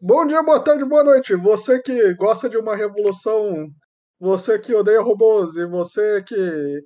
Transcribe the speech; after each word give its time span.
Bom 0.00 0.24
dia, 0.24 0.40
boa 0.44 0.62
tarde, 0.62 0.84
boa 0.84 1.02
noite. 1.02 1.34
Você 1.34 1.82
que 1.82 2.14
gosta 2.14 2.48
de 2.48 2.56
uma 2.56 2.76
revolução, 2.76 3.68
você 4.16 4.56
que 4.56 4.72
odeia 4.72 5.00
robôs 5.00 5.56
e 5.56 5.66
você 5.66 6.22
que 6.22 6.84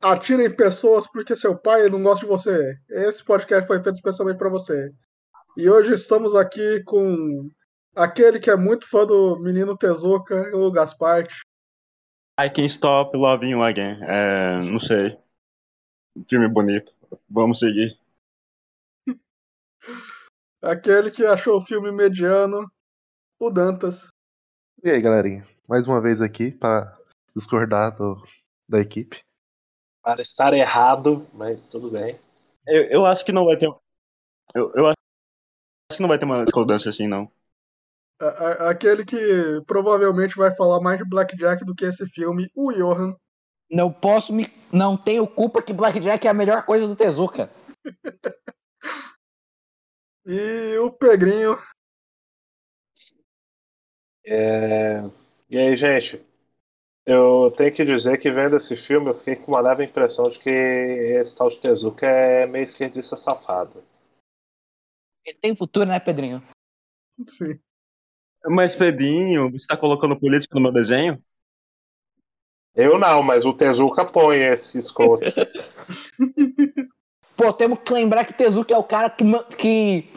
atira 0.00 0.44
em 0.44 0.54
pessoas 0.54 1.06
porque 1.06 1.36
seu 1.36 1.56
pai 1.56 1.88
não 1.88 2.02
gosta 2.02 2.26
de 2.26 2.32
você. 2.32 2.74
Esse 2.90 3.24
podcast 3.24 3.68
foi 3.68 3.80
feito 3.80 3.94
especialmente 3.94 4.36
para 4.36 4.48
você. 4.48 4.92
E 5.56 5.70
hoje 5.70 5.92
estamos 5.92 6.34
aqui 6.34 6.82
com 6.82 7.48
aquele 7.94 8.40
que 8.40 8.50
é 8.50 8.56
muito 8.56 8.88
fã 8.88 9.06
do 9.06 9.38
menino 9.38 9.78
Tezuka, 9.78 10.50
o 10.56 10.72
Gasparte. 10.72 11.42
I 12.40 12.50
Can 12.50 12.64
Stop 12.64 13.16
Loving 13.16 13.50
You 13.50 13.62
Again. 13.62 13.98
É, 14.02 14.60
não 14.64 14.80
sei. 14.80 15.16
Filme 16.28 16.48
bonito. 16.48 16.92
Vamos 17.30 17.60
seguir. 17.60 17.96
Aquele 20.62 21.10
que 21.10 21.26
achou 21.26 21.58
o 21.58 21.60
filme 21.60 21.90
mediano, 21.90 22.70
o 23.38 23.50
Dantas. 23.50 24.08
E 24.82 24.90
aí, 24.90 25.00
galerinha? 25.00 25.46
Mais 25.68 25.88
uma 25.88 26.00
vez 26.00 26.20
aqui 26.20 26.52
para 26.52 26.96
discordar 27.34 27.96
do, 27.96 28.22
da 28.68 28.78
equipe. 28.80 29.20
Para 30.02 30.22
estar 30.22 30.52
errado, 30.54 31.26
mas 31.32 31.60
tudo 31.62 31.90
bem. 31.90 32.18
Eu, 32.66 32.84
eu 32.84 33.06
acho 33.06 33.24
que 33.24 33.32
não 33.32 33.44
vai 33.44 33.56
ter. 33.56 33.66
Eu, 34.54 34.72
eu 34.74 34.86
acho 34.86 34.96
que 35.92 36.00
não 36.00 36.08
vai 36.08 36.18
ter 36.18 36.24
uma 36.24 36.44
discordância 36.44 36.90
assim, 36.90 37.08
não. 37.08 37.30
A- 38.20 38.26
a- 38.26 38.70
Aquele 38.70 39.04
que 39.04 39.60
provavelmente 39.66 40.36
vai 40.36 40.54
falar 40.54 40.80
mais 40.80 40.98
de 40.98 41.04
Blackjack 41.04 41.64
do 41.64 41.74
que 41.74 41.84
esse 41.84 42.06
filme, 42.06 42.48
o 42.54 42.72
Johan. 42.72 43.16
Não 43.68 43.92
posso 43.92 44.32
me. 44.32 44.52
Não 44.72 44.96
tenho 44.96 45.26
culpa 45.26 45.62
que 45.62 45.72
Blackjack 45.72 46.26
é 46.26 46.30
a 46.30 46.34
melhor 46.34 46.64
coisa 46.64 46.86
do 46.86 46.94
Tezuka. 46.94 47.50
E 50.24 50.78
o 50.78 50.90
Pegrinho. 50.92 51.58
É, 54.24 55.02
E 55.50 55.58
aí, 55.58 55.76
gente? 55.76 56.24
Eu 57.04 57.52
tenho 57.56 57.74
que 57.74 57.84
dizer 57.84 58.18
que 58.18 58.30
vendo 58.30 58.56
esse 58.56 58.76
filme 58.76 59.10
eu 59.10 59.18
fiquei 59.18 59.34
com 59.34 59.50
uma 59.50 59.60
leve 59.60 59.84
impressão 59.84 60.28
de 60.28 60.38
que 60.38 60.48
esse 60.48 61.34
tal 61.34 61.48
de 61.48 61.58
Tezuka 61.58 62.06
é 62.06 62.46
meio 62.46 62.64
esquerdista 62.64 63.16
safado. 63.16 63.82
Ele 65.24 65.38
tem 65.38 65.56
futuro, 65.56 65.86
né, 65.86 65.98
Pedrinho? 65.98 66.40
Sim. 67.28 67.58
Mas, 68.44 68.76
Pedrinho, 68.76 69.50
você 69.50 69.66
tá 69.66 69.76
colocando 69.76 70.18
política 70.18 70.54
no 70.54 70.62
meu 70.62 70.72
desenho? 70.72 71.22
Eu 72.74 72.98
não, 72.98 73.22
mas 73.22 73.44
o 73.44 73.52
Tezuka 73.52 74.04
põe 74.04 74.38
esse 74.38 74.78
escoto. 74.78 75.22
Pô, 77.36 77.52
temos 77.52 77.78
que 77.80 77.92
lembrar 77.92 78.26
que 78.26 78.34
Tezuka 78.34 78.74
é 78.74 78.76
o 78.76 78.84
cara 78.84 79.10
que, 79.10 79.24
que 79.56 80.08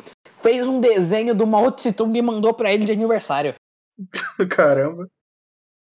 fez 0.42 0.68
um 0.68 0.80
desenho 0.80 1.34
do 1.34 1.48
Mao 1.48 1.72
Tse 1.72 1.94
Tung 1.94 2.18
e 2.18 2.22
mandou 2.22 2.54
pra 2.54 2.74
ele 2.74 2.86
de 2.86 2.92
aniversário. 2.92 3.56
Caramba. 4.50 5.08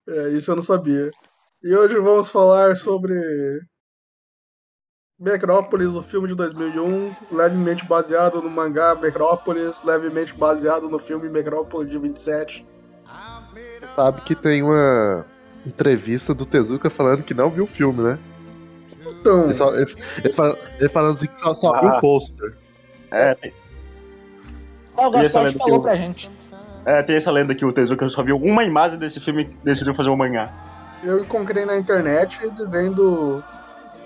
É, 0.09 0.31
isso 0.31 0.51
eu 0.51 0.57
não 0.57 0.63
sabia. 0.63 1.11
E 1.63 1.75
hoje 1.75 1.99
vamos 1.99 2.31
falar 2.31 2.77
sobre 2.77 3.13
Necrópolis, 5.19 5.93
o 5.93 6.03
filme 6.03 6.29
de 6.29 6.35
2001, 6.35 7.15
levemente 7.31 7.85
baseado 7.85 8.41
no 8.41 8.49
mangá 8.49 8.95
Necrópolis, 8.95 9.83
levemente 9.85 10.33
baseado 10.33 10.89
no 10.89 10.99
filme 10.99 11.29
Necrópolis 11.29 11.91
de 11.91 11.99
27. 11.99 12.67
Sabe 13.95 14.23
que 14.23 14.35
tem 14.35 14.63
uma 14.63 15.27
entrevista 15.67 16.35
do 16.35 16.47
Tezuka 16.47 16.89
falando 16.89 17.23
que 17.23 17.35
não 17.35 17.51
viu 17.51 17.65
o 17.65 17.69
filme, 17.69 18.03
né? 18.03 18.19
Então, 19.21 19.45
Ele, 19.45 19.55
só, 19.55 19.75
ele, 19.75 19.95
ele 20.25 20.33
fala- 20.33 20.59
ele 20.79 20.89
falando 20.89 21.17
assim 21.17 21.27
que 21.27 21.37
só, 21.37 21.55
só 21.55 21.79
viu 21.81 21.91
Ah. 21.91 21.99
o 21.99 22.01
pôster. 22.01 22.57
É, 23.11 23.35
tem, 23.35 23.53
Ó, 24.97 25.09
o 25.09 25.17
essa 25.17 25.23
Gaspar 25.23 25.43
lenda 25.45 25.53
que 25.53 25.59
falou 25.59 25.77
eu- 25.77 25.83
pra 25.83 25.97
gente. 25.97 26.31
é, 26.85 27.03
tem 27.03 27.17
essa 27.17 27.31
lenda 27.31 27.55
que 27.55 27.65
o 27.65 27.73
Tezuka 27.73 28.09
só 28.09 28.23
viu 28.23 28.37
uma 28.37 28.65
imagem 28.65 28.99
desse 28.99 29.21
filme 29.21 29.43
e 29.43 29.65
decidiu 29.65 29.95
fazer 29.95 30.11
um 30.11 30.17
mangá. 30.17 30.53
eu 31.03 31.21
encontrei 31.21 31.65
na 31.65 31.77
internet 31.79 32.39
dizendo 32.51 33.43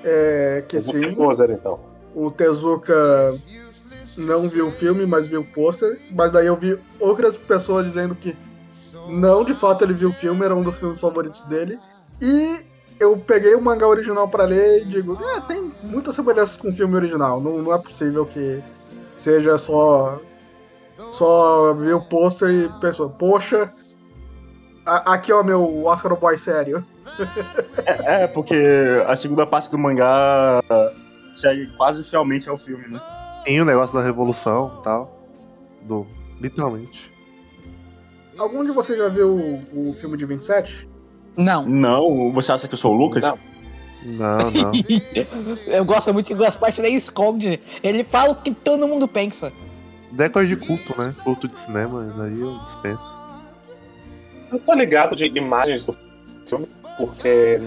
é, 0.05 0.63
que 0.69 0.81
sim, 0.81 1.13
poser, 1.15 1.51
então. 1.51 1.81
o 2.15 2.31
Tezuka 2.31 3.35
não 4.17 4.49
viu 4.49 4.69
o 4.69 4.71
filme, 4.71 5.05
mas 5.07 5.27
viu 5.27 5.41
o 5.41 5.45
pôster. 5.45 5.99
Mas 6.13 6.31
daí 6.31 6.47
eu 6.47 6.55
vi 6.57 6.79
outras 7.01 7.37
pessoas 7.37 7.85
dizendo 7.87 8.15
que 8.15 8.37
não, 9.09 9.45
de 9.45 9.55
fato 9.55 9.83
ele 9.85 9.93
viu 9.95 10.11
o 10.11 10.13
filme, 10.13 10.45
era 10.45 10.55
um 10.55 10.63
dos 10.63 10.79
filmes 10.79 11.01
favoritos 11.01 11.45
dele. 11.47 11.79
E 12.23 12.65
eu 13.01 13.17
peguei 13.19 13.55
o 13.55 13.61
mangá 13.63 13.87
original 13.87 14.29
pra 14.29 14.45
ler 14.45 14.83
e 14.83 14.85
digo, 14.85 15.19
é, 15.23 15.41
tem 15.41 15.73
muitas 15.83 16.15
semelhanças 16.15 16.57
com 16.57 16.69
o 16.69 16.73
filme 16.75 16.95
original. 16.95 17.41
Não, 17.41 17.59
não 17.63 17.75
é 17.75 17.79
possível 17.79 18.25
que 18.27 18.63
seja 19.17 19.59
só 19.59 20.21
só 21.13 21.75
ver 21.75 21.95
o 21.95 22.01
pôster 22.03 22.51
e 22.51 22.69
pensou, 22.81 23.11
poxa, 23.11 23.73
a- 24.87 25.15
aqui 25.15 25.33
ó 25.33 25.43
meu 25.43 25.85
Oscar 25.87 26.15
Boy 26.17 26.39
sério. 26.39 26.85
É, 27.85 28.23
é, 28.23 28.27
porque 28.27 28.55
a 29.07 29.15
segunda 29.17 29.47
parte 29.47 29.71
do 29.71 29.79
mangá 29.79 30.63
segue 31.37 31.67
quase 31.77 32.03
fielmente 32.05 32.49
ao 32.49 32.57
filme, 32.57 32.87
né? 32.89 33.01
Tem 33.45 33.61
o 33.61 33.65
negócio 33.65 33.95
da 33.95 34.03
revolução 34.03 34.77
e 34.79 34.83
tal. 34.83 35.21
Do. 35.83 36.07
Literalmente. 36.41 37.13
Algum 38.39 38.65
de 38.65 38.71
vocês 38.71 38.99
já 38.99 39.09
viu 39.09 39.37
o, 39.73 39.91
o 39.91 39.95
filme 39.95 40.17
de 40.17 40.25
27? 40.27 40.89
Não. 41.37 41.67
Não, 41.67 42.33
você 42.33 42.53
acha 42.53 42.69
que 42.69 42.75
eu 42.75 42.79
sou 42.79 42.93
o 42.93 42.97
Lucas? 42.97 43.23
Não. 43.23 43.39
Não, 44.05 44.37
não. 44.51 44.73
Eu 45.67 45.85
gosto 45.85 46.13
muito 46.13 46.27
que 46.27 46.35
o 46.35 46.37
Gaspar 46.37 46.73
nem 46.79 46.95
esconde. 46.95 47.59
Ele 47.83 48.05
fala 48.05 48.33
o 48.33 48.37
que 48.37 48.53
todo 48.53 48.87
mundo 48.87 49.09
pensa. 49.09 49.51
É 50.19 50.29
coisa 50.29 50.55
de 50.55 50.57
culto, 50.57 50.95
né? 51.01 51.15
Culto 51.25 51.49
de 51.49 51.57
cinema, 51.57 52.05
daí 52.17 52.39
eu 52.39 52.57
dispenso. 52.65 53.19
Eu 54.53 54.61
tô 54.61 54.75
ligado 54.75 55.17
de 55.17 55.25
imagens 55.25 55.83
do 55.83 55.97
filme, 56.47 56.69
porque 56.97 57.61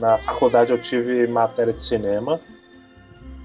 na 0.00 0.16
faculdade 0.18 0.70
eu 0.70 0.80
tive 0.80 1.26
matéria 1.26 1.72
de 1.74 1.82
cinema, 1.82 2.40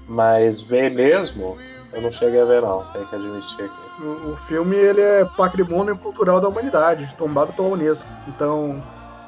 mas 0.08 0.62
ver 0.62 0.90
mesmo, 0.92 1.58
eu 1.92 2.00
não 2.00 2.12
cheguei 2.12 2.40
a 2.40 2.44
ver 2.46 2.62
não, 2.62 2.82
tem 2.92 3.04
que 3.04 3.14
admitir 3.14 3.64
aqui. 3.64 4.02
O, 4.02 4.32
o 4.32 4.36
filme 4.48 4.76
ele 4.76 5.02
é 5.02 5.24
patrimônio 5.36 5.96
cultural 5.98 6.40
da 6.40 6.48
humanidade, 6.48 7.14
tombado 7.18 7.52
pela 7.52 7.68
Unesco. 7.68 8.08
Então 8.26 8.82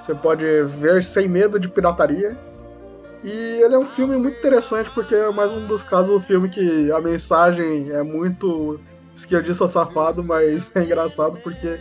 você 0.05 0.15
pode 0.15 0.45
ver 0.65 1.03
sem 1.03 1.27
medo 1.29 1.59
de 1.59 1.69
pirataria. 1.69 2.37
E 3.23 3.31
ele 3.63 3.75
é 3.75 3.79
um 3.79 3.87
filme 3.87 4.17
muito 4.19 4.37
interessante 4.39 4.91
porque 4.91 5.15
é 5.15 5.31
mais 5.33 5.51
um 5.51 5.67
dos 5.67 5.83
casos 5.83 6.11
do 6.11 6.21
filme 6.21 6.49
que 6.51 6.93
a 6.93 7.01
mensagem 7.01 7.91
é 7.91 8.03
muito 8.03 8.79
esquerdista 9.17 9.67
safado, 9.67 10.23
mas 10.23 10.71
é 10.77 10.83
engraçado 10.83 11.39
porque 11.43 11.81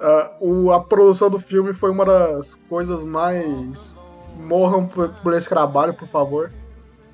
ah, 0.00 0.30
o- 0.40 0.70
a 0.70 0.80
produção 0.80 1.28
do 1.28 1.40
filme 1.40 1.72
foi 1.72 1.90
uma 1.90 2.04
das 2.04 2.54
coisas 2.68 3.04
mais. 3.04 3.96
Morram 4.38 4.86
por, 4.86 5.08
por 5.22 5.32
esse 5.34 5.48
trabalho, 5.48 5.92
por 5.92 6.06
favor. 6.06 6.50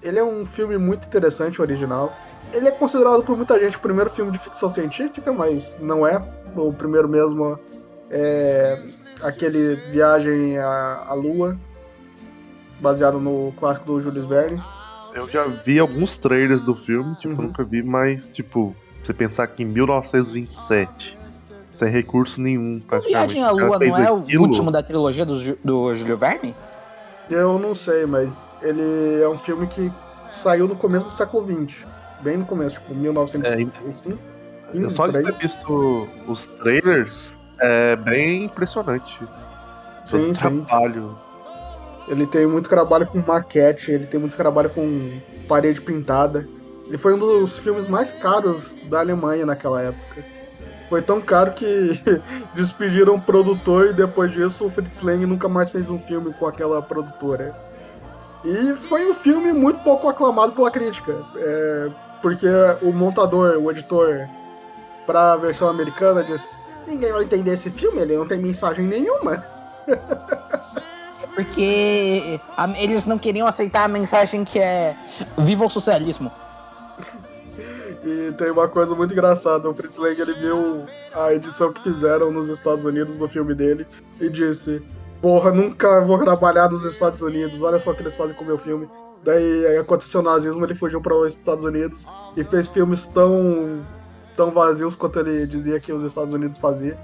Ele 0.03 0.19
é 0.19 0.25
um 0.25 0.45
filme 0.45 0.77
muito 0.77 1.07
interessante, 1.07 1.61
original. 1.63 2.13
Ele 2.53 2.69
é 2.69 2.71
considerado 2.71 3.23
por 3.25 3.35
muita 3.37 3.59
gente 3.59 3.77
o 3.79 3.81
primeiro 3.81 4.11
filme 4.11 4.31
de 4.31 4.39
ficção 4.39 4.69
científica, 4.69 5.33
mas 5.33 5.79
não 5.81 6.07
é. 6.07 6.23
O 6.55 6.73
primeiro 6.73 7.09
mesmo 7.09 7.59
é 8.11 8.79
aquele 9.23 9.77
Viagem 9.91 10.59
à, 10.59 11.07
à 11.09 11.15
Lua, 11.15 11.59
baseado 12.81 13.19
no 13.19 13.53
clássico 13.59 13.87
do 13.87 14.01
Jules 14.01 14.25
Verne. 14.25 14.63
Eu 15.15 15.29
já 15.29 15.47
vi 15.47 15.79
alguns 15.79 16.17
trailers 16.17 16.63
do 16.63 16.75
filme, 16.75 17.15
tipo, 17.17 17.35
Uhum. 17.35 17.43
nunca 17.49 17.65
vi, 17.65 17.83
mas, 17.83 18.31
tipo, 18.31 18.75
você 19.03 19.15
pensar 19.15 19.47
que 19.47 19.63
em 19.63 19.67
1927, 19.67 21.19
sem 21.75 21.91
recurso 21.91 22.41
nenhum, 22.41 22.81
praticamente. 22.87 23.35
Viagem 23.35 23.43
à 23.45 23.53
o 23.53 23.67
Lua 23.67 23.79
não 23.79 23.97
é 23.99 24.13
o 24.13 24.19
aquilo, 24.19 24.43
último 24.43 24.71
da 24.71 24.83
trilogia 24.83 25.25
do, 25.25 25.37
do 25.65 25.95
Júlio 25.95 26.19
Verne? 26.19 26.55
Eu 27.31 27.59
não 27.59 27.75
sei, 27.75 28.05
mas 28.07 28.53
ele 28.63 29.21
é 29.23 29.29
um 29.29 29.39
filme 29.39 29.67
que 29.67 29.91
saiu 30.31 30.69
no 30.69 30.77
começo 30.77 31.07
do 31.07 31.13
século 31.13 31.45
XX. 31.67 31.87
Bem 32.21 32.37
no 32.37 32.45
começo, 32.45 32.79
tipo, 32.79 32.95
1905. 32.95 33.73
Eu 34.75 34.91
só 34.91 35.07
de 35.07 35.23
ter 35.23 35.33
visto 35.33 36.09
os 36.29 36.47
trailers, 36.47 37.39
é 37.59 37.97
bem 37.97 38.45
impressionante. 38.45 39.19
Sim, 40.05 40.35
sim. 40.35 40.63
trabalho. 40.65 41.17
Ele 42.09 42.27
tem 42.27 42.47
muito 42.47 42.69
trabalho 42.69 43.07
com 43.07 43.19
maquete, 43.19 43.91
ele 43.91 44.07
tem 44.07 44.21
muito 44.21 44.37
trabalho 44.37 44.71
com 44.71 45.21
parede 45.49 45.81
pintada. 45.81 46.47
Ele 46.87 46.97
foi 46.97 47.15
um 47.15 47.19
dos 47.19 47.59
filmes 47.59 47.89
mais 47.89 48.13
caros 48.13 48.83
da 48.85 49.01
Alemanha 49.01 49.45
naquela 49.45 49.83
época. 49.83 50.25
Foi 50.89 51.03
tão 51.03 51.21
caro 51.21 51.53
que 51.53 52.01
despediram 52.55 53.17
o 53.17 53.21
produtor 53.21 53.89
e 53.89 53.93
depois 53.93 54.31
disso 54.31 54.67
o 54.67 54.71
Fritz 54.71 55.01
Lang 55.01 55.27
nunca 55.27 55.49
mais 55.49 55.71
fez 55.71 55.91
um 55.91 55.99
filme 55.99 56.33
com 56.35 56.47
aquela 56.47 56.81
produtora. 56.81 57.57
E 58.45 58.77
foi 58.89 59.11
um 59.11 59.15
filme 59.15 59.53
muito 59.53 59.83
pouco 59.83 60.09
aclamado 60.09 60.53
pela 60.53 60.71
crítica. 60.71 61.13
é, 61.37 61.91
porque 62.23 62.47
o 62.83 62.93
montador, 62.93 63.59
o 63.59 63.71
editor, 63.71 64.29
pra 65.05 65.37
versão 65.37 65.69
americana 65.69 66.23
disse: 66.23 66.49
Ninguém 66.87 67.13
vai 67.13 67.25
entender 67.25 67.53
esse 67.53 67.71
filme, 67.71 68.01
ele 68.01 68.17
não 68.17 68.27
tem 68.27 68.39
mensagem 68.39 68.87
nenhuma. 68.87 69.45
Porque 71.35 72.41
a- 72.57 72.73
eles 72.81 73.05
não 73.05 73.19
queriam 73.19 73.47
aceitar 73.47 73.85
a 73.85 73.89
mensagem 73.89 74.45
que 74.45 74.59
é 74.59 74.97
Viva 75.39 75.67
o 75.67 75.71
socialismo. 75.71 76.31
E 78.05 78.33
tem 78.33 78.51
uma 78.51 78.69
coisa 78.69 78.95
muito 78.95 79.13
engraçada. 79.13 79.69
O 79.69 79.75
Fritz 79.75 79.97
Lang 79.97 80.19
ele 80.21 80.35
viu 80.35 80.85
a 81.15 81.33
edição 81.35 81.73
que 81.73 81.83
fizeram 81.83 82.31
nos 82.31 82.49
Estados 82.49 82.85
Unidos 82.85 83.19
do 83.19 83.29
filme 83.29 83.55
dele 83.55 83.87
e 84.21 84.29
disse: 84.29 84.81
Porra, 85.21 85.51
nunca 85.51 86.01
vou 86.03 86.19
trabalhar 86.19 86.71
nos 86.71 86.85
Estados 86.85 87.21
Unidos. 87.21 87.61
Olha 87.63 87.79
só 87.79 87.91
o 87.91 87.95
que 87.95 88.03
eles 88.03 88.15
fazem 88.15 88.35
com 88.37 88.45
o 88.45 88.47
meu 88.47 88.59
filme. 88.59 88.89
Daí 89.25 89.67
aí 89.67 89.77
aconteceu 89.79 90.21
o 90.21 90.23
nazismo, 90.23 90.65
ele 90.65 90.75
fugiu 90.75 91.01
para 91.01 91.15
os 91.15 91.35
Estados 91.35 91.65
Unidos 91.65 92.07
e 92.37 92.45
fez 92.45 92.69
filmes 92.69 93.07
tão 93.09 93.81
tão 94.37 94.51
vazios 94.51 94.95
quanto 94.95 95.19
ele 95.21 95.47
dizia 95.47 95.81
que 95.81 95.93
os 95.93 96.05
Estados 96.05 96.33
Unidos 96.33 96.59
faziam. 96.59 96.97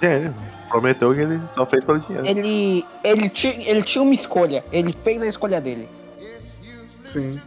Gênio. 0.00 0.34
Prometeu 0.68 1.14
que 1.14 1.20
ele 1.20 1.40
só 1.50 1.64
fez 1.64 1.84
pelo 1.84 2.00
dinheiro. 2.00 2.26
Ele, 2.26 2.84
ele, 3.02 3.28
ti- 3.28 3.62
ele 3.66 3.82
tinha 3.82 4.02
uma 4.02 4.12
escolha. 4.12 4.64
Ele 4.72 4.92
fez 4.92 5.22
a 5.22 5.26
escolha 5.26 5.60
dele. 5.60 5.88
Sim. 7.06 7.40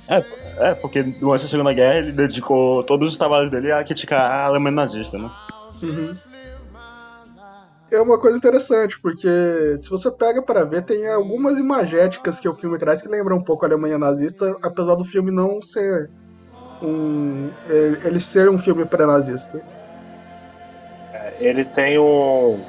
É, 0.57 0.73
porque 0.73 1.03
durante 1.03 1.45
a 1.45 1.49
Segunda 1.49 1.73
Guerra 1.73 1.97
ele 1.97 2.11
dedicou 2.11 2.83
todos 2.83 3.11
os 3.11 3.17
trabalhos 3.17 3.51
dele 3.51 3.71
a 3.71 3.83
criticar 3.83 4.19
a 4.19 4.45
Alemanha 4.45 4.75
nazista, 4.75 5.17
né? 5.17 5.29
Uhum. 5.83 6.13
É 7.91 7.99
uma 8.01 8.19
coisa 8.19 8.37
interessante, 8.37 8.99
porque 8.99 9.27
se 9.81 9.89
você 9.89 10.11
pega 10.11 10.41
para 10.41 10.63
ver, 10.63 10.83
tem 10.83 11.07
algumas 11.07 11.57
imagéticas 11.57 12.39
que 12.39 12.47
o 12.47 12.53
filme 12.53 12.77
traz 12.77 13.01
que 13.01 13.07
lembram 13.07 13.37
um 13.37 13.43
pouco 13.43 13.65
a 13.65 13.67
Alemanha 13.67 13.97
nazista, 13.97 14.55
apesar 14.61 14.95
do 14.95 15.03
filme 15.03 15.31
não 15.31 15.61
ser 15.61 16.09
um. 16.81 17.49
ele 17.69 18.19
ser 18.19 18.49
um 18.49 18.57
filme 18.57 18.85
pré-nazista. 18.85 19.61
Ele 21.39 21.63
tem 21.65 21.97
um. 21.97 22.59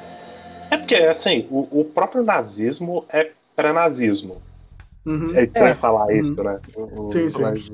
É 0.69 0.77
porque, 0.77 0.95
assim, 0.95 1.47
o, 1.51 1.67
o 1.81 1.85
próprio 1.85 2.23
nazismo 2.23 3.05
é 3.09 3.31
pré-nazismo. 3.55 4.41
Uhum. 5.05 5.35
É 5.35 5.43
estranho 5.43 5.71
É. 5.71 5.75
falar 5.75 6.13
isso, 6.13 6.33
né? 6.43 6.59
O- 6.75 7.07
o- 7.07 7.11
Sim, 7.11 7.29
sim. 7.29 7.41
Mas, 7.41 7.71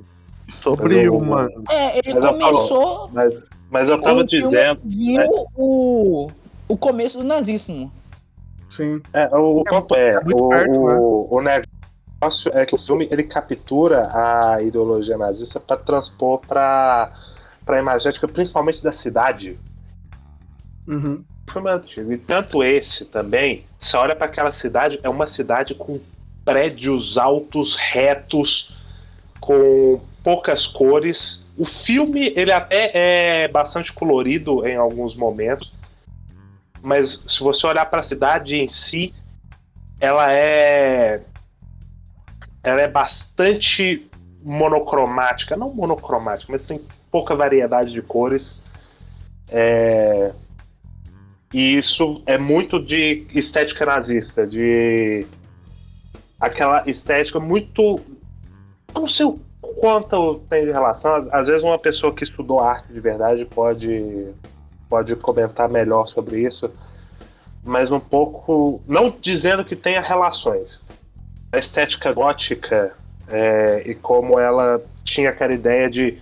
Sobre 0.61 0.95
Mas 0.95 1.03
eu- 1.05 1.13
uma. 1.17 1.49
É, 1.69 1.97
ele 1.99 2.13
Mas 2.15 2.23
eu 2.23 2.31
começou. 2.31 3.09
mas, 3.11 3.45
mas 3.69 3.89
eu 3.89 4.01
tava 4.01 4.21
o 4.21 4.23
dizendo. 4.23 4.79
Viu 4.85 5.21
o, 5.55 6.27
o 6.69 6.77
começo 6.77 7.17
do 7.17 7.25
nazismo. 7.25 7.91
Sim. 8.69 9.01
É, 9.11 9.25
o 9.35 9.61
ponto 9.65 9.93
é, 9.93 10.11
é 10.11 10.19
muito 10.21 10.45
o, 10.45 10.47
perto, 10.49 10.85
né? 10.87 10.95
o, 10.95 11.27
o 11.29 11.41
negócio 12.21 12.51
é 12.53 12.65
que 12.65 12.75
o 12.75 12.77
filme 12.77 13.07
ele 13.11 13.23
captura 13.23 14.09
a 14.11 14.61
ideologia 14.61 15.17
nazista 15.17 15.59
para 15.59 15.77
transpor 15.77 16.39
para 16.39 17.11
para 17.63 17.79
imagética, 17.79 18.27
principalmente 18.29 18.81
da 18.81 18.93
cidade. 18.93 19.59
Uhum. 20.87 21.21
O 21.45 21.51
filme 21.51 21.69
antigo. 21.69 22.13
E 22.13 22.17
tanto 22.17 22.63
esse 22.63 23.03
também, 23.03 23.65
você 23.77 23.97
olha 23.97 24.15
para 24.15 24.25
aquela 24.25 24.53
cidade, 24.53 24.97
é 25.03 25.09
uma 25.09 25.27
cidade 25.27 25.75
com 25.75 25.99
prédios 26.45 27.17
altos, 27.17 27.75
retos, 27.75 28.73
com 29.41 29.99
poucas 30.23 30.65
cores. 30.65 31.45
O 31.57 31.65
filme, 31.65 32.31
ele 32.37 32.53
até 32.53 32.91
é 32.93 33.47
bastante 33.49 33.91
colorido 33.91 34.65
em 34.65 34.77
alguns 34.77 35.13
momentos, 35.13 35.73
mas 36.81 37.21
se 37.27 37.41
você 37.41 37.67
olhar 37.67 37.85
para 37.87 37.99
a 37.99 38.03
cidade 38.03 38.55
em 38.55 38.69
si, 38.69 39.13
ela 39.99 40.31
é 40.31 41.21
ela 42.67 42.81
é 42.81 42.87
bastante 42.87 44.09
monocromática, 44.43 45.55
não 45.55 45.73
monocromática, 45.73 46.51
mas 46.51 46.67
tem 46.67 46.81
pouca 47.09 47.33
variedade 47.33 47.93
de 47.93 48.01
cores. 48.01 48.59
É, 49.47 50.33
e 51.53 51.77
isso 51.77 52.21
é 52.25 52.37
muito 52.37 52.77
de 52.77 53.25
estética 53.33 53.85
nazista, 53.85 54.45
de 54.45 55.25
aquela 56.37 56.83
estética 56.89 57.39
muito. 57.39 58.01
Não 58.93 59.07
sei 59.07 59.25
o 59.27 59.39
quanto 59.79 60.41
tem 60.49 60.65
de 60.65 60.71
relação. 60.71 61.29
Às 61.31 61.47
vezes 61.47 61.63
uma 61.63 61.79
pessoa 61.79 62.13
que 62.13 62.25
estudou 62.25 62.59
arte 62.59 62.91
de 62.91 62.99
verdade 62.99 63.45
pode, 63.45 64.27
pode 64.89 65.15
comentar 65.15 65.69
melhor 65.69 66.05
sobre 66.07 66.41
isso. 66.41 66.69
Mas 67.63 67.91
um 67.91 67.99
pouco. 67.99 68.81
Não 68.85 69.09
dizendo 69.21 69.63
que 69.63 69.75
tenha 69.75 70.01
relações. 70.01 70.85
A 71.51 71.57
estética 71.57 72.11
gótica 72.11 72.93
é, 73.27 73.83
e 73.85 73.95
como 73.95 74.39
ela 74.39 74.81
tinha 75.03 75.29
aquela 75.29 75.53
ideia 75.53 75.89
de 75.89 76.17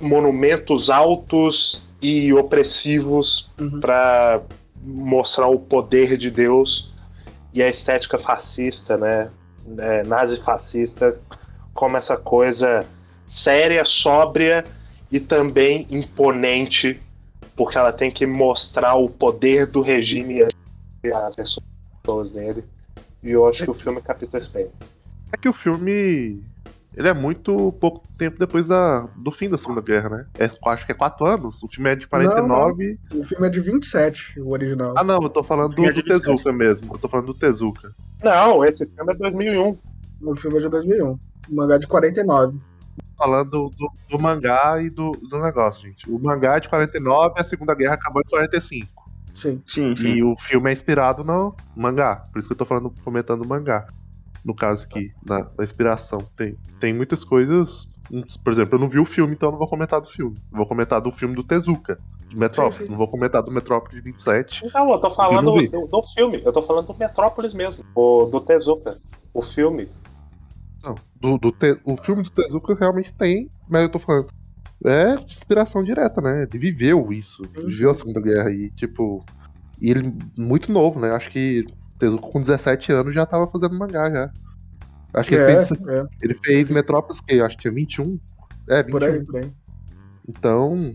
monumentos 0.00 0.88
altos 0.88 1.82
e 2.00 2.32
opressivos 2.32 3.50
Uhum. 3.60 3.80
para 3.80 4.40
mostrar 4.82 5.48
o 5.48 5.58
poder 5.58 6.16
de 6.16 6.30
Deus 6.30 6.90
e 7.52 7.62
a 7.62 7.68
estética 7.68 8.18
fascista, 8.18 8.96
né, 8.96 9.30
é, 9.78 10.02
nazi-fascista, 10.04 11.18
como 11.74 11.96
essa 11.96 12.16
coisa 12.16 12.86
séria, 13.26 13.84
sóbria 13.84 14.64
e 15.10 15.20
também 15.20 15.86
imponente, 15.90 17.00
porque 17.54 17.76
ela 17.76 17.92
tem 17.92 18.10
que 18.10 18.26
mostrar 18.26 18.94
o 18.94 19.10
poder 19.10 19.66
do 19.66 19.82
regime 19.82 20.42
às 20.42 21.36
pessoas 21.36 22.30
dele. 22.30 22.64
E 23.22 23.30
eu 23.30 23.46
acho 23.46 23.64
que 23.64 23.70
o 23.70 23.74
filme 23.74 24.00
capta 24.00 24.38
isso 24.38 24.50
bem. 24.50 24.68
É 25.32 25.36
que 25.36 25.48
o 25.48 25.52
filme. 25.52 26.42
Ele 26.96 27.08
é 27.08 27.14
muito 27.14 27.72
pouco 27.80 28.02
tempo 28.18 28.36
depois 28.36 28.66
da, 28.66 29.06
do 29.16 29.30
fim 29.30 29.48
da 29.48 29.56
Segunda 29.56 29.80
Guerra, 29.80 30.08
né? 30.08 30.26
É, 30.38 30.50
acho 30.70 30.86
que 30.86 30.90
é 30.90 30.94
quatro 30.94 31.24
anos. 31.24 31.62
O 31.62 31.68
filme 31.68 31.90
é 31.90 31.94
de 31.94 32.08
49. 32.08 32.98
O 33.14 33.24
filme 33.24 33.46
é 33.46 33.50
de 33.50 33.60
27, 33.60 34.40
o 34.40 34.50
original. 34.50 34.94
Ah, 34.96 35.04
não, 35.04 35.22
eu 35.22 35.28
tô 35.28 35.44
falando 35.44 35.70
O 35.70 35.74
filme 35.74 35.90
é 35.90 35.92
do, 35.92 35.96
de 35.96 36.02
do 36.02 36.14
27. 36.14 36.36
Tezuka 36.36 36.52
mesmo. 36.52 36.92
Eu 36.92 36.98
tô 36.98 37.08
falando 37.08 37.26
do 37.26 37.34
Tezuka. 37.34 37.94
Não, 38.24 38.64
esse 38.64 38.84
filme 38.84 39.12
é 39.12 39.16
2001. 39.16 39.78
O 40.22 40.36
filme 40.36 40.58
é 40.58 40.60
de 40.62 40.68
2001. 40.68 41.10
O 41.10 41.20
mangá 41.54 41.76
é 41.76 41.78
de 41.78 41.86
49. 41.86 42.58
Falando 43.16 43.70
do, 43.70 43.90
do 44.08 44.18
mangá 44.18 44.82
e 44.82 44.90
do, 44.90 45.12
do 45.12 45.38
negócio, 45.38 45.82
gente. 45.82 46.10
O 46.10 46.18
mangá 46.18 46.56
é 46.56 46.60
de 46.60 46.68
49 46.68 47.34
e 47.36 47.40
a 47.40 47.44
Segunda 47.44 47.74
Guerra 47.74 47.94
acabou 47.94 48.20
em 48.20 48.28
45. 48.28 48.99
Sim. 49.34 49.62
Sim, 49.66 49.96
sim. 49.96 50.14
E 50.14 50.22
o 50.22 50.34
filme 50.36 50.70
é 50.70 50.72
inspirado 50.72 51.24
no 51.24 51.54
mangá. 51.76 52.16
Por 52.32 52.38
isso 52.38 52.48
que 52.48 52.52
eu 52.52 52.58
tô 52.58 52.64
falando, 52.64 52.92
comentando 53.04 53.42
o 53.42 53.48
mangá. 53.48 53.86
No 54.44 54.54
caso 54.54 54.84
aqui, 54.84 55.10
na, 55.24 55.46
na 55.56 55.64
inspiração. 55.64 56.18
Tem, 56.36 56.56
tem 56.78 56.92
muitas 56.94 57.24
coisas. 57.24 57.86
Por 58.42 58.52
exemplo, 58.52 58.74
eu 58.76 58.80
não 58.80 58.88
vi 58.88 58.98
o 58.98 59.04
filme, 59.04 59.34
então 59.34 59.48
eu 59.48 59.52
não 59.52 59.58
vou 59.58 59.68
comentar 59.68 60.00
do 60.00 60.08
filme. 60.08 60.36
Eu 60.50 60.58
vou 60.58 60.66
comentar 60.66 61.00
do 61.00 61.10
filme 61.10 61.34
do 61.34 61.44
Tezuka, 61.44 62.00
de 62.28 62.36
Metrópolis. 62.36 62.78
Sim, 62.78 62.84
sim. 62.84 62.90
Não 62.90 62.98
vou 62.98 63.08
comentar 63.08 63.42
do 63.42 63.52
Metrópolis 63.52 64.02
27. 64.02 64.64
Não, 64.74 64.90
eu 64.92 65.00
tô 65.00 65.10
falando 65.10 65.52
vi. 65.54 65.68
do, 65.68 65.86
do 65.86 66.02
filme. 66.02 66.42
Eu 66.44 66.52
tô 66.52 66.62
falando 66.62 66.86
do 66.86 66.98
Metrópolis 66.98 67.54
mesmo. 67.54 67.84
O, 67.94 68.24
do 68.26 68.40
Tezuka. 68.40 68.98
O 69.32 69.42
filme. 69.42 69.88
Não, 70.82 70.96
do, 71.14 71.38
do 71.38 71.52
Te- 71.52 71.80
o 71.84 71.96
filme 71.96 72.22
do 72.22 72.30
Tezuka 72.30 72.74
realmente 72.74 73.12
tem, 73.14 73.48
mas 73.68 73.82
eu 73.82 73.92
tô 73.92 73.98
falando. 73.98 74.28
É 74.84 75.14
inspiração 75.24 75.84
direta, 75.84 76.20
né? 76.20 76.42
Ele 76.42 76.58
viveu 76.58 77.12
isso. 77.12 77.44
Sim, 77.44 77.66
Viveu 77.66 77.90
a 77.90 77.94
sim. 77.94 78.00
Segunda 78.00 78.20
Guerra 78.20 78.50
e, 78.50 78.70
tipo. 78.70 79.24
E 79.80 79.90
ele 79.90 80.14
muito 80.36 80.72
novo, 80.72 80.98
né? 81.00 81.10
Acho 81.12 81.30
que 81.30 81.66
com 82.20 82.40
17 82.40 82.92
anos 82.92 83.14
já 83.14 83.26
tava 83.26 83.46
fazendo 83.46 83.78
mangá 83.78 84.10
já. 84.10 84.30
Acho 85.12 85.28
que 85.28 85.34
ele 85.34 85.44
É, 85.44 85.56
fez, 85.56 85.70
é, 85.86 86.06
ele 86.22 86.34
fez 86.34 86.70
Metrópolis, 86.70 87.20
que 87.20 87.34
eu 87.34 87.44
acho 87.44 87.56
que 87.56 87.62
tinha 87.62 87.72
21. 87.74 88.18
É, 88.68 88.82
21. 88.82 88.90
por 88.90 89.04
aí, 89.04 89.24
por 89.24 89.36
aí. 89.36 89.52
Então, 90.28 90.94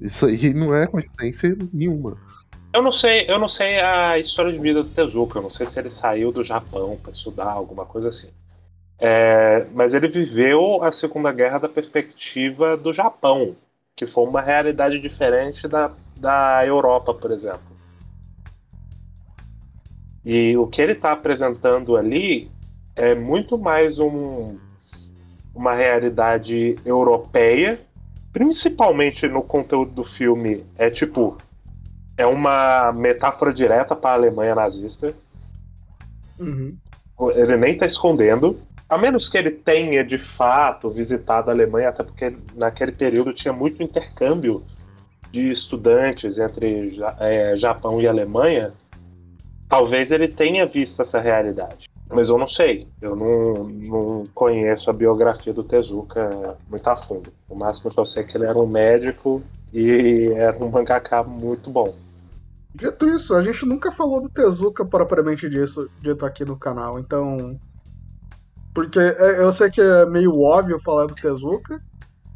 isso 0.00 0.26
aí 0.26 0.54
não 0.54 0.74
é 0.74 0.86
coincidência 0.86 1.56
nenhuma. 1.72 2.16
Eu 2.72 2.82
não 2.82 2.92
sei, 2.92 3.28
eu 3.28 3.38
não 3.38 3.48
sei 3.48 3.80
a 3.80 4.18
história 4.18 4.52
de 4.52 4.58
vida 4.58 4.82
do 4.82 4.90
Tezuka. 4.90 5.38
Eu 5.38 5.42
não 5.42 5.50
sei 5.50 5.66
se 5.66 5.78
ele 5.78 5.90
saiu 5.90 6.30
do 6.30 6.44
Japão 6.44 6.98
para 7.02 7.12
estudar, 7.12 7.50
alguma 7.50 7.84
coisa 7.84 8.08
assim. 8.08 8.28
É, 9.00 9.66
mas 9.72 9.94
ele 9.94 10.08
viveu 10.08 10.82
a 10.82 10.90
Segunda 10.90 11.32
Guerra 11.32 11.58
da 11.58 11.68
perspectiva 11.68 12.76
do 12.76 12.92
Japão, 12.92 13.54
que 13.94 14.06
foi 14.06 14.24
uma 14.24 14.40
realidade 14.40 14.98
diferente 14.98 15.68
da, 15.68 15.92
da 16.16 16.66
Europa, 16.66 17.14
por 17.14 17.30
exemplo. 17.30 17.78
E 20.24 20.56
o 20.56 20.66
que 20.66 20.82
ele 20.82 20.92
está 20.92 21.12
apresentando 21.12 21.96
ali 21.96 22.50
é 22.96 23.14
muito 23.14 23.56
mais 23.56 23.98
um, 24.00 24.58
uma 25.54 25.72
realidade 25.74 26.76
europeia, 26.84 27.80
principalmente 28.32 29.28
no 29.28 29.42
conteúdo 29.42 29.92
do 29.92 30.04
filme. 30.04 30.66
É 30.76 30.90
tipo, 30.90 31.38
é 32.16 32.26
uma 32.26 32.92
metáfora 32.92 33.52
direta 33.52 33.94
para 33.94 34.10
a 34.10 34.14
Alemanha 34.14 34.54
nazista. 34.54 35.14
Uhum. 36.38 36.76
Ele 37.34 37.56
nem 37.56 37.72
está 37.72 37.86
escondendo. 37.86 38.60
A 38.88 38.96
menos 38.96 39.28
que 39.28 39.36
ele 39.36 39.50
tenha 39.50 40.02
de 40.02 40.16
fato 40.16 40.88
visitado 40.88 41.50
a 41.50 41.52
Alemanha, 41.52 41.90
até 41.90 42.02
porque 42.02 42.34
naquele 42.54 42.92
período 42.92 43.34
tinha 43.34 43.52
muito 43.52 43.82
intercâmbio 43.82 44.64
de 45.30 45.50
estudantes 45.50 46.38
entre 46.38 46.98
é, 47.18 47.54
Japão 47.56 48.00
e 48.00 48.08
Alemanha. 48.08 48.72
Talvez 49.68 50.10
ele 50.10 50.26
tenha 50.26 50.64
visto 50.64 51.02
essa 51.02 51.20
realidade. 51.20 51.88
Mas 52.08 52.30
eu 52.30 52.38
não 52.38 52.48
sei. 52.48 52.88
Eu 53.02 53.14
não, 53.14 53.64
não 53.64 54.26
conheço 54.34 54.88
a 54.88 54.94
biografia 54.94 55.52
do 55.52 55.62
Tezuka 55.62 56.56
muito 56.68 56.88
a 56.88 56.96
fundo. 56.96 57.30
O 57.46 57.54
máximo 57.54 57.90
que 57.90 58.00
eu 58.00 58.06
sei 58.06 58.22
é 58.22 58.26
que 58.26 58.36
ele 58.36 58.46
era 58.46 58.58
um 58.58 58.66
médico 58.66 59.42
e 59.72 60.32
era 60.34 60.56
um 60.56 60.70
mangaka 60.70 61.22
muito 61.22 61.70
bom. 61.70 61.94
Dito 62.74 63.06
isso, 63.06 63.34
a 63.34 63.42
gente 63.42 63.66
nunca 63.66 63.90
falou 63.90 64.22
do 64.22 64.28
Tezuka 64.28 64.84
propriamente 64.84 65.48
disso, 65.48 65.90
dito 66.00 66.24
aqui 66.24 66.44
no 66.44 66.56
canal, 66.56 66.98
então. 66.98 67.58
Porque 68.74 68.98
é- 68.98 69.42
eu 69.42 69.52
sei 69.52 69.70
que 69.70 69.80
é 69.80 70.06
meio 70.06 70.38
óbvio 70.40 70.80
falar 70.80 71.06
do 71.06 71.14
Tezuka, 71.14 71.80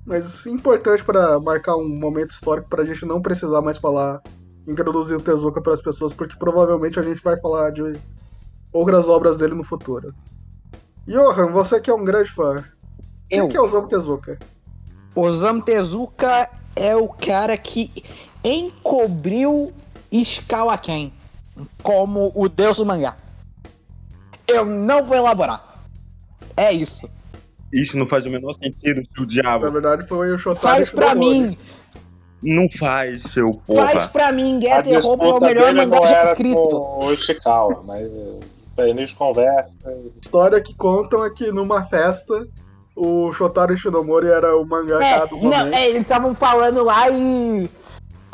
Mas 0.04 0.44
importante 0.46 1.04
para 1.04 1.38
marcar 1.38 1.76
um 1.76 1.88
momento 1.88 2.30
histórico 2.30 2.68
pra 2.68 2.84
gente 2.84 3.06
não 3.06 3.22
precisar 3.22 3.62
mais 3.62 3.78
falar, 3.78 4.20
introduzir 4.66 5.16
o 5.16 5.22
Tezuka 5.22 5.62
para 5.62 5.74
as 5.74 5.80
pessoas, 5.80 6.12
porque 6.12 6.36
provavelmente 6.36 6.98
a 6.98 7.02
gente 7.04 7.22
vai 7.22 7.38
falar 7.38 7.70
de 7.70 7.82
outras 8.72 9.08
obras 9.08 9.38
dele 9.38 9.54
no 9.54 9.62
futuro. 9.64 10.12
Johan, 11.06 11.52
você 11.52 11.80
que 11.80 11.88
é 11.88 11.94
um 11.94 12.04
grande 12.04 12.30
fã, 12.30 12.64
Eu. 13.30 13.42
quem 13.42 13.50
que 13.50 13.56
é 13.56 13.60
o 13.60 13.64
Osamu 13.64 13.86
Tezuka? 13.86 14.36
Osamu 15.14 15.62
Tezuka 15.62 16.50
é 16.74 16.96
o 16.96 17.08
cara 17.08 17.56
que 17.56 17.92
encobriu 18.42 19.72
Ishikawa 20.10 20.76
Ken 20.78 21.12
como 21.82 22.32
o 22.34 22.48
deus 22.48 22.78
do 22.78 22.86
mangá. 22.86 23.16
Eu 24.48 24.64
não 24.64 25.04
vou 25.04 25.16
elaborar. 25.16 25.71
É 26.62 26.72
isso. 26.72 27.08
Isso 27.72 27.98
não 27.98 28.06
faz 28.06 28.26
o 28.26 28.30
menor 28.30 28.52
sentido 28.54 29.02
se 29.04 29.18
o 29.18 29.22
Na 29.22 29.26
diabo 29.26 29.70
verdade 29.70 30.06
foi 30.06 30.32
o 30.32 30.38
Shotaro 30.38 30.74
Faz 30.76 30.90
pra 30.90 31.14
mim. 31.14 31.56
não 32.42 32.68
faz, 32.68 33.22
seu 33.22 33.54
porra. 33.66 33.86
Faz 33.88 34.06
pra 34.06 34.30
mim. 34.32 34.58
A 34.58 34.60
Getter 34.82 35.06
Hope 35.06 35.24
é 35.24 35.28
o 35.32 35.40
melhor 35.40 35.72
mangá 35.74 36.00
não 36.00 36.06
já 36.06 36.22
escrito. 36.24 36.54
com 36.54 37.04
o 37.06 37.12
Ishikawa, 37.12 37.82
mas 37.86 38.06
eh, 38.78 38.88
eles 38.90 39.12
conversam. 39.14 39.74
A 39.86 39.92
história 40.22 40.60
que 40.60 40.74
contam 40.74 41.24
é 41.24 41.30
que 41.30 41.50
numa 41.50 41.84
festa 41.84 42.46
o 42.94 43.32
Shotaro 43.32 43.74
Shinomori 43.76 44.28
era 44.28 44.54
o 44.56 44.66
mangaka 44.66 45.04
É, 45.04 45.26
do 45.26 45.36
não, 45.36 45.42
momento. 45.44 45.74
é, 45.74 45.88
eles 45.88 46.02
estavam 46.02 46.34
falando 46.34 46.84
lá 46.84 47.08
e. 47.08 47.70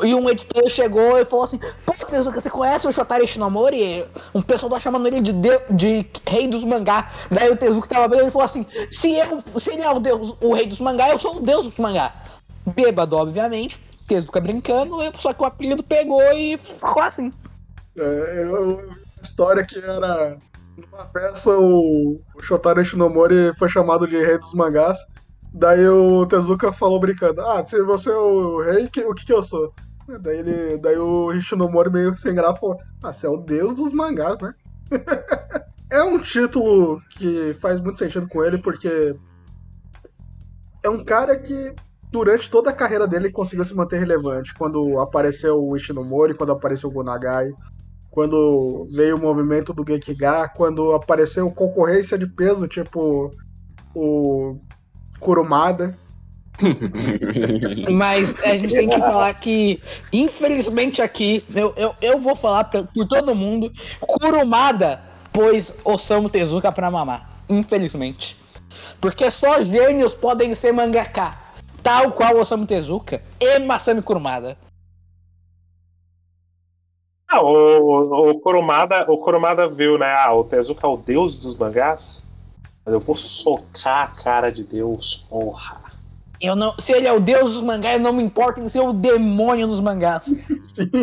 E 0.01 0.15
um 0.15 0.29
editor 0.29 0.69
chegou 0.69 1.17
e 1.17 1.25
falou 1.25 1.45
assim: 1.45 1.59
Pô, 1.85 1.93
Tezuka, 2.07 2.39
você 2.39 2.49
conhece 2.49 2.87
o 2.87 2.91
Shotaro 2.91 3.27
Shinomori? 3.27 4.05
Um 4.33 4.41
pessoal 4.41 4.71
tá 4.71 4.79
chamando 4.79 5.07
ele 5.07 5.21
de, 5.21 5.33
de, 5.33 5.59
de 5.69 6.05
rei 6.27 6.47
dos 6.47 6.63
mangá. 6.63 7.11
Daí 7.29 7.49
o 7.51 7.57
Tezuka 7.57 7.87
tava 7.87 8.07
vendo 8.07 8.27
e 8.27 8.31
falou 8.31 8.45
assim: 8.45 8.65
se, 8.89 9.13
eu, 9.13 9.43
se 9.59 9.71
ele 9.71 9.81
é 9.81 9.91
o, 9.91 9.99
deus, 9.99 10.35
o 10.41 10.53
rei 10.53 10.67
dos 10.67 10.79
mangá, 10.79 11.09
eu 11.09 11.19
sou 11.19 11.37
o 11.37 11.41
deus 11.41 11.65
dos 11.67 11.77
mangá. 11.77 12.13
Bêbado, 12.65 13.17
obviamente. 13.17 13.79
Tezuka 14.07 14.39
brincando, 14.41 14.97
só 15.19 15.33
que 15.33 15.43
o 15.43 15.45
apelido 15.45 15.83
pegou 15.83 16.21
e 16.33 16.57
ficou 16.57 17.01
assim. 17.03 17.31
É, 17.97 18.43
eu, 18.47 18.89
história 19.21 19.63
que 19.65 19.77
era 19.77 20.37
numa 20.77 21.05
festa 21.11 21.51
o, 21.59 22.19
o 22.35 22.41
Shotaro 22.41 22.83
Shinomori 22.83 23.53
foi 23.59 23.67
chamado 23.69 24.07
de 24.07 24.15
rei 24.17 24.37
dos 24.37 24.53
mangás. 24.53 24.97
Daí 25.53 25.87
o 25.87 26.25
Tezuka 26.25 26.71
falou 26.71 26.99
brincando: 26.99 27.41
Ah, 27.41 27.63
se 27.65 27.81
você 27.83 28.09
é 28.09 28.15
o 28.15 28.61
rei, 28.63 28.87
que- 28.87 29.03
o 29.05 29.13
que, 29.13 29.25
que 29.25 29.33
eu 29.33 29.43
sou? 29.43 29.73
Daí, 30.17 30.39
ele, 30.39 30.77
daí 30.77 30.97
o 30.97 31.31
Shinomori 31.39 31.91
meio 31.91 32.15
sem 32.15 32.33
graça 32.33 32.59
falou: 32.59 32.77
Ah, 33.03 33.13
você 33.13 33.27
é 33.27 33.29
o 33.29 33.37
deus 33.37 33.75
dos 33.75 33.93
mangás, 33.93 34.39
né? 34.41 34.53
é 35.91 36.01
um 36.01 36.17
título 36.17 36.99
que 37.11 37.53
faz 37.55 37.79
muito 37.79 37.99
sentido 37.99 38.27
com 38.27 38.43
ele, 38.43 38.57
porque 38.57 39.15
é 40.83 40.89
um 40.89 41.03
cara 41.03 41.37
que 41.37 41.73
durante 42.11 42.49
toda 42.49 42.69
a 42.69 42.73
carreira 42.73 43.07
dele 43.07 43.31
conseguiu 43.31 43.65
se 43.65 43.75
manter 43.75 43.99
relevante. 43.99 44.53
Quando 44.53 44.99
apareceu 44.99 45.61
o 45.63 45.75
Ishinomori, 45.75 46.33
quando 46.33 46.51
apareceu 46.51 46.89
o 46.89 46.93
Gonagai, 46.93 47.49
quando 48.09 48.87
veio 48.91 49.15
o 49.15 49.19
movimento 49.19 49.73
do 49.73 49.85
Gekiga, 49.87 50.49
quando 50.49 50.93
apareceu 50.93 51.51
concorrência 51.51 52.17
de 52.17 52.27
peso, 52.27 52.67
tipo 52.67 53.31
o 53.95 54.59
Kurumada. 55.19 55.95
Mas 57.91 58.35
a 58.43 58.57
gente 58.57 58.73
tem 58.73 58.89
que 58.89 58.97
falar 58.97 59.33
que, 59.35 59.81
infelizmente 60.11 61.01
aqui, 61.01 61.43
eu, 61.55 61.73
eu, 61.75 61.95
eu 62.01 62.19
vou 62.19 62.35
falar 62.35 62.65
por, 62.65 62.87
por 62.87 63.07
todo 63.07 63.35
mundo, 63.35 63.71
Kurumada 63.99 65.01
pôs 65.31 65.73
Osamu 65.83 66.29
Tezuka 66.29 66.71
pra 66.71 66.91
mamar. 66.91 67.29
Infelizmente. 67.49 68.37
Porque 68.99 69.31
só 69.31 69.63
gênios 69.63 70.13
podem 70.13 70.53
ser 70.53 70.71
mangaka. 70.71 71.35
Tal 71.81 72.11
qual 72.11 72.37
Osamu 72.37 72.65
Tezuka 72.65 73.21
e 73.39 73.59
Masami 73.59 74.01
Kurumada. 74.01 74.57
Ah, 77.27 77.41
o, 77.41 78.31
o, 78.31 78.39
Kurumada, 78.39 79.09
o 79.09 79.17
Kurumada 79.19 79.67
viu, 79.67 79.97
né? 79.97 80.11
Ah, 80.11 80.33
o 80.33 80.43
Tezuka 80.43 80.85
é 80.85 80.89
o 80.89 80.97
deus 80.97 81.35
dos 81.35 81.55
mangás. 81.55 82.23
Mas 82.83 82.93
eu 82.93 82.99
vou 82.99 83.15
socar 83.15 84.03
a 84.03 84.07
cara 84.07 84.51
de 84.51 84.63
Deus, 84.63 85.25
porra. 85.29 85.88
Eu 86.41 86.55
não, 86.55 86.73
se 86.79 86.93
ele 86.93 87.07
é 87.07 87.11
o 87.11 87.19
deus 87.19 87.53
dos 87.53 87.63
mangás, 87.63 87.95
eu 87.95 87.99
não 88.01 88.13
me 88.13 88.23
importa 88.23 88.61
em 88.61 88.69
ser 88.69 88.79
o 88.79 88.93
demônio 88.93 89.67
dos 89.67 89.81
mangás. 89.81 90.39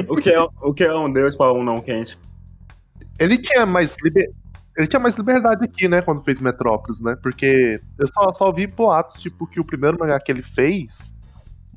O 0.09 0.16
que, 0.16 0.31
é, 0.31 0.40
o 0.40 0.73
que 0.73 0.85
é 0.85 0.95
um 0.95 1.12
deus 1.12 1.37
para 1.37 1.52
um 1.52 1.62
não 1.62 1.81
quente? 1.81 2.19
Ele 3.19 3.37
tinha 3.38 3.66
mais 3.66 3.97
liber... 4.02 4.31
Ele 4.76 4.87
tinha 4.87 5.00
mais 5.00 5.16
liberdade 5.16 5.64
aqui, 5.64 5.88
né, 5.88 6.02
quando 6.02 6.23
fez 6.23 6.38
Metrópolis, 6.38 7.00
né? 7.00 7.16
Porque 7.23 7.81
eu 7.99 8.07
só, 8.09 8.33
só 8.35 8.52
vi 8.52 8.66
boatos, 8.66 9.16
tipo, 9.16 9.47
que 9.47 9.59
o 9.59 9.64
primeiro 9.64 9.97
mangá 9.99 10.21
que 10.21 10.31
ele 10.31 10.43
fez 10.43 11.14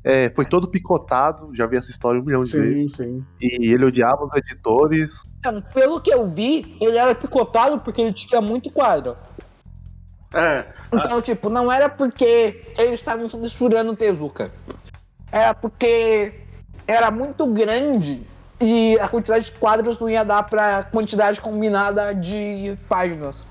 é, 0.04 0.30
foi 0.34 0.44
todo 0.44 0.68
picotado, 0.68 1.54
já 1.54 1.66
vi 1.66 1.76
essa 1.76 1.90
história 1.90 2.20
um 2.20 2.24
milhão 2.24 2.42
de 2.42 2.50
Sim, 2.50 2.60
vezes. 2.60 2.92
sim. 2.92 3.24
E 3.40 3.72
ele 3.72 3.84
odiava 3.84 4.24
os 4.24 4.34
editores. 4.34 5.22
Então, 5.38 5.62
Pelo 5.72 6.00
que 6.00 6.12
eu 6.12 6.30
vi, 6.30 6.76
ele 6.80 6.96
era 6.96 7.14
picotado 7.14 7.80
porque 7.80 8.00
ele 8.00 8.12
tinha 8.12 8.40
muito 8.40 8.70
quadro. 8.70 9.16
É, 10.34 10.64
Então, 10.92 11.20
tipo, 11.20 11.48
não 11.50 11.70
era 11.70 11.88
porque 11.88 12.62
eles 12.78 12.94
estavam 12.94 13.28
censurando 13.28 13.92
o 13.92 13.96
Tezuka. 13.96 14.50
Era 15.32 15.54
porque 15.54 16.32
era 16.86 17.10
muito 17.10 17.46
grande 17.52 18.22
e 18.60 18.98
a 19.00 19.08
quantidade 19.08 19.46
de 19.46 19.52
quadros 19.52 19.98
não 19.98 20.08
ia 20.08 20.24
dar 20.24 20.42
pra 20.44 20.82
quantidade 20.84 21.40
combinada 21.40 22.14
de 22.14 22.76
páginas. 22.88 23.46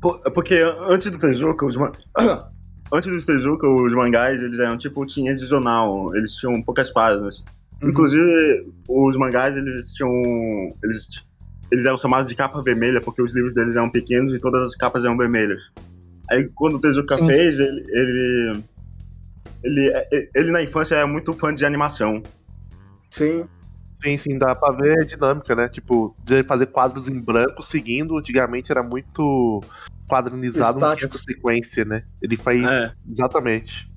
po- 0.00 0.18
porque 0.32 0.56
antes 0.88 1.10
do 1.10 1.18
Tezuka, 1.18 1.64
os, 1.64 1.76
man- 1.76 1.92
antes 2.92 3.10
do 3.10 3.24
Tezuka, 3.24 3.66
os 3.68 3.94
mangás, 3.94 4.42
eles 4.42 4.58
eram 4.58 4.76
tipo 4.76 5.04
tinha 5.06 5.34
de 5.34 5.46
jornal, 5.46 6.14
eles 6.14 6.34
tinham 6.34 6.60
poucas 6.62 6.90
páginas. 6.90 7.42
Uhum. 7.82 7.90
Inclusive, 7.90 8.72
os 8.88 9.16
mangás, 9.16 9.56
eles 9.56 9.92
tinham. 9.92 10.12
Eles, 10.84 11.08
eles 11.70 11.84
eram 11.86 11.96
chamados 11.98 12.28
de 12.28 12.34
capa 12.36 12.62
vermelha 12.62 13.00
porque 13.00 13.22
os 13.22 13.34
livros 13.34 13.54
deles 13.54 13.74
eram 13.76 13.90
pequenos 13.90 14.32
e 14.34 14.38
todas 14.38 14.68
as 14.68 14.76
capas 14.76 15.04
eram 15.04 15.16
vermelhas. 15.16 15.60
Aí, 16.30 16.48
quando 16.54 16.76
o 16.76 16.80
Tezuka 16.80 17.16
Sim. 17.16 17.26
fez, 17.26 17.58
ele, 17.58 17.84
ele. 17.90 18.64
Ele, 19.64 20.28
ele 20.34 20.50
na 20.50 20.62
infância 20.62 20.96
era 20.96 21.06
muito 21.06 21.32
fã 21.34 21.54
de 21.54 21.64
animação. 21.64 22.24
Sim. 23.10 23.46
Sim, 24.02 24.18
sim, 24.18 24.36
dá 24.38 24.54
pra 24.56 24.72
ver 24.74 24.98
a 25.00 25.04
dinâmica, 25.04 25.54
né? 25.54 25.68
Tipo, 25.68 26.16
de 26.24 26.34
ele 26.34 26.44
fazer 26.44 26.66
quadros 26.66 27.06
em 27.08 27.20
branco 27.20 27.62
seguindo, 27.62 28.18
antigamente 28.18 28.72
era 28.72 28.82
muito 28.82 29.62
quadrinizado, 30.08 30.84
essa 30.84 31.18
sequência, 31.18 31.84
né? 31.84 32.02
Ele 32.20 32.36
faz 32.36 32.68
É. 32.68 32.92
exatamente. 33.08 33.88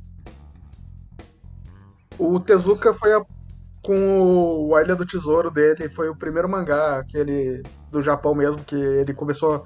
O 2.17 2.39
Tezuka 2.39 2.93
foi 2.93 3.13
a- 3.13 3.25
com 3.81 4.67
o 4.67 4.75
A 4.75 4.81
Ilha 4.83 4.95
do 4.95 5.05
Tesouro 5.05 5.49
dele, 5.51 5.89
foi 5.89 6.09
o 6.09 6.15
primeiro 6.15 6.47
mangá 6.47 6.99
aquele 6.99 7.65
do 7.89 8.01
Japão 8.01 8.33
mesmo 8.35 8.63
que 8.63 8.75
ele 8.75 9.13
começou 9.13 9.63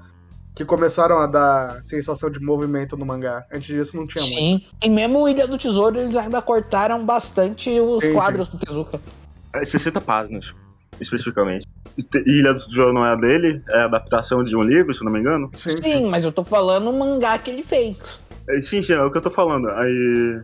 que 0.54 0.64
começaram 0.64 1.18
a 1.18 1.26
dar 1.26 1.82
sensação 1.84 2.30
de 2.30 2.40
movimento 2.40 2.96
no 2.96 3.06
mangá. 3.06 3.44
Antes 3.52 3.68
disso 3.68 3.96
não 3.96 4.06
tinha 4.06 4.24
muito. 4.24 4.36
Sim. 4.36 4.62
E 4.82 4.88
mesmo 4.88 5.20
o 5.20 5.28
Ilha 5.28 5.46
do 5.46 5.56
Tesouro, 5.56 5.98
eles 5.98 6.16
ainda 6.16 6.42
cortaram 6.42 7.04
bastante 7.04 7.70
os 7.80 8.04
Sim, 8.04 8.12
quadros 8.12 8.48
do 8.48 8.58
Tezuka. 8.58 9.00
É 9.54 9.64
60 9.64 10.00
páginas, 10.00 10.52
especificamente. 11.00 11.66
Te- 12.10 12.24
Ilha 12.26 12.52
do 12.54 12.64
Tesouro 12.66 12.92
não 12.92 13.04
é 13.04 13.16
dele, 13.16 13.62
é 13.68 13.80
adaptação 13.82 14.44
de 14.44 14.56
um 14.56 14.62
livro, 14.62 14.92
se 14.94 15.00
eu 15.00 15.04
não 15.04 15.12
me 15.12 15.20
engano. 15.20 15.50
Sim, 15.56 15.70
sim. 15.70 15.82
Sim, 15.82 16.08
mas 16.08 16.24
eu 16.24 16.32
tô 16.32 16.44
falando 16.44 16.90
o 16.90 16.98
mangá 16.98 17.38
que 17.38 17.50
ele 17.50 17.62
fez. 17.62 18.20
É, 18.48 18.60
Sim, 18.60 18.82
sim, 18.82 18.92
é 18.92 19.02
o 19.02 19.10
que 19.10 19.18
eu 19.18 19.22
tô 19.22 19.30
falando. 19.30 19.68
Aí. 19.70 20.40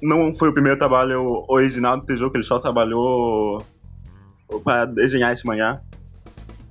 Não 0.00 0.34
foi 0.34 0.48
o 0.48 0.52
primeiro 0.52 0.76
trabalho 0.76 1.44
original 1.48 1.96
do 1.96 2.04
Tezuka, 2.04 2.36
ele 2.36 2.44
só 2.44 2.58
trabalhou 2.58 3.64
para 4.64 4.84
desenhar 4.86 5.32
esse 5.32 5.46
mangá. 5.46 5.80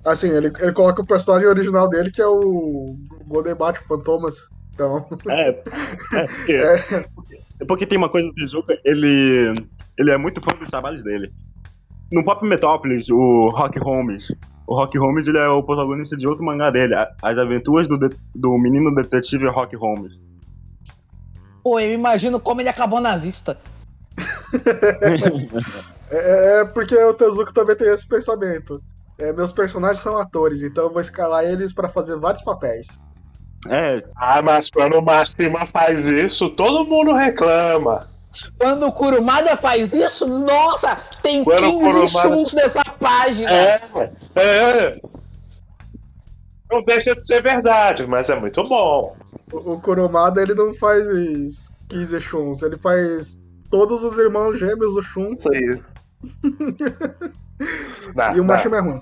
Assim, 0.04 0.30
ele, 0.30 0.52
ele 0.60 0.74
coloca 0.74 1.02
o 1.02 1.06
personagem 1.06 1.48
original 1.48 1.88
dele, 1.88 2.12
que 2.12 2.22
é 2.22 2.28
o 2.28 2.96
Golden 3.28 3.56
Bat 3.56 3.80
Fantomas. 3.88 4.36
Então, 4.74 5.08
É, 5.30 5.50
é 5.50 6.28
porque, 6.28 6.54
é 7.62 7.66
porque 7.68 7.86
tem 7.86 7.98
uma 7.98 8.10
coisa 8.10 8.28
do 8.28 8.34
Tezuka, 8.34 8.80
ele, 8.84 9.54
ele 9.98 10.12
é 10.12 10.18
muito 10.18 10.42
fã 10.42 10.58
dos 10.58 10.70
trabalhos 10.70 11.04
dele. 11.04 11.32
No 12.12 12.24
próprio 12.24 12.50
Metrópolis, 12.50 13.10
o 13.10 13.50
Rock 13.50 13.78
Holmes, 13.80 14.34
o 14.66 14.76
Rock 14.76 14.98
Holmes 14.98 15.28
ele 15.28 15.38
é 15.38 15.48
o 15.48 15.62
protagonista 15.64 16.18
de 16.18 16.28
outro 16.28 16.44
mangá 16.44 16.72
dele, 16.72 16.96
As 17.22 17.38
Aventuras 17.38 17.88
do, 17.88 17.98
de- 17.98 18.16
do 18.34 18.58
Menino 18.58 18.94
Detetive 18.96 19.48
Rock 19.48 19.76
Holmes. 19.76 20.14
Pô, 21.64 21.80
eu 21.80 21.94
imagino 21.94 22.40
como 22.40 22.60
ele 22.60 22.70
acabou 22.70 23.00
nazista. 23.00 23.58
é, 26.12 26.62
é 26.62 26.66
porque 26.66 26.96
o 26.96 27.14
Tezuka 27.14 27.54
também 27.54 27.76
tem 27.76 27.88
esse 27.94 28.08
pensamento. 28.08 28.82
É, 29.22 29.32
meus 29.32 29.52
personagens 29.54 30.00
são 30.00 30.18
atores, 30.18 30.64
então 30.64 30.86
eu 30.86 30.92
vou 30.92 31.00
escalar 31.00 31.44
eles 31.46 31.72
pra 31.72 31.88
fazer 31.88 32.18
vários 32.18 32.42
papéis. 32.44 32.88
É, 33.70 34.04
Ah, 34.16 34.42
mas 34.42 34.72
quando 34.72 34.98
o 34.98 35.02
Mashima 35.02 35.68
faz 35.68 36.04
isso, 36.08 36.50
todo 36.50 36.84
mundo 36.86 37.14
reclama. 37.14 38.10
Quando 38.58 38.88
o 38.88 38.92
Kurumada 38.92 39.56
faz 39.58 39.94
isso, 39.94 40.26
nossa, 40.26 40.96
tem 41.22 41.44
Quando 41.44 41.68
o 41.70 41.80
15 41.80 41.86
Kurumada- 41.86 42.36
chunks 42.36 42.54
nessa 42.54 42.84
página. 43.00 43.52
É, 43.52 43.82
é. 44.36 45.00
Não 46.72 46.82
deixa 46.84 47.14
de 47.14 47.28
ser 47.28 47.44
verdade, 47.44 48.08
mas 48.08 48.28
é 48.30 48.36
muito 48.40 48.64
bom. 48.64 49.16
O, 49.52 49.74
o 49.74 49.82
Kurumada 49.82 50.42
ele 50.42 50.56
não 50.56 50.74
faz 50.74 51.04
15 51.90 52.20
Shuns. 52.22 52.64
Ele 52.64 52.78
faz 52.78 53.38
todos 53.70 54.04
os 54.04 54.18
irmãos 54.18 54.58
gêmeos 54.58 54.96
do 54.96 55.02
Shun 55.04 55.34
Isso 55.34 55.50
aí. 55.52 55.82
E 58.34 58.40
o. 58.40 58.44
Mashima 58.44 58.78
é 58.78 58.80
ruim. 58.80 59.02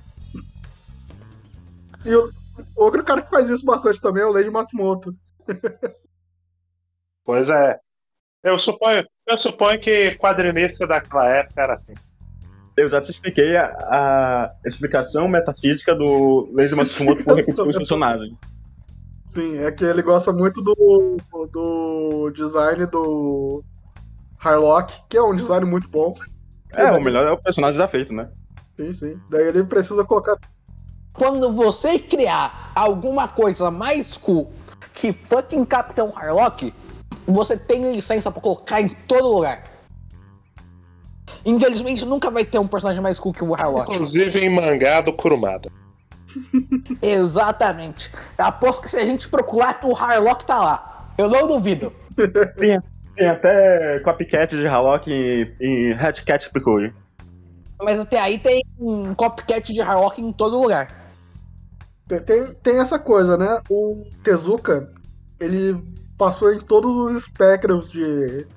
E 2.06 2.16
o 2.16 2.30
outro 2.76 3.04
cara 3.04 3.22
que 3.22 3.30
faz 3.30 3.50
isso 3.50 3.66
bastante 3.66 4.02
também 4.02 4.24
é 4.24 4.26
o 4.26 4.32
Lady 4.32 4.50
Matsumoto. 4.50 5.14
Pois 7.26 7.48
é. 7.48 7.80
Eu 8.44 8.58
suponho, 8.58 9.06
eu 9.28 9.38
suponho 9.38 9.80
que 9.80 10.16
quadrinista 10.16 10.88
daquela 10.88 11.30
época 11.30 11.62
era 11.62 11.74
assim. 11.76 11.94
Eu 12.76 12.90
já 12.90 13.00
te 13.00 13.12
expliquei 13.12 13.56
a, 13.56 13.66
a 13.66 14.52
explicação 14.66 15.28
metafísica 15.28 15.94
do 15.94 16.50
Lazy 16.52 16.76
Matsumoto 16.76 17.24
por 17.24 17.36
repetir 17.36 17.62
os 17.62 17.78
personagens. 17.78 18.36
Sim, 19.28 19.60
é 19.60 19.72
que 19.72 19.84
ele 19.84 20.02
gosta 20.02 20.32
muito 20.34 20.60
do, 20.60 21.18
do 21.52 22.32
design 22.32 22.88
do 22.88 23.64
Harlock, 24.40 25.00
que 25.08 25.16
é 25.16 25.22
um 25.22 25.36
design 25.36 25.68
muito 25.68 25.88
bom. 25.88 26.16
É, 26.74 26.92
o 26.92 27.00
melhor 27.00 27.28
é 27.28 27.32
o 27.32 27.38
personagem 27.38 27.78
já 27.78 27.88
feito, 27.88 28.12
né? 28.12 28.28
Sim, 28.76 28.92
sim. 28.92 29.20
Daí 29.30 29.50
ele 29.50 29.64
precisa 29.66 30.04
colocar. 30.04 30.36
Quando 31.20 31.52
você 31.52 32.00
criar 32.00 32.72
alguma 32.74 33.28
coisa 33.28 33.70
mais 33.70 34.16
cool 34.16 34.50
que 34.94 35.12
fucking 35.12 35.66
Capitão 35.66 36.14
Harlock, 36.16 36.74
você 37.28 37.58
tem 37.58 37.94
licença 37.94 38.32
pra 38.32 38.42
colocar 38.42 38.80
em 38.80 38.88
todo 38.88 39.28
lugar. 39.28 39.66
Infelizmente 41.46 42.06
nunca 42.06 42.32
vai 42.32 42.46
ter 42.46 42.58
um 42.58 42.68
personagem 42.70 43.02
mais 43.02 43.20
cool 43.20 43.34
que 43.34 43.44
o 43.44 43.54
Harlock. 43.54 43.94
Inclusive 43.94 44.40
em 44.40 44.50
mangá 44.50 45.02
do 45.02 45.12
Kurumada. 45.12 45.70
Exatamente. 47.04 48.10
Aposto 48.38 48.84
que 48.84 48.90
se 48.90 48.98
a 48.98 49.06
gente 49.06 49.28
procurar, 49.28 49.78
o 49.84 49.94
Harlock 49.94 50.46
tá 50.46 50.58
lá. 50.58 51.10
Eu 51.18 51.28
não 51.28 51.46
duvido. 51.50 51.92
Tem, 52.58 52.80
tem 53.16 53.28
até 53.28 54.00
copycat 54.00 54.56
de 54.56 54.66
Harlock 54.66 55.12
em, 55.12 55.54
em 55.60 55.92
Hat 55.92 56.24
Cat. 56.24 56.50
Mas 57.82 58.00
até 58.00 58.20
aí 58.20 58.40
tem 58.40 58.62
um 58.78 59.14
copycat 59.14 59.74
de 59.74 59.82
Harlock 59.82 60.22
em 60.22 60.32
todo 60.32 60.62
lugar. 60.62 61.09
Tem, 62.18 62.54
tem, 62.56 62.80
essa 62.80 62.98
coisa, 62.98 63.38
né? 63.38 63.62
O 63.70 64.04
Tezuka, 64.24 64.92
ele 65.40 65.78
passou 66.18 66.52
em 66.52 66.60
todos 66.60 66.92
os 66.92 67.16
espectros 67.16 67.92
de 67.92 68.48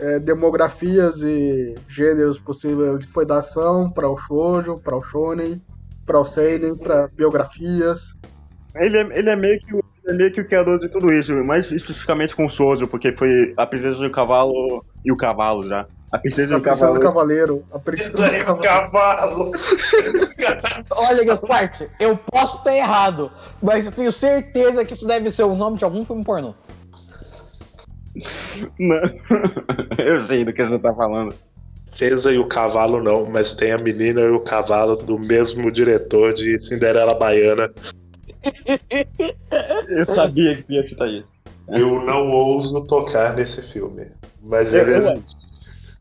é, 0.00 0.18
demografias 0.18 1.22
e 1.22 1.76
gêneros 1.88 2.40
possíveis. 2.40 2.96
Ele 2.96 3.06
foi 3.06 3.24
da 3.24 3.38
ação 3.38 3.88
para 3.88 4.10
o 4.10 4.16
shoujo, 4.16 4.80
para 4.80 4.96
o 4.96 5.02
shonen, 5.02 5.62
para 6.04 6.18
o 6.18 6.24
seinen, 6.24 6.76
para 6.76 7.08
biografias. 7.08 8.16
Ele 8.74 8.98
é, 8.98 9.18
ele 9.18 9.30
é 9.30 9.36
meio 9.36 9.60
que 9.60 9.80
é 10.04 10.12
meio 10.12 10.32
que 10.32 10.40
o 10.40 10.44
criador 10.44 10.80
de 10.80 10.88
tudo 10.88 11.12
isso, 11.12 11.32
mais 11.44 11.70
especificamente 11.70 12.34
com 12.34 12.46
o 12.46 12.50
Sojo, 12.50 12.88
porque 12.88 13.12
foi 13.12 13.54
a 13.56 13.64
princesa 13.64 14.02
do 14.02 14.10
cavalo 14.10 14.84
e 15.04 15.12
o 15.12 15.16
cavalo 15.16 15.62
já. 15.68 15.86
A 16.12 16.18
princesa 16.18 16.54
A 16.54 16.58
do 16.58 16.62
princesa 16.62 16.92
do 16.92 17.00
cavaleiro, 17.00 17.64
a 17.72 17.78
princesa 17.78 18.10
do 18.10 18.18
cavaleiro. 18.18 18.56
Cavalo! 18.58 19.52
Olha, 21.08 21.24
Gasparte, 21.24 21.88
eu 21.98 22.18
posso 22.18 22.58
estar 22.58 22.76
errado, 22.76 23.32
mas 23.62 23.86
eu 23.86 23.92
tenho 23.92 24.12
certeza 24.12 24.84
que 24.84 24.92
isso 24.92 25.06
deve 25.06 25.30
ser 25.30 25.44
o 25.44 25.56
nome 25.56 25.78
de 25.78 25.84
algum 25.84 26.04
filme 26.04 26.22
pornô. 26.22 26.54
Não. 28.78 29.00
Eu 29.96 30.20
sei 30.20 30.44
do 30.44 30.52
que 30.52 30.62
você 30.62 30.78
tá 30.78 30.92
falando. 30.92 31.34
Princesa 31.86 32.30
e 32.32 32.38
o 32.38 32.46
cavalo 32.46 33.02
não, 33.02 33.26
mas 33.26 33.54
tem 33.54 33.70
a 33.70 33.78
menina 33.78 34.22
e 34.22 34.30
o 34.30 34.40
cavalo 34.40 34.96
do 34.96 35.18
mesmo 35.18 35.70
diretor 35.70 36.32
de 36.32 36.58
Cinderela 36.58 37.14
Baiana. 37.14 37.70
Eu 39.88 40.06
sabia 40.06 40.62
que 40.62 40.72
ia 40.72 40.82
citar 40.82 41.08
isso. 41.08 41.28
Eu 41.68 42.04
não 42.04 42.30
ouso 42.30 42.82
tocar 42.84 43.36
nesse 43.36 43.62
filme. 43.70 44.06
Mas 44.42 44.72
ele 44.72 44.96
existe. 44.96 45.51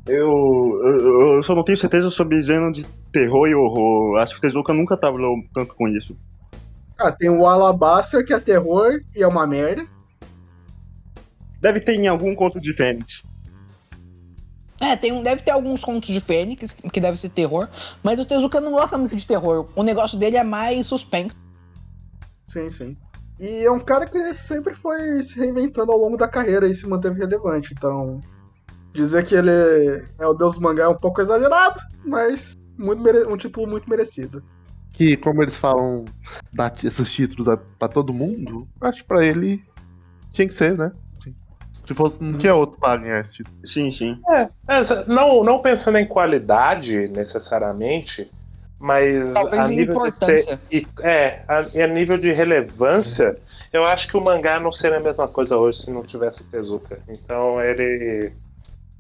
Eu, 0.06 0.82
eu, 0.84 1.36
eu 1.36 1.44
só 1.44 1.54
não 1.54 1.64
tenho 1.64 1.78
certeza 1.78 2.10
sobre 2.10 2.42
gênero 2.42 2.72
de 2.72 2.86
terror 3.12 3.48
e 3.48 3.56
horror. 3.56 4.18
Acho 4.18 4.34
que 4.34 4.40
o 4.40 4.42
Tezuka 4.42 4.74
nunca 4.74 4.98
trabalhou 4.98 5.36
tanto 5.54 5.76
com 5.76 5.88
isso. 5.88 6.18
Ah, 6.98 7.12
tem 7.12 7.30
o 7.30 7.46
Alabaster, 7.46 8.26
que 8.26 8.34
é 8.34 8.40
terror 8.40 9.00
e 9.16 9.24
é 9.24 9.28
uma 9.28 9.46
merda. 9.46 9.86
Deve 11.60 11.80
ter 11.80 11.96
em 11.96 12.08
algum 12.08 12.36
conto 12.36 12.60
de 12.60 12.74
Fênix. 12.74 13.24
É, 14.82 14.96
tem 14.96 15.12
um, 15.12 15.22
deve 15.22 15.44
ter 15.44 15.52
alguns 15.52 15.84
contos 15.84 16.10
de 16.10 16.20
Fênix, 16.20 16.74
que 16.74 17.00
deve 17.00 17.16
ser 17.18 17.30
terror, 17.30 17.68
mas 18.02 18.20
o 18.20 18.26
Tezuka 18.26 18.60
não 18.60 18.72
gosta 18.72 18.98
muito 18.98 19.16
de 19.16 19.28
terror. 19.28 19.70
O 19.76 19.84
negócio 19.84 20.18
dele 20.18 20.38
é 20.38 20.44
mais 20.44 20.88
suspense. 20.88 21.36
Sim, 22.48 22.72
sim. 22.72 22.98
E 23.40 23.64
é 23.64 23.72
um 23.72 23.80
cara 23.80 24.08
que 24.08 24.34
sempre 24.34 24.74
foi 24.74 25.22
se 25.22 25.40
reinventando 25.40 25.92
ao 25.92 26.00
longo 26.00 26.18
da 26.18 26.28
carreira 26.28 26.68
e 26.68 26.76
se 26.76 26.88
manteve 26.88 27.20
relevante. 27.20 27.74
Então, 27.74 28.20
dizer 28.94 29.26
que 29.26 29.36
ele 29.36 29.52
é 30.20 30.28
o 30.28 30.34
deus 30.34 30.56
do 30.56 30.62
mangá 30.62 30.84
é 30.84 30.88
um 30.88 30.98
pouco 30.98 31.22
exagerado, 31.22 31.80
mas 32.06 32.52
muito 32.78 33.02
mere- 33.02 33.26
um 33.26 33.38
título 33.38 33.68
muito 33.68 33.90
merecido. 33.90 34.44
Que, 34.92 35.16
como 35.16 35.42
eles 35.42 35.58
falam, 35.58 36.06
dar 36.54 36.74
esses 36.84 37.12
títulos 37.12 37.48
a- 37.48 37.58
pra 37.58 37.88
todo 37.88 38.14
mundo, 38.14 38.68
acho 38.82 39.02
que 39.02 39.08
pra 39.08 39.26
ele 39.26 39.64
tinha 40.30 40.48
que 40.48 40.54
ser, 40.54 40.78
né? 40.78 40.92
Se 41.86 41.94
fosse, 41.96 42.22
não 42.22 42.38
tinha 42.38 42.54
outro 42.54 42.78
pra 42.80 42.98
ganhar 42.98 43.20
esse 43.20 43.36
título. 43.38 43.58
Sim, 43.66 43.92
sim. 43.92 44.22
É, 44.30 44.50
não, 45.08 45.44
não 45.44 45.62
pensando 45.62 45.98
em 45.98 46.06
qualidade 46.08 47.08
necessariamente, 47.10 48.30
mas 48.80 49.34
Talvez 49.34 49.64
a 49.66 49.68
nível 49.68 50.00
de 50.02 50.12
ser, 50.12 50.60
e, 50.72 50.88
é, 51.02 51.44
a, 51.48 51.70
e 51.74 51.82
a 51.82 51.88
nível 51.88 52.18
de 52.18 52.32
relevância, 52.32 53.38
eu 53.74 53.84
acho 53.84 54.08
que 54.08 54.18
o 54.18 54.22
mangá 54.22 54.60
não 54.60 54.72
seria 54.72 54.98
a 54.98 55.02
mesma 55.02 55.28
coisa 55.28 55.58
hoje 55.58 55.82
se 55.82 55.92
não 55.92 56.04
tivesse 56.04 56.42
o 56.42 56.46
Tezuka. 56.46 57.00
Então 57.08 57.62
ele, 57.62 58.34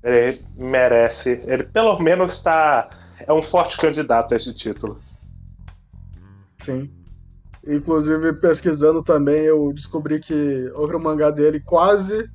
ele 0.03 0.43
merece, 0.55 1.41
ele 1.45 1.63
pelo 1.63 1.99
menos 1.99 2.33
está 2.33 2.89
é 3.19 3.31
um 3.31 3.43
forte 3.43 3.77
candidato 3.77 4.33
a 4.33 4.37
esse 4.37 4.53
título. 4.53 4.99
Sim. 6.59 6.89
Inclusive, 7.67 8.33
pesquisando 8.33 9.03
também, 9.03 9.43
eu 9.43 9.71
descobri 9.73 10.19
que 10.19 10.71
outro 10.73 10.99
mangá 10.99 11.29
dele 11.29 11.59
quase 11.59 12.29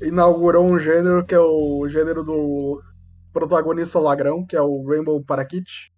inaugurou 0.00 0.64
um 0.64 0.78
gênero 0.78 1.24
que 1.24 1.34
é 1.34 1.40
o 1.40 1.88
gênero 1.88 2.22
do 2.22 2.82
protagonista 3.32 3.98
ladrão, 3.98 4.44
que 4.44 4.56
é 4.56 4.60
o 4.60 4.86
Rainbow 4.86 5.22
Parakit. 5.24 5.92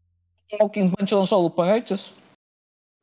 O 0.61 0.70
que 0.70 0.81
lançou 1.12 1.40
o 1.40 1.42
Lupin 1.42 1.62
antes. 1.62 2.14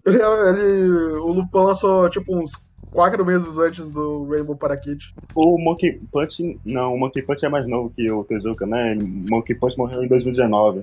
Ele, 0.05 0.21
ele, 0.21 0.87
o 1.13 1.29
Lupin 1.29 1.57
lançou 1.57 2.07
tipo 2.11 2.37
uns 2.37 2.51
quatro 2.95 3.25
meses 3.25 3.57
antes 3.57 3.91
do 3.91 4.27
Rainbow 4.29 4.55
Parakit. 4.55 5.13
O 5.35 5.57
Monkey 5.61 5.99
Punch. 6.11 6.59
Não, 6.65 6.93
o 6.93 6.99
Monkey 6.99 7.21
Punch 7.21 7.45
é 7.45 7.49
mais 7.49 7.67
novo 7.67 7.89
que 7.89 8.09
o 8.09 8.23
Tezuka, 8.23 8.65
né? 8.65 8.95
O 8.95 9.33
Monkey 9.33 9.53
Punch 9.53 9.77
morreu 9.77 10.03
em 10.03 10.07
2019. 10.07 10.81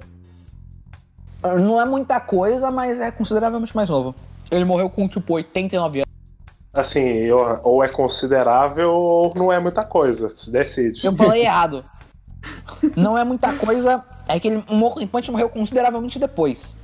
Não 1.61 1.81
é 1.81 1.85
muita 1.85 2.21
coisa, 2.21 2.71
mas 2.71 3.01
é 3.01 3.11
consideravelmente 3.11 3.75
mais 3.75 3.89
novo. 3.91 4.15
Ele 4.51 4.65
morreu 4.65 4.89
com 4.89 5.09
tipo 5.09 5.33
89 5.35 6.01
anos. 6.01 6.13
Assim, 6.73 7.01
eu- 7.01 7.61
ou 7.65 7.83
é 7.83 7.89
considerável 7.89 8.91
ou 8.93 9.35
não 9.35 9.53
é 9.53 9.59
muita 9.59 9.85
coisa, 9.85 10.29
se 10.35 10.51
decide. 10.51 11.05
Eu 11.05 11.15
falei 11.17 11.43
errado. 11.43 11.85
Não 12.97 13.17
é 13.17 13.25
muita 13.25 13.53
coisa, 13.55 14.05
é 14.29 14.39
que 14.41 14.49
ele, 14.49 14.65
o 14.69 14.75
Monkey 14.75 15.07
Punch 15.07 15.31
morreu 15.31 15.49
consideravelmente 15.49 16.19
depois. 16.19 16.77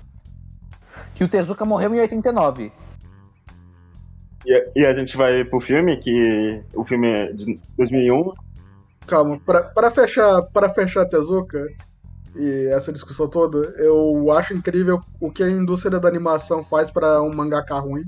Que 1.14 1.24
o 1.24 1.28
Tezuka 1.28 1.64
morreu 1.64 1.94
em 1.94 2.00
89. 2.00 2.72
E, 4.46 4.70
e 4.76 4.86
a 4.86 4.94
gente 4.94 5.16
vai 5.16 5.44
pro 5.44 5.60
filme, 5.60 5.96
que 5.96 6.62
o 6.74 6.84
filme 6.84 7.08
é 7.08 7.32
de 7.32 7.60
2001. 7.76 8.32
Calma, 9.06 9.40
pra, 9.44 9.62
pra 9.62 9.90
fechar 9.90 10.42
para 10.52 10.68
fechar 10.68 11.06
Tezuka 11.06 11.66
e 12.36 12.66
essa 12.68 12.92
discussão 12.92 13.26
toda, 13.26 13.58
eu 13.78 14.30
acho 14.32 14.54
incrível 14.54 15.00
o 15.20 15.30
que 15.30 15.42
a 15.42 15.50
indústria 15.50 15.98
da 15.98 16.08
animação 16.08 16.62
faz 16.62 16.90
pra 16.90 17.20
um 17.22 17.34
mangaka 17.34 17.78
ruim. 17.78 18.04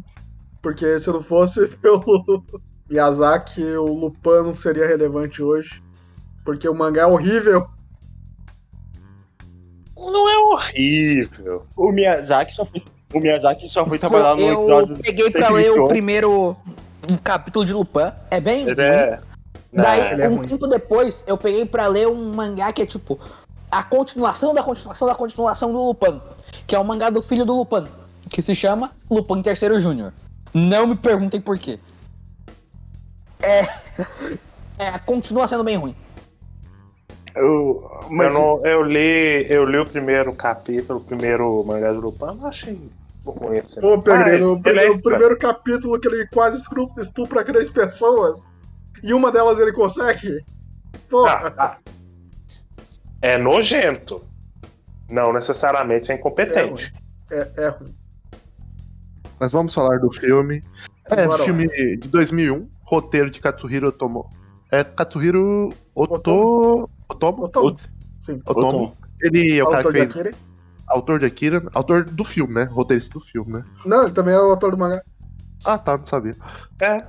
Porque 0.62 1.00
se 1.00 1.10
não 1.10 1.22
fosse 1.22 1.66
pelo 1.78 2.44
Miyazaki, 2.88 3.62
o 3.62 3.92
Lupin 3.92 4.44
não 4.44 4.56
seria 4.56 4.86
relevante 4.86 5.42
hoje. 5.42 5.82
Porque 6.44 6.68
o 6.68 6.74
mangá 6.74 7.02
é 7.02 7.06
horrível. 7.06 7.66
Não 9.96 10.28
é 10.28 10.38
horrível. 10.38 11.66
O 11.76 11.90
Miyazaki 11.90 12.54
só 12.54 12.64
foi, 12.64 12.82
o 13.12 13.20
Miyazaki 13.20 13.68
só 13.68 13.84
foi 13.86 13.98
trabalhar 13.98 14.34
no 14.36 14.40
eu 14.42 14.52
episódio 14.60 14.96
peguei 15.02 15.30
pra 15.30 15.48
ler 15.50 15.70
o 15.72 15.88
primeiro 15.88 16.56
um 17.08 17.16
capítulo 17.16 17.64
de 17.64 17.72
Lupin. 17.72 18.12
É 18.30 18.40
bem 18.40 18.68
Ele 18.68 18.80
é. 18.82 19.18
Daí, 19.72 20.00
Não, 20.00 20.10
ele 20.12 20.22
é 20.22 20.28
um 20.28 20.36
ruim. 20.36 20.48
tempo 20.48 20.66
depois, 20.66 21.24
eu 21.28 21.38
peguei 21.38 21.64
pra 21.64 21.86
ler 21.86 22.08
um 22.08 22.34
mangá 22.34 22.72
que 22.72 22.82
é 22.82 22.86
tipo 22.86 23.18
a 23.70 23.82
continuação 23.84 24.52
da 24.52 24.62
continuação 24.62 25.06
da 25.06 25.14
continuação 25.14 25.72
do 25.72 25.78
Lupin, 25.80 26.20
que 26.66 26.74
é 26.74 26.78
o 26.78 26.84
mangá 26.84 27.08
do 27.08 27.22
filho 27.22 27.44
do 27.44 27.54
Lupin, 27.56 27.84
que 28.28 28.42
se 28.42 28.54
chama 28.54 28.90
Lupin 29.08 29.40
Terceiro 29.42 29.80
Júnior. 29.80 30.12
Não 30.52 30.86
me 30.88 30.96
perguntem 30.96 31.40
por 31.40 31.56
quê. 31.56 31.78
É, 33.42 33.60
é, 34.78 34.98
continua 35.06 35.46
sendo 35.46 35.62
bem 35.64 35.76
ruim. 35.76 35.94
Eu, 37.34 37.88
mas 38.10 38.26
eu, 38.26 38.34
não- 38.34 38.66
eu 38.66 38.82
li, 38.82 39.46
eu 39.48 39.64
li 39.64 39.78
o 39.78 39.86
primeiro 39.86 40.32
capítulo, 40.34 40.98
o 40.98 41.02
primeiro 41.02 41.62
mangá 41.64 41.92
do 41.92 42.00
Lupin, 42.00 42.24
não 42.36 42.46
achei 42.46 42.76
assim. 43.62 43.80
Pô, 43.80 44.00
Pedro, 44.00 44.38
no 44.38 44.52
ele 44.54 44.60
pri- 44.62 44.78
é 44.78 44.88
estranho. 44.88 45.02
primeiro 45.02 45.38
capítulo 45.38 46.00
que 46.00 46.08
ele 46.08 46.26
quase 46.28 46.58
estupra, 46.58 47.02
estupra 47.02 47.44
três 47.44 47.68
pessoas 47.70 48.50
e 49.02 49.12
uma 49.12 49.30
delas 49.30 49.58
ele 49.58 49.72
consegue. 49.72 50.40
Pô, 51.08 51.26
Ah, 51.26 51.52
ah. 51.58 51.76
É 53.22 53.36
nojento. 53.36 54.24
Não 55.10 55.32
necessariamente 55.32 56.10
é 56.10 56.14
incompetente. 56.14 56.92
é, 57.30 57.48
é 57.56 57.68
ruim. 57.68 57.94
Mas 59.38 59.52
vamos 59.52 59.74
falar 59.74 59.98
do 59.98 60.10
filme. 60.12 60.62
É 61.10 61.26
lá. 61.26 61.38
filme 61.38 61.66
de 61.96 62.08
2001, 62.08 62.68
roteiro 62.84 63.30
de 63.30 63.40
Katsuhiro 63.40 63.88
Otomo. 63.88 64.28
É 64.70 64.84
Katsuhiro 64.84 65.70
Oto... 65.94 66.88
Otomo? 67.08 67.44
Otomo. 67.44 67.76
Sim. 68.20 68.40
Otomo. 68.46 68.94
Ele 69.20 69.58
é 69.58 69.64
o 69.64 69.68
cara 69.68 69.82
que 69.84 69.92
fez 69.92 70.10
Akira. 70.10 70.30
Autor 70.90 71.20
de 71.20 71.26
Akira, 71.26 71.62
autor 71.72 72.04
do 72.04 72.24
filme, 72.24 72.54
né? 72.54 72.64
Roteirista 72.64 73.18
do 73.18 73.24
filme, 73.24 73.54
né? 73.54 73.64
Não, 73.84 74.04
ele 74.04 74.12
também 74.12 74.34
é 74.34 74.38
o 74.38 74.50
autor 74.50 74.72
do 74.72 74.78
mangá. 74.78 75.02
Ah, 75.64 75.78
tá, 75.78 75.96
não 75.96 76.06
sabia. 76.06 76.36
É. 76.80 77.04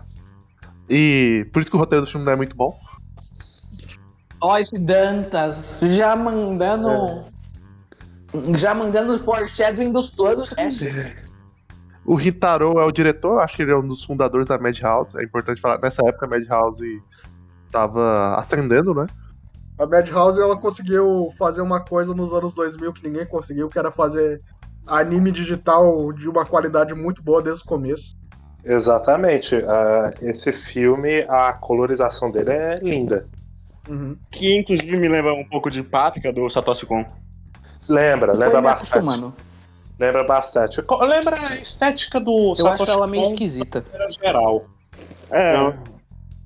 E 0.89 1.48
por 1.52 1.62
isso 1.62 1.72
que 1.72 1.78
o 1.78 1.80
roteiro 1.80 2.06
do 2.06 2.10
filme 2.10 2.26
não 2.26 2.34
é 2.34 2.36
muito 2.36 2.56
bom. 2.56 2.78
Ó, 4.41 4.58
esse 4.58 4.78
Dantas 4.78 5.80
já 5.82 6.15
mandando. 6.15 7.24
Já 8.58 8.74
mandando 8.74 9.13
os 9.13 9.22
foreshadowing 9.22 9.91
dos 9.91 10.10
planos 10.12 10.50
resto. 10.50 10.86
O 12.06 12.20
Hitaro 12.20 12.80
é 12.80 12.86
o 12.86 12.91
diretor, 12.91 13.39
acho 13.39 13.56
que 13.56 13.62
ele 13.62 13.72
é 13.72 13.78
um 13.78 13.88
dos 13.88 14.04
fundadores 14.04 14.48
da 14.48 14.58
Madhouse. 14.58 15.17
É 15.17 15.24
importante 15.24 15.62
falar, 15.62 15.80
nessa 15.80 16.06
época 16.08 16.26
a 16.26 16.30
Madhouse 16.30 17.02
tava 17.70 18.36
ascendendo, 18.36 18.94
né? 18.94 19.06
A 19.82 19.88
Madhouse 19.88 20.39
ela 20.39 20.56
conseguiu 20.56 21.34
fazer 21.39 21.62
uma 21.62 21.80
coisa 21.80 22.13
nos 22.13 22.32
anos 22.34 22.54
2000 22.54 22.94
que 22.94 23.08
ninguém 23.08 23.26
conseguiu, 23.26 23.67
que 23.67 23.80
era 23.80 23.89
fazer 23.89 24.39
anime 24.86 25.32
digital 25.32 26.13
de 26.13 26.30
uma 26.30 26.46
qualidade 26.46 26.94
muito 26.94 27.24
boa 27.24 27.41
desde 27.41 27.63
o 27.63 27.65
começo. 27.65 28.15
Exatamente. 28.63 29.56
Ah, 29.67 30.13
esse 30.22 30.54
filme, 30.54 31.26
a 31.28 31.52
colorização 31.54 32.30
dele 32.30 32.52
é 32.52 32.80
linda. 32.80 33.28
Uhum. 33.89 34.15
Que 34.30 34.56
inclusive 34.56 34.96
me 34.98 35.08
lembra 35.10 35.34
um 35.34 35.44
pouco 35.46 35.72
de 35.72 35.82
Páprica 35.82 36.32
do 36.32 36.48
Satoshi 36.48 36.86
Kon. 36.86 37.04
Lembra, 37.89 38.34
lembra 38.34 38.62
bastante. 38.62 38.89
acostumando. 38.91 39.34
Lembra 40.00 40.24
bastante. 40.24 40.84
Lembra 41.02 41.36
a 41.48 41.56
estética 41.56 42.20
do 42.20 42.54
Eu 42.56 42.67
acho 42.67 42.88
ela 42.88 43.08
meio 43.08 43.24
Kon 43.24 43.30
esquisita. 43.30 43.84
geral. 44.24 44.65
É, 45.32 45.74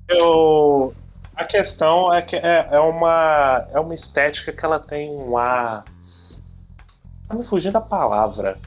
eu- 0.08 0.94
a 1.36 1.44
questão 1.44 2.12
é 2.12 2.22
que 2.22 2.36
é, 2.36 2.66
é 2.70 2.80
uma 2.80 3.66
é 3.70 3.78
uma 3.80 3.94
estética 3.94 4.52
que 4.52 4.64
ela 4.64 4.78
tem 4.80 5.10
um 5.10 5.36
ar. 5.36 5.84
Tá 7.28 7.34
me 7.34 7.44
fugindo 7.44 7.74
da 7.74 7.80
palavra. 7.80 8.58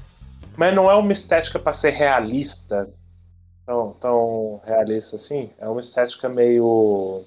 Mas 0.55 0.75
não 0.75 0.89
é 0.91 0.95
uma 0.95 1.13
estética 1.13 1.57
pra 1.57 1.73
ser 1.73 1.91
realista. 1.91 2.89
Tão, 3.65 3.93
tão 3.93 4.61
realista 4.65 5.15
assim. 5.15 5.51
É 5.57 5.67
uma 5.67 5.81
estética 5.81 6.27
meio. 6.27 7.23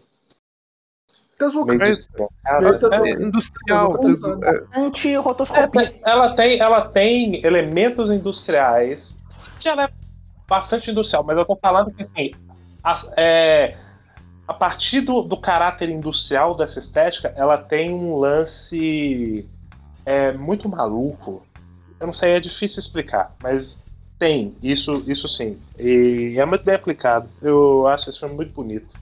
Tezuka. 1.39 1.67
meio 1.75 1.81
Mas- 1.81 1.99
destroncada. 1.99 2.61
Meio 2.61 2.79
Tezuka. 2.79 3.09
É 3.09 3.11
industrial. 3.11 3.93
É- 4.45 4.81
Anti-rotoscopia. 4.81 5.95
Ela 6.05 6.35
tem, 6.35 6.61
ela 6.61 6.89
tem 6.89 7.45
elementos 7.45 8.11
industriais 8.11 9.15
ela 9.69 9.85
é 9.85 9.91
bastante 10.49 10.91
industrial, 10.91 11.25
mas 11.25 11.37
eu 11.37 11.45
tô 11.45 11.57
falando 11.57 11.91
que 11.93 12.03
assim, 12.03 12.31
a, 12.83 13.03
é, 13.17 13.77
a 14.53 14.55
partir 14.55 15.01
do, 15.01 15.23
do 15.23 15.37
caráter 15.37 15.89
industrial 15.89 16.55
dessa 16.55 16.79
estética, 16.79 17.33
ela 17.35 17.57
tem 17.57 17.91
um 17.91 18.19
lance 18.19 19.49
é, 20.05 20.31
muito 20.33 20.69
maluco. 20.69 21.43
Eu 21.99 22.07
não 22.07 22.13
sei, 22.13 22.33
é 22.33 22.41
difícil 22.41 22.81
explicar, 22.81 23.35
mas 23.43 23.79
tem, 24.19 24.55
isso, 24.63 25.03
isso 25.07 25.27
sim. 25.27 25.59
E 25.79 26.35
é 26.37 26.45
muito 26.45 26.65
bem 26.65 26.75
aplicado. 26.75 27.29
Eu 27.41 27.87
acho 27.87 28.11
esse 28.11 28.19
filme 28.19 28.35
muito 28.35 28.53
bonito. 28.53 28.93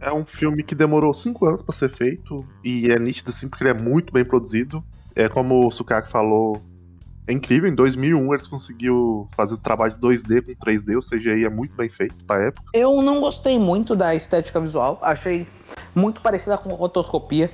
É 0.00 0.12
um 0.12 0.26
filme 0.26 0.64
que 0.64 0.74
demorou 0.74 1.14
cinco 1.14 1.46
anos 1.46 1.62
pra 1.62 1.72
ser 1.72 1.88
feito 1.88 2.44
e 2.62 2.90
é 2.90 2.98
nítido 2.98 3.30
assim 3.30 3.48
porque 3.48 3.62
ele 3.62 3.70
é 3.70 3.80
muito 3.80 4.12
bem 4.12 4.24
produzido. 4.24 4.84
É 5.14 5.28
como 5.28 5.66
o 5.66 5.70
Sukaki 5.70 6.08
falou, 6.10 6.60
é 7.26 7.32
incrível. 7.32 7.68
Em 7.68 7.74
2001 7.74 8.34
eles 8.34 8.46
conseguiu 8.46 9.26
fazer 9.36 9.54
o 9.54 9.58
trabalho 9.58 9.94
de 9.94 10.00
2D 10.00 10.42
com 10.42 10.52
3D, 10.54 10.94
ou 10.96 11.02
seja, 11.02 11.32
aí 11.32 11.44
é 11.44 11.48
muito 11.48 11.74
bem 11.74 11.88
feito 11.88 12.14
pra 12.24 12.42
época. 12.42 12.68
Eu 12.74 13.00
não 13.02 13.20
gostei 13.20 13.58
muito 13.58 13.96
da 13.96 14.14
estética 14.14 14.60
visual. 14.60 14.98
Achei 15.02 15.46
muito 15.94 16.20
parecida 16.20 16.58
com 16.58 16.70
rotoscopia. 16.70 17.50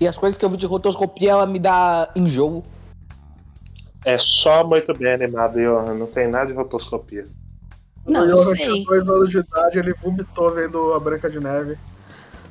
E 0.00 0.06
as 0.06 0.16
coisas 0.16 0.38
que 0.38 0.44
eu 0.44 0.50
vi 0.50 0.56
de 0.56 0.66
rotoscopia, 0.66 1.32
ela 1.32 1.46
me 1.46 1.58
dá 1.58 2.10
enjoo. 2.14 2.62
É 4.04 4.18
só 4.18 4.66
muito 4.66 4.92
bem 4.96 5.12
animado, 5.12 5.54
Johan. 5.54 5.94
Não 5.94 6.06
tem 6.06 6.28
nada 6.28 6.46
de 6.46 6.52
rotoscopia. 6.52 7.24
Não, 8.06 8.22
o 8.22 8.30
eu 8.30 8.36
Johan 8.36 8.56
sei. 8.56 8.66
tinha 8.66 8.84
dois 8.84 9.08
anos 9.08 9.30
de 9.30 9.38
idade, 9.38 9.78
ele 9.78 9.94
vomitou 9.94 10.52
vendo 10.52 10.92
a 10.92 11.00
Branca 11.00 11.30
de 11.30 11.38
Neve. 11.38 11.78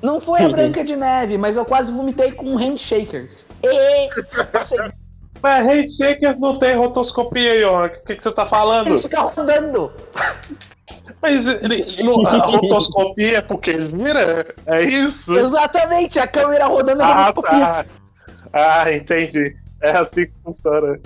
Não 0.02 0.20
foi 0.20 0.42
a 0.42 0.48
Branca 0.50 0.84
de 0.84 0.96
Neve, 0.96 1.38
mas 1.38 1.58
eu 1.58 1.66
quase 1.66 1.92
vomitei 1.92 2.32
com 2.32 2.56
handshakers. 2.56 3.46
E 3.64 4.46
passei 4.46 4.78
Mas 5.42 5.66
Handshakers 5.66 6.38
não 6.40 6.60
tem 6.60 6.76
rotoscopia, 6.76 7.60
Johan. 7.60 7.86
O 7.88 7.90
que, 8.06 8.16
que 8.16 8.24
você 8.24 8.32
tá 8.32 8.46
falando? 8.46 8.88
eles 8.90 9.02
ficam 9.02 9.28
rodando. 9.28 9.92
Mas 11.22 11.48
ele, 11.48 12.04
não- 12.04 12.26
a 12.28 12.38
rotoscopia 12.46 13.38
é 13.38 13.42
porque 13.42 13.72
ele 13.72 13.86
vira? 13.96 14.54
É 14.66 14.84
isso? 14.84 15.36
Exatamente, 15.36 16.20
a 16.20 16.28
câmera 16.28 16.66
rodando 16.68 17.02
a 17.04 17.06
Ah, 17.08 17.26
rotoscopia. 17.28 17.60
tá. 17.60 17.86
Ah, 18.54 18.92
entendi. 18.92 19.54
É 19.82 19.92
assim 19.98 20.26
que 20.26 20.34
funciona. 20.44 21.00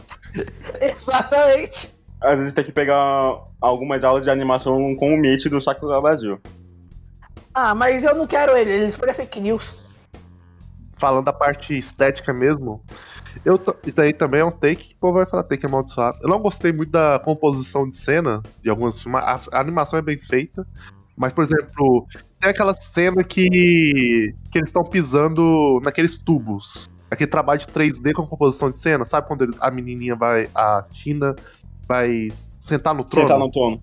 Exatamente. 0.82 1.94
às 2.22 2.38
vezes 2.38 2.54
tem 2.54 2.64
que 2.64 2.72
pegar 2.72 3.38
algumas 3.62 4.04
aulas 4.04 4.24
de 4.24 4.30
animação 4.32 4.96
com 4.96 5.14
o 5.14 5.18
Meet 5.18 5.46
do 5.48 5.62
Sakura 5.62 6.02
Brasil. 6.02 6.40
Ah, 7.54 7.74
mas 7.76 8.04
eu 8.04 8.16
não 8.16 8.28
quero 8.28 8.58
ele, 8.58 8.70
ele 8.72 8.92
foi 8.92 9.14
fake 9.14 9.40
news. 9.40 9.76
Falando 10.98 11.26
da 11.26 11.34
parte 11.34 11.78
estética 11.78 12.32
mesmo, 12.34 12.82
eu, 13.44 13.60
isso 13.86 14.00
aí 14.00 14.14
também 14.14 14.40
é 14.40 14.46
um 14.46 14.52
take 14.52 14.90
que 14.90 14.94
o 14.96 15.00
povo 15.00 15.18
vai 15.18 15.26
falar 15.26 15.44
take 15.44 15.66
amaldiçoado. 15.66 16.18
Eu 16.22 16.30
não 16.30 16.40
gostei 16.40 16.72
muito 16.72 16.92
da 16.92 17.20
composição 17.20 17.88
de 17.88 17.96
cena 17.96 18.42
de 18.64 18.70
algumas 18.70 19.02
filmes. 19.02 19.22
A, 19.22 19.40
a 19.52 19.60
animação 19.60 20.00
é 20.00 20.02
bem 20.02 20.18
feita, 20.18 20.66
mas, 21.18 21.34
por 21.34 21.44
exemplo, 21.44 22.08
tem 22.40 22.50
aquela 22.50 22.74
cena 22.74 23.24
que, 23.24 24.34
que 24.52 24.58
eles 24.58 24.70
estão 24.70 24.84
pisando 24.84 25.80
naqueles 25.84 26.18
tubos. 26.18 26.86
Aquele 27.12 27.30
trabalho 27.30 27.60
de 27.60 27.68
3D 27.68 28.14
com 28.14 28.26
composição 28.26 28.72
de 28.72 28.78
cena, 28.80 29.06
sabe 29.06 29.28
quando 29.28 29.44
eles- 29.44 29.58
a 29.62 29.70
menininha 29.70 30.16
vai, 30.16 30.50
a 30.56 30.84
Tina, 30.92 31.36
vai 31.88 32.30
sentar 32.60 32.94
no 32.96 33.04
trono? 33.04 33.28
Sentar 33.28 33.40
no 33.40 33.52
trono. 33.52 33.82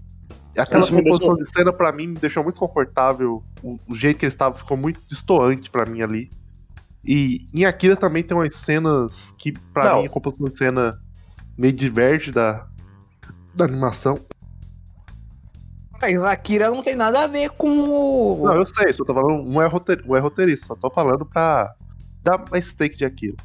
Aquela 0.58 0.86
composição 1.04 1.34
de 1.36 1.48
cena 1.48 1.72
pra 1.72 1.92
mim 1.92 2.08
me 2.08 2.16
deixou 2.16 2.42
muito 2.42 2.54
desconfortável. 2.54 3.42
O, 3.62 3.78
o 3.88 3.94
jeito 3.94 4.18
que 4.18 4.24
eles 4.26 4.34
estavam 4.34 4.58
ficou 4.58 4.76
muito 4.76 5.00
distoante 5.08 5.70
pra 5.70 5.86
mim 5.86 6.02
ali. 6.02 6.30
E 7.04 7.46
em 7.52 7.64
Akira 7.64 7.96
também 7.96 8.22
tem 8.22 8.36
umas 8.36 8.54
cenas 8.54 9.34
que, 9.38 9.52
pra 9.52 9.84
Não. 9.84 10.00
mim, 10.00 10.06
a 10.06 10.10
composição 10.10 10.46
de 10.48 10.56
cena 10.56 11.00
meio 11.58 11.72
diverge 11.72 12.30
da, 12.30 12.66
da 13.54 13.64
animação. 13.64 14.18
Mas 16.00 16.16
a 16.22 16.32
Akira 16.32 16.70
não 16.70 16.82
tem 16.82 16.96
nada 16.96 17.24
a 17.24 17.26
ver 17.26 17.50
com 17.50 17.68
o. 17.68 18.44
Não, 18.44 18.54
eu 18.56 18.66
sei, 18.66 18.92
só 18.92 19.04
tô 19.04 19.14
falando, 19.14 19.42
um 19.42 19.62
é, 19.62 19.66
roteir, 19.66 20.02
um 20.06 20.16
é 20.16 20.20
roteirista, 20.20 20.66
só 20.68 20.74
tô 20.74 20.90
falando 20.90 21.24
pra 21.24 21.72
dar 22.22 22.44
mais 22.50 22.72
take 22.72 22.96
de 22.96 23.04
Akira. 23.04 23.36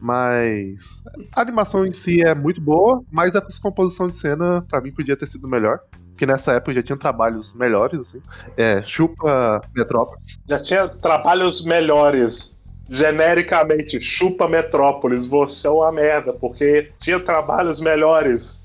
Mas 0.00 1.02
a 1.34 1.42
animação 1.42 1.84
em 1.84 1.92
si 1.92 2.22
é 2.22 2.34
muito 2.34 2.60
boa, 2.60 3.02
mas 3.10 3.36
a 3.36 3.42
composição 3.60 4.08
de 4.08 4.14
cena, 4.14 4.62
pra 4.62 4.80
mim, 4.80 4.92
podia 4.92 5.16
ter 5.16 5.26
sido 5.26 5.46
melhor. 5.46 5.78
Porque 6.10 6.24
nessa 6.26 6.52
época 6.52 6.74
já 6.74 6.82
tinha 6.82 6.98
trabalhos 6.98 7.54
melhores, 7.54 8.00
assim. 8.00 8.22
É, 8.56 8.82
chupa 8.82 9.60
Metrópolis. 9.74 10.38
Já 10.48 10.58
tinha 10.58 10.88
trabalhos 10.88 11.62
melhores. 11.62 12.54
Genericamente, 12.92 14.00
chupa 14.00 14.48
Metrópolis, 14.48 15.24
você 15.24 15.68
é 15.68 15.70
uma 15.70 15.92
merda, 15.92 16.32
porque 16.32 16.90
tinha 16.98 17.20
trabalhos 17.20 17.78
melhores. 17.78 18.64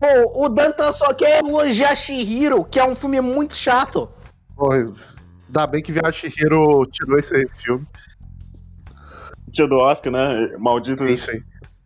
Pô, 0.00 0.46
o 0.46 0.48
Dantan 0.48 0.90
só 0.90 1.12
quer 1.12 1.44
elogiar 1.44 1.94
Shihiro, 1.94 2.64
que 2.64 2.80
é 2.80 2.84
um 2.84 2.94
filme 2.94 3.20
muito 3.20 3.54
chato. 3.54 4.08
Porra, 4.56 4.76
ainda 5.46 5.66
bem 5.66 5.82
que 5.82 5.92
Viagem 5.92 6.30
Chihiro 6.30 6.86
tirou 6.86 7.18
esse 7.18 7.46
filme. 7.56 7.86
Tio 9.52 9.68
do 9.68 9.76
Oscar, 9.76 10.12
né? 10.12 10.56
Maldito 10.58 11.04
Isso 11.04 11.30
aí. 11.30 11.42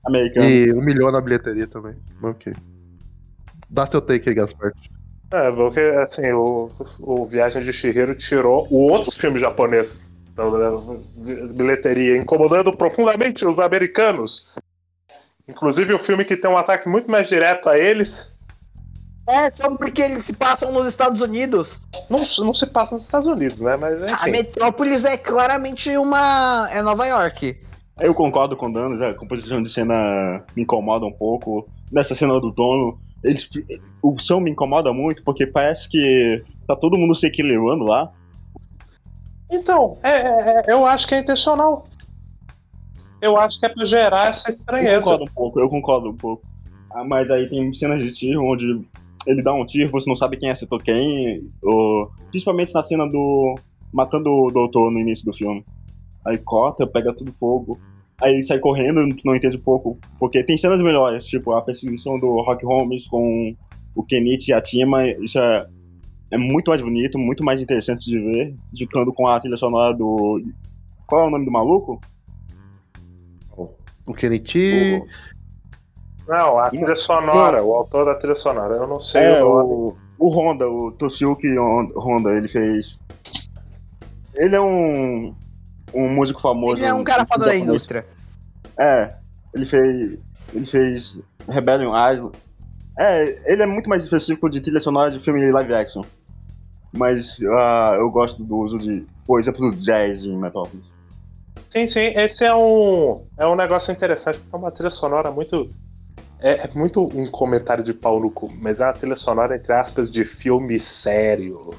americano. 0.06 0.48
E 0.48 0.72
humilhou 0.72 1.10
na 1.10 1.20
bilheteria 1.20 1.66
também. 1.66 1.96
Ok. 2.22 2.54
Dá 3.68 3.86
seu 3.86 4.00
take 4.00 4.28
aí, 4.28 4.34
Gaspar. 4.36 4.72
É, 5.32 5.50
porque 5.50 5.80
assim, 5.80 6.30
o, 6.30 6.70
o 7.00 7.26
Viagem 7.26 7.64
de 7.64 7.72
Chihiro 7.72 8.14
tirou 8.14 8.68
o 8.70 8.88
outro 8.88 9.10
filme 9.10 9.40
japonês 9.40 10.00
bilheteria, 11.54 12.16
incomodando 12.16 12.76
profundamente 12.76 13.44
os 13.44 13.58
americanos. 13.58 14.46
Inclusive 15.48 15.92
o 15.92 15.98
filme 15.98 16.24
que 16.24 16.36
tem 16.36 16.50
um 16.50 16.56
ataque 16.56 16.88
muito 16.88 17.10
mais 17.10 17.28
direto 17.28 17.68
a 17.68 17.78
eles. 17.78 18.32
É, 19.28 19.50
só 19.50 19.70
porque 19.76 20.02
eles 20.02 20.24
se 20.24 20.32
passam 20.32 20.72
nos 20.72 20.86
Estados 20.86 21.20
Unidos. 21.20 21.82
Não, 22.10 22.24
não 22.44 22.54
se 22.54 22.66
passa 22.66 22.94
nos 22.94 23.04
Estados 23.04 23.26
Unidos, 23.26 23.60
né? 23.60 23.76
Mas 23.76 24.02
A 24.02 24.10
enfim. 24.10 24.30
Metrópolis 24.30 25.04
é 25.04 25.16
claramente 25.16 25.96
uma. 25.96 26.68
É 26.72 26.82
Nova 26.82 27.06
York. 27.06 27.56
Eu 28.00 28.14
concordo 28.14 28.56
com 28.56 28.66
o 28.66 28.72
Danos, 28.72 29.00
a 29.00 29.14
composição 29.14 29.62
de 29.62 29.70
cena 29.70 30.42
me 30.56 30.62
incomoda 30.62 31.06
um 31.06 31.12
pouco. 31.12 31.68
Nessa 31.90 32.14
cena 32.14 32.40
do 32.40 32.50
dono, 32.50 32.98
eles, 33.22 33.48
o 34.02 34.18
som 34.18 34.40
me 34.40 34.50
incomoda 34.50 34.92
muito 34.92 35.22
porque 35.22 35.46
parece 35.46 35.88
que 35.88 36.42
tá 36.66 36.74
todo 36.74 36.98
mundo 36.98 37.14
se 37.14 37.26
equilibrando 37.26 37.84
lá. 37.84 38.10
Então, 39.52 39.96
é, 40.02 40.08
é- 40.10 40.62
é- 40.66 40.72
eu 40.72 40.84
acho 40.86 41.06
que 41.06 41.14
é 41.14 41.18
intencional. 41.20 41.86
Eu 43.20 43.36
acho 43.36 43.58
que 43.60 43.66
é 43.66 43.68
pra 43.68 43.84
gerar 43.84 44.30
essa 44.30 44.48
Eu 44.48 44.54
estranheza. 44.54 45.00
concordo 45.02 45.24
um 45.24 45.34
pouco, 45.34 45.60
eu 45.60 45.68
concordo 45.68 46.08
um 46.10 46.16
pouco. 46.16 46.42
Ah, 46.90 47.04
mas 47.04 47.30
aí 47.30 47.48
tem 47.48 47.72
cenas 47.72 48.02
de 48.02 48.12
tiro 48.12 48.44
onde 48.44 48.80
ele 49.26 49.42
dá 49.42 49.52
um 49.54 49.64
tiro, 49.64 49.90
você 49.90 50.08
não 50.08 50.16
sabe 50.16 50.36
quem 50.36 50.50
acertou 50.50 50.80
quem, 50.80 51.48
ou, 51.62 52.10
principalmente 52.30 52.74
na 52.74 52.82
cena 52.82 53.06
do 53.06 53.54
matando 53.92 54.30
o 54.30 54.50
doutor 54.50 54.90
no 54.90 54.98
início 54.98 55.24
do 55.24 55.32
filme. 55.34 55.64
Aí 56.26 56.38
corta, 56.38 56.86
pega 56.86 57.14
tudo 57.14 57.32
fogo. 57.38 57.78
Aí 58.20 58.32
ele 58.34 58.42
sai 58.42 58.58
correndo, 58.58 59.02
não 59.24 59.34
entende 59.36 59.58
pouco. 59.58 59.98
Porque 60.18 60.42
tem 60.42 60.56
cenas 60.56 60.80
melhores, 60.80 61.24
tipo 61.26 61.52
a 61.52 61.62
perseguição 61.62 62.18
do 62.18 62.40
Rock 62.42 62.64
Holmes 62.64 63.06
com 63.06 63.54
o 63.94 64.02
Kenichi 64.02 64.50
e 64.50 64.54
a 64.54 64.60
Tima. 64.60 65.06
Isso 65.06 65.38
é, 65.38 65.66
é 66.32 66.38
muito 66.38 66.70
mais 66.70 66.80
bonito, 66.80 67.18
muito 67.18 67.44
mais 67.44 67.60
interessante 67.60 68.10
de 68.10 68.18
ver. 68.18 68.56
Juntando 68.72 69.12
com 69.12 69.26
a 69.28 69.38
trilha 69.38 69.56
sonora 69.56 69.94
do. 69.94 70.42
Qual 71.06 71.24
é 71.24 71.26
o 71.26 71.30
nome 71.30 71.44
do 71.44 71.50
maluco? 71.52 72.00
O 74.06 74.14
Kenichi. 74.14 75.00
Não, 76.26 76.58
a 76.58 76.70
trilha 76.70 76.96
sonora, 76.96 77.62
o 77.62 77.72
autor 77.74 78.04
da 78.04 78.14
trilha 78.14 78.34
sonora, 78.34 78.74
eu 78.76 78.86
não 78.86 78.98
sei 78.98 79.20
É, 79.22 79.44
o 79.44 79.48
nome. 79.48 79.72
o, 79.72 79.96
o 80.18 80.28
Honda, 80.28 80.68
o 80.68 80.90
Toshiyuki 80.92 81.56
Hon- 81.58 81.92
Honda, 81.96 82.32
ele 82.32 82.48
fez. 82.48 82.98
Ele 84.34 84.56
é 84.56 84.60
um, 84.60 85.34
um 85.94 86.08
músico 86.08 86.40
famoso. 86.40 86.76
Ele 86.76 86.86
é 86.86 86.94
um 86.94 87.04
cara 87.04 87.26
foda 87.26 87.44
da 87.46 87.56
indústria. 87.56 88.06
É, 88.78 89.14
ele 89.54 89.66
fez. 89.66 90.18
Ele 90.52 90.66
fez 90.66 91.18
Rebellion 91.48 91.92
Island. 92.10 92.36
É, 92.98 93.52
ele 93.52 93.62
é 93.62 93.66
muito 93.66 93.88
mais 93.88 94.02
específico 94.02 94.50
de 94.50 94.60
trilha 94.60 94.80
sonora 94.80 95.10
de 95.10 95.20
filme 95.20 95.50
live 95.50 95.74
action. 95.74 96.02
Mas 96.92 97.38
ah, 97.40 97.96
eu 97.98 98.10
gosto 98.10 98.44
do 98.44 98.56
uso 98.58 98.78
de, 98.78 99.06
por 99.26 99.40
exemplo, 99.40 99.70
do 99.70 99.76
jazz 99.76 100.24
em 100.24 100.36
Metropolis. 100.36 100.84
Sim, 101.70 101.86
sim, 101.86 102.12
esse 102.14 102.44
é 102.44 102.54
um, 102.54 103.24
é 103.38 103.46
um 103.46 103.56
negócio 103.56 103.90
interessante, 103.90 104.38
porque 104.38 104.54
é 104.54 104.58
uma 104.58 104.70
trilha 104.70 104.90
sonora 104.90 105.30
muito. 105.30 105.70
É, 106.38 106.66
é 106.66 106.70
muito 106.74 107.02
um 107.02 107.30
comentário 107.30 107.82
de 107.82 107.94
pau 107.94 108.20
no 108.20 108.30
cu, 108.30 108.52
mas 108.60 108.80
é 108.80 108.84
uma 108.84 108.92
trilha 108.92 109.16
sonora, 109.16 109.56
entre 109.56 109.72
aspas, 109.72 110.10
de 110.10 110.24
filme 110.24 110.78
sério. 110.78 111.70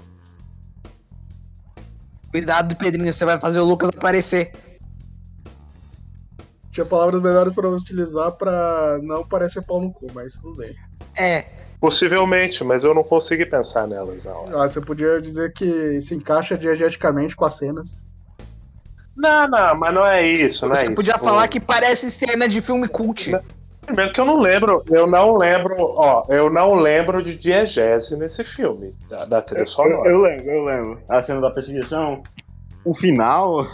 Cuidado, 2.32 2.76
Pedrinho, 2.76 3.14
você 3.14 3.24
vai 3.24 3.40
fazer 3.40 3.60
o 3.60 3.66
Lucas 3.66 3.90
aparecer. 3.90 4.52
Tinha 6.72 6.86
palavras 6.88 7.22
melhores 7.22 7.54
pra 7.54 7.70
utilizar 7.70 8.32
pra 8.32 8.98
não 9.04 9.24
parecer 9.28 9.64
pau 9.64 9.80
no 9.80 9.94
cu, 9.94 10.08
mas 10.12 10.34
tudo 10.34 10.58
bem. 10.58 10.74
É, 11.20 11.46
Possivelmente, 11.84 12.64
mas 12.64 12.86
eu 12.86 12.94
não 12.94 13.04
consegui 13.04 13.46
pensar 13.46 13.86
nelas 13.86 14.24
na 14.24 14.32
hora. 14.32 14.64
Ah, 14.64 14.70
você 14.70 14.80
podia 14.80 15.20
dizer 15.22 15.52
que 15.52 16.00
se 16.00 16.16
encaixa 16.16 16.58
diegeticamente 16.58 17.36
com 17.36 17.44
as 17.44 17.56
cenas. 17.56 18.06
Não, 19.14 19.50
não, 19.50 19.76
mas 19.78 19.94
não 19.94 20.08
é 20.08 20.26
isso, 20.26 20.66
não 20.66 20.72
é 20.72 20.78
você 20.78 20.86
isso. 20.86 20.96
podia 20.96 21.18
falar 21.18 21.46
que 21.50 21.60
parece 21.60 22.10
cena 22.10 22.48
de 22.48 22.62
filme 22.62 22.88
cult. 22.88 23.38
Primeiro 23.86 24.14
que 24.14 24.22
eu 24.22 24.24
não 24.24 24.40
lembro, 24.40 24.82
eu 24.90 25.06
não 25.06 25.36
lembro, 25.36 25.76
ó, 25.78 26.24
eu 26.30 26.50
não 26.50 26.76
lembro 26.76 27.22
de 27.22 27.36
diegese 27.36 28.16
nesse 28.16 28.46
filme, 28.46 28.96
da, 29.10 29.26
da 29.26 29.42
trilha 29.42 29.64
Eu, 29.64 29.68
sonora. 29.68 30.10
eu 30.10 30.22
lembro, 30.22 30.50
eu 30.50 30.64
lembro. 30.64 31.02
A 31.10 31.22
cena 31.22 31.42
da 31.42 31.52
perseguição, 31.52 32.24
o 32.86 32.94
final, 32.94 33.68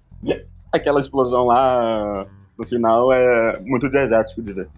aquela 0.72 0.98
explosão 0.98 1.44
lá 1.44 2.26
no 2.58 2.66
final 2.66 3.12
é 3.12 3.60
muito 3.60 3.90
diegético 3.90 4.40
de 4.40 4.50
ver. 4.54 4.68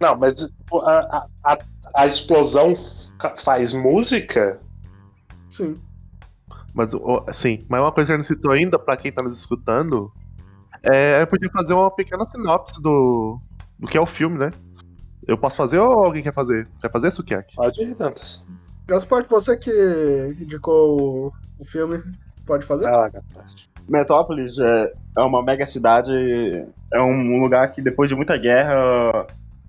Não, 0.00 0.16
mas 0.16 0.48
a, 0.82 1.26
a, 1.44 1.58
a, 1.94 2.06
explosão 2.06 2.76
faz 3.42 3.72
música? 3.72 4.60
Sim. 5.50 5.80
Mas, 6.74 6.92
ó, 6.92 7.24
sim, 7.32 7.64
mas 7.68 7.80
uma 7.80 7.92
coisa 7.92 8.08
que 8.08 8.12
a 8.12 8.16
gente 8.16 8.26
citou 8.26 8.50
ainda, 8.50 8.78
pra 8.78 8.96
quem 8.96 9.12
tá 9.12 9.22
nos 9.22 9.38
escutando, 9.38 10.12
é 10.82 11.22
eu 11.22 11.26
podia 11.26 11.48
fazer 11.50 11.72
uma 11.72 11.90
pequena 11.90 12.26
sinopse 12.26 12.82
do, 12.82 13.38
do 13.78 13.86
que 13.86 13.96
é 13.96 14.00
o 14.00 14.06
filme, 14.06 14.38
né? 14.38 14.50
Eu 15.26 15.38
posso 15.38 15.56
fazer 15.56 15.78
ou 15.78 16.04
alguém 16.04 16.22
quer 16.22 16.34
fazer? 16.34 16.68
Quer 16.80 16.90
fazer, 16.90 17.10
Sukiaki? 17.10 17.54
Pode 17.54 17.82
ir, 17.82 17.94
Dantas. 17.94 18.44
Gaspar, 18.86 19.24
você 19.26 19.56
que 19.56 19.70
indicou 20.38 21.00
o, 21.00 21.32
o 21.58 21.64
filme, 21.64 22.02
pode 22.44 22.66
fazer? 22.66 22.84
Gaspar. 22.84 23.46
Metrópolis 23.88 24.58
é, 24.58 24.92
é 25.16 25.20
uma 25.22 25.42
mega 25.42 25.66
cidade, 25.66 26.12
é 26.92 27.00
um 27.00 27.40
lugar 27.40 27.72
que 27.72 27.82
depois 27.82 28.08
de 28.08 28.16
muita 28.16 28.36
guerra, 28.36 29.26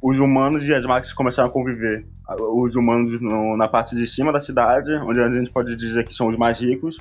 os 0.07 0.19
humanos 0.19 0.63
e 0.67 0.73
as 0.73 0.85
máquinas 0.85 1.13
começaram 1.13 1.49
a 1.49 1.51
conviver. 1.51 2.05
Os 2.53 2.75
humanos 2.75 3.19
no- 3.21 3.57
na 3.57 3.67
parte 3.67 3.95
de 3.95 4.05
cima 4.05 4.31
da 4.31 4.39
cidade, 4.39 4.91
onde 5.03 5.19
a 5.19 5.27
gente 5.27 5.49
pode 5.51 5.75
dizer 5.75 6.05
que 6.05 6.13
são 6.13 6.27
os 6.27 6.37
mais 6.37 6.59
ricos, 6.59 6.97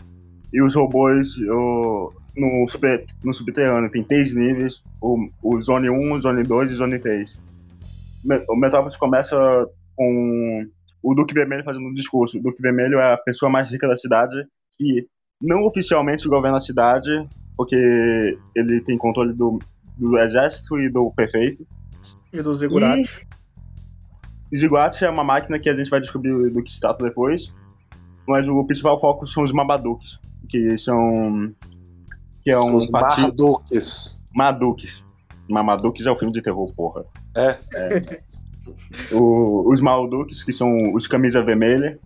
e 0.52 0.62
os 0.62 0.74
robôs 0.74 1.36
o- 1.38 2.12
no, 2.36 2.66
super, 2.66 3.04
no 3.22 3.34
subterrâneo. 3.34 3.90
Tem 3.90 4.02
três 4.02 4.34
níveis, 4.34 4.82
o, 5.02 5.28
o 5.42 5.60
Zone 5.60 5.90
1, 5.90 6.20
Zone 6.20 6.42
2 6.44 6.70
e 6.70 6.74
Zone 6.74 6.98
3. 6.98 7.36
Me- 8.24 8.44
O 8.48 8.56
Metrópolis 8.56 8.96
começa 8.96 9.36
com 9.96 10.64
o 11.02 11.14
Duque 11.14 11.34
Vermelho 11.34 11.62
fazendo 11.64 11.86
um 11.86 11.92
discurso. 11.94 12.38
O 12.38 12.42
Duque 12.42 12.62
Vermelho 12.62 12.98
é 12.98 13.12
a 13.12 13.18
pessoa 13.18 13.50
mais 13.50 13.70
rica 13.70 13.86
da 13.86 13.96
cidade, 13.96 14.34
que 14.78 15.06
não 15.42 15.64
oficialmente 15.64 16.26
governa 16.26 16.56
a 16.56 16.60
cidade, 16.60 17.10
porque 17.56 17.76
ele 18.56 18.80
tem 18.80 18.96
controle 18.96 19.32
do, 19.34 19.58
do 19.98 20.18
exército 20.18 20.78
e 20.80 20.90
do 20.90 21.10
prefeito. 21.14 21.66
E 22.34 22.42
do 22.42 22.54
Zigurati. 22.54 23.26
Zigurat 24.54 25.00
é 25.02 25.08
uma 25.10 25.24
máquina 25.24 25.58
que 25.58 25.68
a 25.70 25.74
gente 25.74 25.88
vai 25.88 26.00
descobrir 26.00 26.50
do 26.50 26.62
que 26.62 26.70
se 26.70 26.80
trata 26.80 27.02
depois, 27.04 27.52
mas 28.26 28.46
o 28.48 28.64
principal 28.64 29.00
foco 29.00 29.26
são 29.26 29.42
os 29.42 29.52
Mabaduks, 29.52 30.18
que 30.48 30.76
são. 30.78 31.52
que 32.42 32.50
é 32.50 32.58
um 32.58 32.76
Os 32.76 32.90
partido. 32.90 33.22
Marduques. 33.28 34.18
Maduks. 34.34 35.04
Mamaduks 35.48 36.06
é 36.06 36.10
o 36.10 36.16
filme 36.16 36.32
de 36.32 36.42
terror, 36.42 36.70
porra. 36.74 37.04
É. 37.36 37.58
O- 39.12 39.70
os 39.72 39.80
Malduks, 39.80 40.42
que 40.42 40.52
são 40.52 40.92
os 40.94 41.06
camisa 41.06 41.42
vermelha, 41.42 41.98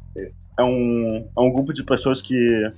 é 0.58 0.62
um, 0.64 1.28
é 1.36 1.40
um 1.40 1.52
grupo 1.52 1.72
de 1.72 1.82
pessoas 1.84 2.20
que 2.20 2.70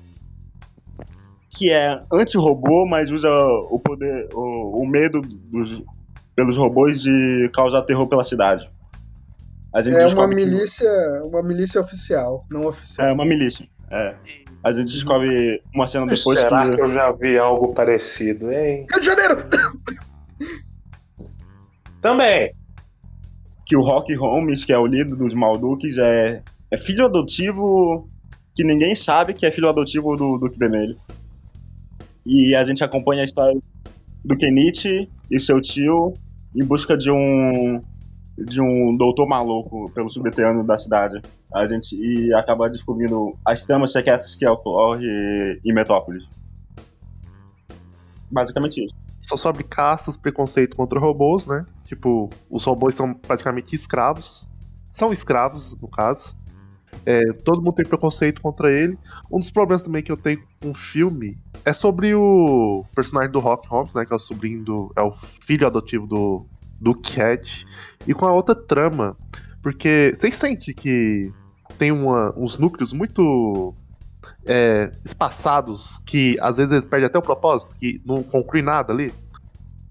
que 1.51 1.71
é 1.71 2.01
anti-robô, 2.13 2.87
mas 2.87 3.11
usa 3.11 3.29
o 3.71 3.79
poder, 3.81 4.29
o, 4.33 4.83
o 4.83 4.87
medo 4.87 5.21
dos, 5.21 5.83
pelos 6.37 6.57
robôs 6.57 7.01
de 7.03 7.51
causar 7.53 7.83
terror 7.83 8.07
pela 8.09 8.25
cidade. 8.25 8.69
A 9.73 9.83
gente 9.83 9.95
É 9.95 9.99
uma 9.99 10.05
descobre 10.07 10.37
que- 10.37 10.45
milícia, 10.45 10.90
uma 11.25 11.43
milícia 11.43 11.81
oficial, 11.81 12.43
não 12.51 12.66
oficial. 12.66 13.09
É 13.09 13.12
uma 13.12 13.25
milícia. 13.25 13.69
É. 13.90 14.14
A 14.62 14.73
gente 14.73 14.93
descobre 14.93 15.62
uma 15.75 15.87
cena 15.88 16.07
depois 16.07 16.38
Será 16.38 16.69
que. 16.69 16.77
que 16.77 16.83
eu 16.83 16.90
já 16.90 17.11
vi 17.12 17.38
algo 17.38 17.73
parecido, 17.75 18.51
hein? 18.53 18.87
Rio 18.90 19.01
de 19.01 19.07
Janeiro! 19.07 19.37
Também. 22.01 22.53
que 23.66 23.77
o 23.77 23.83
Rock 23.83 24.12
Holmes, 24.16 24.64
que 24.64 24.73
é 24.73 24.79
o 24.79 24.85
líder 24.85 25.14
dos 25.14 25.33
Malduques, 25.33 25.97
é, 25.97 26.43
é 26.73 26.77
filho 26.77 27.05
adotivo 27.05 28.09
que 28.57 28.64
ninguém 28.64 28.97
sabe 28.97 29.33
que 29.33 29.47
é 29.47 29.51
filho 29.53 29.69
adotivo 29.69 30.16
do 30.16 30.37
Duque 30.38 30.59
Vermelho. 30.59 30.97
E 32.27 32.53
a 32.57 32.64
gente 32.64 32.83
acompanha 32.83 33.23
a 33.23 33.25
história 33.25 33.57
do 34.24 34.37
Kenichi 34.37 35.09
e 35.30 35.40
seu 35.40 35.61
tio 35.61 36.14
em 36.54 36.64
busca 36.64 36.96
de 36.96 37.11
um 37.11 37.83
de 38.38 38.61
um 38.61 38.96
doutor 38.96 39.28
maluco 39.28 39.90
pelo 39.92 40.09
subterrâneo 40.09 40.64
da 40.64 40.78
cidade. 40.78 41.20
A 41.54 41.66
gente 41.66 41.94
e 41.94 42.33
acaba 42.35 42.70
descobrindo 42.70 43.37
as 43.44 43.64
tramas 43.64 43.92
secretas 43.92 44.35
que 44.35 44.46
ocorrem 44.46 45.61
em 45.64 45.72
Metrópolis. 45.74 46.28
Basicamente 48.30 48.85
isso. 48.85 48.94
Só 49.20 49.37
sobre 49.37 49.62
caças, 49.62 50.16
preconceito 50.16 50.74
contra 50.74 50.98
robôs, 50.98 51.46
né? 51.46 51.66
Tipo, 51.85 52.30
os 52.48 52.64
robôs 52.64 52.94
são 52.94 53.12
praticamente 53.12 53.74
escravos. 53.74 54.48
São 54.90 55.12
escravos, 55.12 55.76
no 55.80 55.88
caso. 55.88 56.35
É, 57.07 57.33
todo 57.33 57.62
mundo 57.62 57.74
tem 57.74 57.87
preconceito 57.87 58.40
contra 58.40 58.70
ele. 58.70 58.98
Um 59.31 59.40
dos 59.40 59.50
problemas 59.50 59.83
também 59.83 60.03
que 60.03 60.12
eu 60.12 60.16
tenho 60.16 60.42
com 60.61 60.70
o 60.70 60.74
filme 60.74 61.38
é 61.64 61.72
sobre 61.72 62.14
o 62.14 62.85
personagem 62.94 63.31
do 63.31 63.40
Rock 63.40 63.68
Holmes, 63.68 63.94
né? 63.94 64.05
Que 64.05 64.12
é 64.12 64.16
o 64.16 64.20
sobrinho 64.20 64.62
do. 64.62 64.92
É 64.96 65.03
o 65.03 65.12
filho 65.46 65.66
adotivo 65.66 66.07
do, 66.07 66.46
do 66.81 66.94
Cat. 66.94 67.64
E 68.07 68.12
com 68.14 68.26
a 68.26 68.33
outra 68.33 68.55
trama. 68.55 69.16
Porque 69.62 70.12
vocês 70.14 70.37
sentem 70.37 70.74
que 70.74 71.33
tem 71.79 71.92
uma- 71.92 72.33
uns 72.37 72.57
núcleos 72.57 72.92
muito 72.92 73.74
é, 74.46 74.90
espaçados 75.05 76.00
que 76.07 76.38
às 76.40 76.57
vezes 76.57 76.72
eles 76.72 76.85
perdem 76.85 77.07
até 77.07 77.18
o 77.18 77.22
propósito, 77.22 77.76
que 77.76 78.00
não 78.05 78.22
conclui 78.22 78.62
nada 78.62 78.92
ali. 78.92 79.12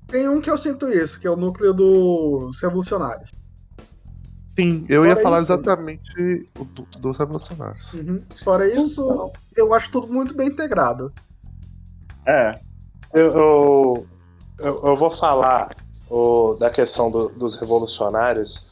Tem 0.08 0.28
um 0.28 0.42
que 0.42 0.50
eu 0.50 0.58
sinto 0.58 0.90
isso, 0.90 1.20
que 1.20 1.28
é 1.28 1.30
o 1.30 1.36
núcleo 1.36 1.72
dos 1.72 2.60
revolucionários. 2.62 3.30
Sim, 4.50 4.84
eu 4.90 5.06
ia 5.06 5.12
Fora 5.12 5.22
falar 5.24 5.42
isso- 5.44 5.54
exatamente 5.54 6.50
do- 6.56 6.88
dos 7.00 7.18
revolucionários. 7.20 7.94
Uhum. 7.94 8.24
Fora 8.44 8.68
isso, 8.68 9.32
eu 9.56 9.74
acho 9.76 9.92
tudo 9.92 10.12
muito 10.12 10.36
bem 10.36 10.48
integrado. 10.48 11.14
É, 12.26 12.60
Eu, 13.14 13.26
eu, 13.34 14.08
eu- 14.60 14.82
eu 14.86 14.98
vou 14.98 15.10
falar 15.10 15.76
o- 16.10 16.54
da 16.60 16.70
questão 16.70 17.10
do- 17.10 17.30
dos 17.30 17.60
revolucionários. 17.60 18.68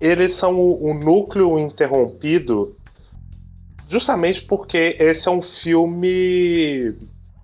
Eles 0.00 0.32
são 0.34 0.54
o, 0.58 0.90
o 0.90 0.94
núcleo 0.94 1.56
interrompido 1.58 2.76
justamente 3.88 4.42
porque 4.42 4.96
esse 4.98 5.28
é 5.28 5.30
um 5.30 5.40
filme 5.42 6.96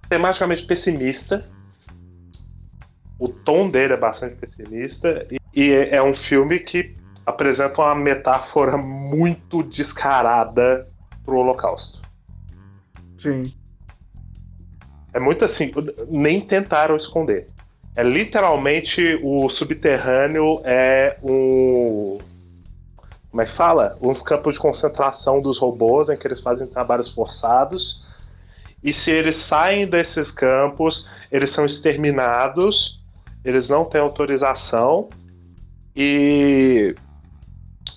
tematicamente 0.09 0.65
pessimista. 0.65 1.49
O 3.19 3.29
tom 3.29 3.71
dele 3.71 3.93
é 3.95 3.97
bastante 3.97 4.35
pessimista. 4.37 5.27
E, 5.31 5.61
e 5.61 5.73
é 5.73 6.03
um 6.03 6.15
filme 6.15 6.59
que 6.61 6.97
apresenta 7.27 7.83
uma 7.83 7.95
metáfora 7.97 8.77
muito 8.77 9.65
descarada 9.65 10.89
pro 11.25 11.39
Holocausto. 11.39 12.01
Sim. 13.19 13.53
É 15.13 15.19
muito 15.19 15.45
assim, 15.45 15.73
nem 16.09 16.41
tentaram 16.41 16.95
esconder. 16.95 17.49
É 17.97 18.03
literalmente 18.03 19.19
o 19.23 19.49
subterrâneo 19.49 20.61
é 20.63 21.19
um. 21.23 22.19
Como 23.31 23.43
é 23.43 23.47
que 23.47 23.53
fala? 23.53 23.99
Uns 24.01 24.23
campos 24.23 24.55
de 24.55 24.61
concentração 24.61 25.41
dos 25.41 25.59
robôs 25.59 26.09
em 26.09 26.17
que 26.17 26.27
eles 26.27 26.41
fazem 26.41 26.67
trabalhos 26.67 27.09
forçados. 27.09 28.07
E 28.83 28.93
se 28.93 29.11
eles 29.11 29.37
saem 29.37 29.87
desses 29.87 30.31
campos, 30.31 31.09
eles 31.33 31.51
são 31.51 31.65
exterminados, 31.65 33.03
eles 33.45 33.69
não 33.69 33.85
têm 33.85 34.01
autorização. 34.01 35.09
E 35.95 36.95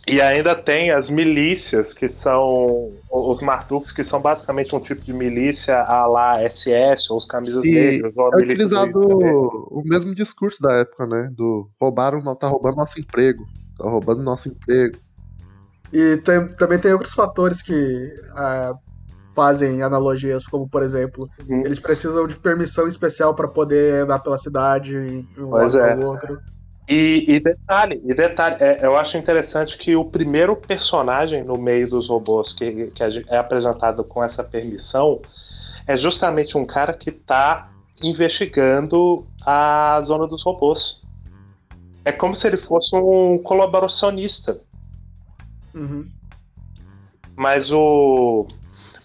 e 0.08 0.22
ainda 0.22 0.56
tem 0.56 0.92
as 0.92 1.10
milícias, 1.10 1.94
que 1.94 2.08
são 2.08 2.90
os 3.12 3.42
Martuks, 3.42 3.92
que 3.92 4.04
são 4.04 4.20
basicamente 4.22 4.76
um 4.76 4.80
tipo 4.80 5.02
de 5.02 5.14
milícia 5.14 5.80
a 5.82 6.06
lá 6.08 6.42
SS, 6.42 7.12
ou 7.12 7.18
os 7.18 7.26
camisas 7.26 7.64
E 7.66 7.72
negras, 7.72 8.18
ou 8.18 8.26
a 8.26 8.30
É 8.30 8.36
milícia 8.38 8.66
utilizado 8.66 9.00
o 9.00 9.84
mesmo 9.86 10.16
discurso 10.16 10.62
da 10.62 10.74
época, 10.74 11.06
né? 11.06 11.30
Do 11.36 11.70
roubaram, 11.80 12.22
tá 12.36 12.48
roubando 12.48 12.78
nosso 12.78 13.00
emprego. 13.00 13.46
Tá 13.78 13.88
roubando 13.90 14.24
nosso 14.24 14.50
emprego. 14.50 14.98
E 15.94 16.18
tem- 16.18 16.48
também 16.56 16.80
tem 16.80 16.92
outros 16.94 17.14
fatores 17.14 17.62
que 17.62 18.14
ah, 18.36 18.74
fazem 19.36 19.82
analogias, 19.82 20.46
como 20.48 20.68
por 20.68 20.84
exemplo, 20.84 21.28
Uhum. 21.48 21.62
eles 21.66 21.80
precisam 21.80 22.28
de 22.28 22.36
permissão 22.36 22.88
especial 22.88 23.34
para 23.34 23.48
poder 23.48 24.04
andar 24.04 24.20
pela 24.20 24.38
cidade 24.38 24.96
em 24.96 25.20
um 25.42 25.50
Pois 25.50 25.74
lado 25.74 25.86
é. 25.86 25.96
para 25.96 26.06
o 26.06 26.10
outro. 26.10 26.40
E, 26.90 27.24
e 27.28 27.40
detalhe, 27.40 28.02
e 28.04 28.16
detalhe 28.16 28.56
é, 28.60 28.80
eu 28.82 28.98
acho 28.98 29.16
interessante 29.16 29.78
que 29.78 29.96
o 29.96 30.04
primeiro 30.04 30.56
personagem 30.56 31.44
no 31.44 31.56
meio 31.56 31.88
dos 31.88 32.10
robôs 32.10 32.52
que, 32.52 32.88
que 32.88 33.04
é 33.28 33.38
apresentado 33.38 34.04
com 34.04 34.24
essa 34.24 34.44
permissão 34.44 35.22
é 35.86 35.96
justamente 35.96 36.58
um 36.58 36.66
cara 36.66 36.92
que 36.92 37.12
está 37.12 37.70
investigando 38.02 39.28
a 39.46 40.02
zona 40.04 40.26
dos 40.26 40.44
robôs. 40.44 41.04
É 42.04 42.12
como 42.12 42.36
se 42.36 42.48
ele 42.48 42.58
fosse 42.58 42.96
um 42.96 43.38
colaboracionista. 43.38 44.60
Uhum. 45.76 46.10
Mas 47.36 47.72
o. 47.72 48.48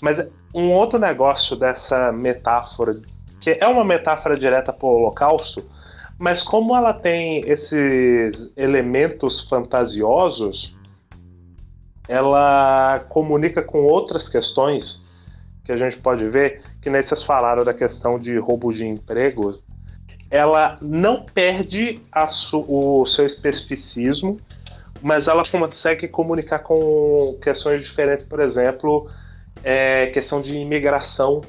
Mas 0.01 0.27
um 0.55 0.73
outro 0.73 0.99
negócio 0.99 1.55
dessa 1.55 2.11
metáfora, 2.13 2.99
que 3.41 3.59
é 3.61 3.67
uma 3.67 3.85
metáfora 3.85 4.39
direta 4.39 4.73
para 4.73 4.87
o 4.87 4.91
Holocausto, 4.91 5.63
mas 6.19 6.43
como 6.43 6.77
ela 6.77 6.93
tem 6.93 7.41
esses 7.49 8.51
elementos 8.57 9.41
fantasiosos, 9.49 10.77
ela 12.09 13.01
comunica 13.09 13.63
com 13.63 13.85
outras 13.85 14.29
questões 14.29 15.03
que 15.65 15.73
a 15.73 15.77
gente 15.77 15.97
pode 15.97 16.29
ver, 16.29 16.63
que 16.81 16.91
nem 16.91 17.03
vocês 17.03 17.23
falaram 17.23 17.65
da 17.65 17.73
questão 17.73 18.19
de 18.19 18.37
roubo 18.39 18.73
de 18.73 18.85
emprego, 18.85 19.59
ela 20.31 20.77
não 20.83 21.25
perde 21.25 22.01
o 22.53 23.07
seu 23.07 23.25
especificismo, 23.25 24.39
mas 25.01 25.27
ela 25.27 25.43
consegue 25.49 26.09
comunicar 26.09 26.61
com 26.61 27.39
questões 27.43 27.85
diferentes, 27.85 28.23
por 28.23 28.41
exemplo, 28.41 29.09
é, 29.63 30.09
questão 30.09 30.41
de 30.41 30.55
imigração. 30.55 31.43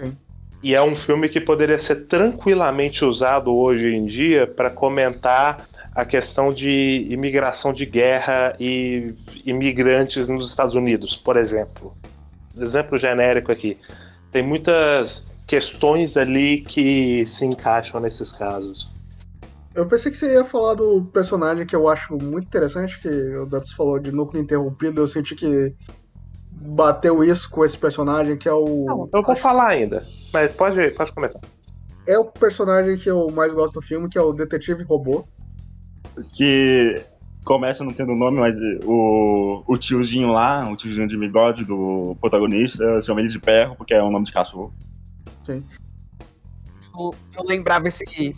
Sim. 0.00 0.16
E 0.64 0.74
é 0.74 0.82
um 0.82 0.96
filme 0.96 1.28
que 1.28 1.42
poderia 1.42 1.78
ser 1.78 2.06
tranquilamente 2.06 3.04
usado 3.04 3.54
hoje 3.54 3.94
em 3.94 4.06
dia 4.06 4.46
para 4.46 4.70
comentar 4.70 5.68
a 5.94 6.06
questão 6.06 6.50
de 6.50 7.06
imigração 7.10 7.70
de 7.70 7.84
guerra 7.84 8.56
e 8.58 9.14
imigrantes 9.44 10.26
nos 10.26 10.48
Estados 10.48 10.74
Unidos, 10.74 11.14
por 11.14 11.36
exemplo. 11.36 11.94
Exemplo 12.58 12.96
genérico 12.96 13.52
aqui. 13.52 13.76
Tem 14.32 14.42
muitas 14.42 15.22
questões 15.46 16.16
ali 16.16 16.62
que 16.62 17.26
se 17.26 17.44
encaixam 17.44 18.00
nesses 18.00 18.32
casos. 18.32 18.90
Eu 19.74 19.84
pensei 19.84 20.10
que 20.10 20.16
você 20.16 20.32
ia 20.32 20.46
falar 20.46 20.72
do 20.72 21.04
personagem 21.12 21.66
que 21.66 21.76
eu 21.76 21.90
acho 21.90 22.16
muito 22.16 22.46
interessante, 22.46 22.98
que 23.02 23.08
o 23.08 23.44
Dantas 23.44 23.72
falou 23.72 23.98
de 23.98 24.10
núcleo 24.10 24.42
interrompido, 24.42 25.02
eu 25.02 25.08
senti 25.08 25.34
que 25.34 25.74
bateu 26.54 27.22
isso 27.24 27.48
com 27.50 27.64
esse 27.64 27.76
personagem, 27.76 28.36
que 28.36 28.48
é 28.48 28.52
o. 28.52 28.84
Não, 28.84 29.08
eu 29.12 29.22
vou 29.22 29.36
falar 29.36 29.68
ainda, 29.68 30.06
mas 30.32 30.52
pode, 30.52 30.90
pode 30.90 31.12
comentar. 31.12 31.40
É 32.06 32.18
o 32.18 32.24
personagem 32.24 32.96
que 32.96 33.10
eu 33.10 33.30
mais 33.30 33.52
gosto 33.52 33.74
do 33.74 33.82
filme, 33.82 34.08
que 34.08 34.18
é 34.18 34.22
o 34.22 34.32
Detetive 34.32 34.84
Robô. 34.84 35.26
Que 36.32 37.02
começa 37.44 37.82
não 37.82 37.92
tendo 37.92 38.14
nome, 38.14 38.38
mas 38.38 38.56
o, 38.84 39.62
o 39.66 39.76
tiozinho 39.76 40.28
lá, 40.28 40.68
o 40.70 40.76
tiozinho 40.76 41.08
de 41.08 41.16
bigode 41.16 41.64
do 41.64 42.16
protagonista, 42.20 43.00
chama 43.02 43.20
ele 43.20 43.28
de 43.28 43.38
perro, 43.38 43.74
porque 43.76 43.94
é 43.94 44.02
um 44.02 44.10
nome 44.10 44.24
de 44.24 44.32
cachorro. 44.32 44.72
Eu, 46.96 47.14
eu 47.36 47.44
lembrava 47.44 47.88
esse, 47.88 48.36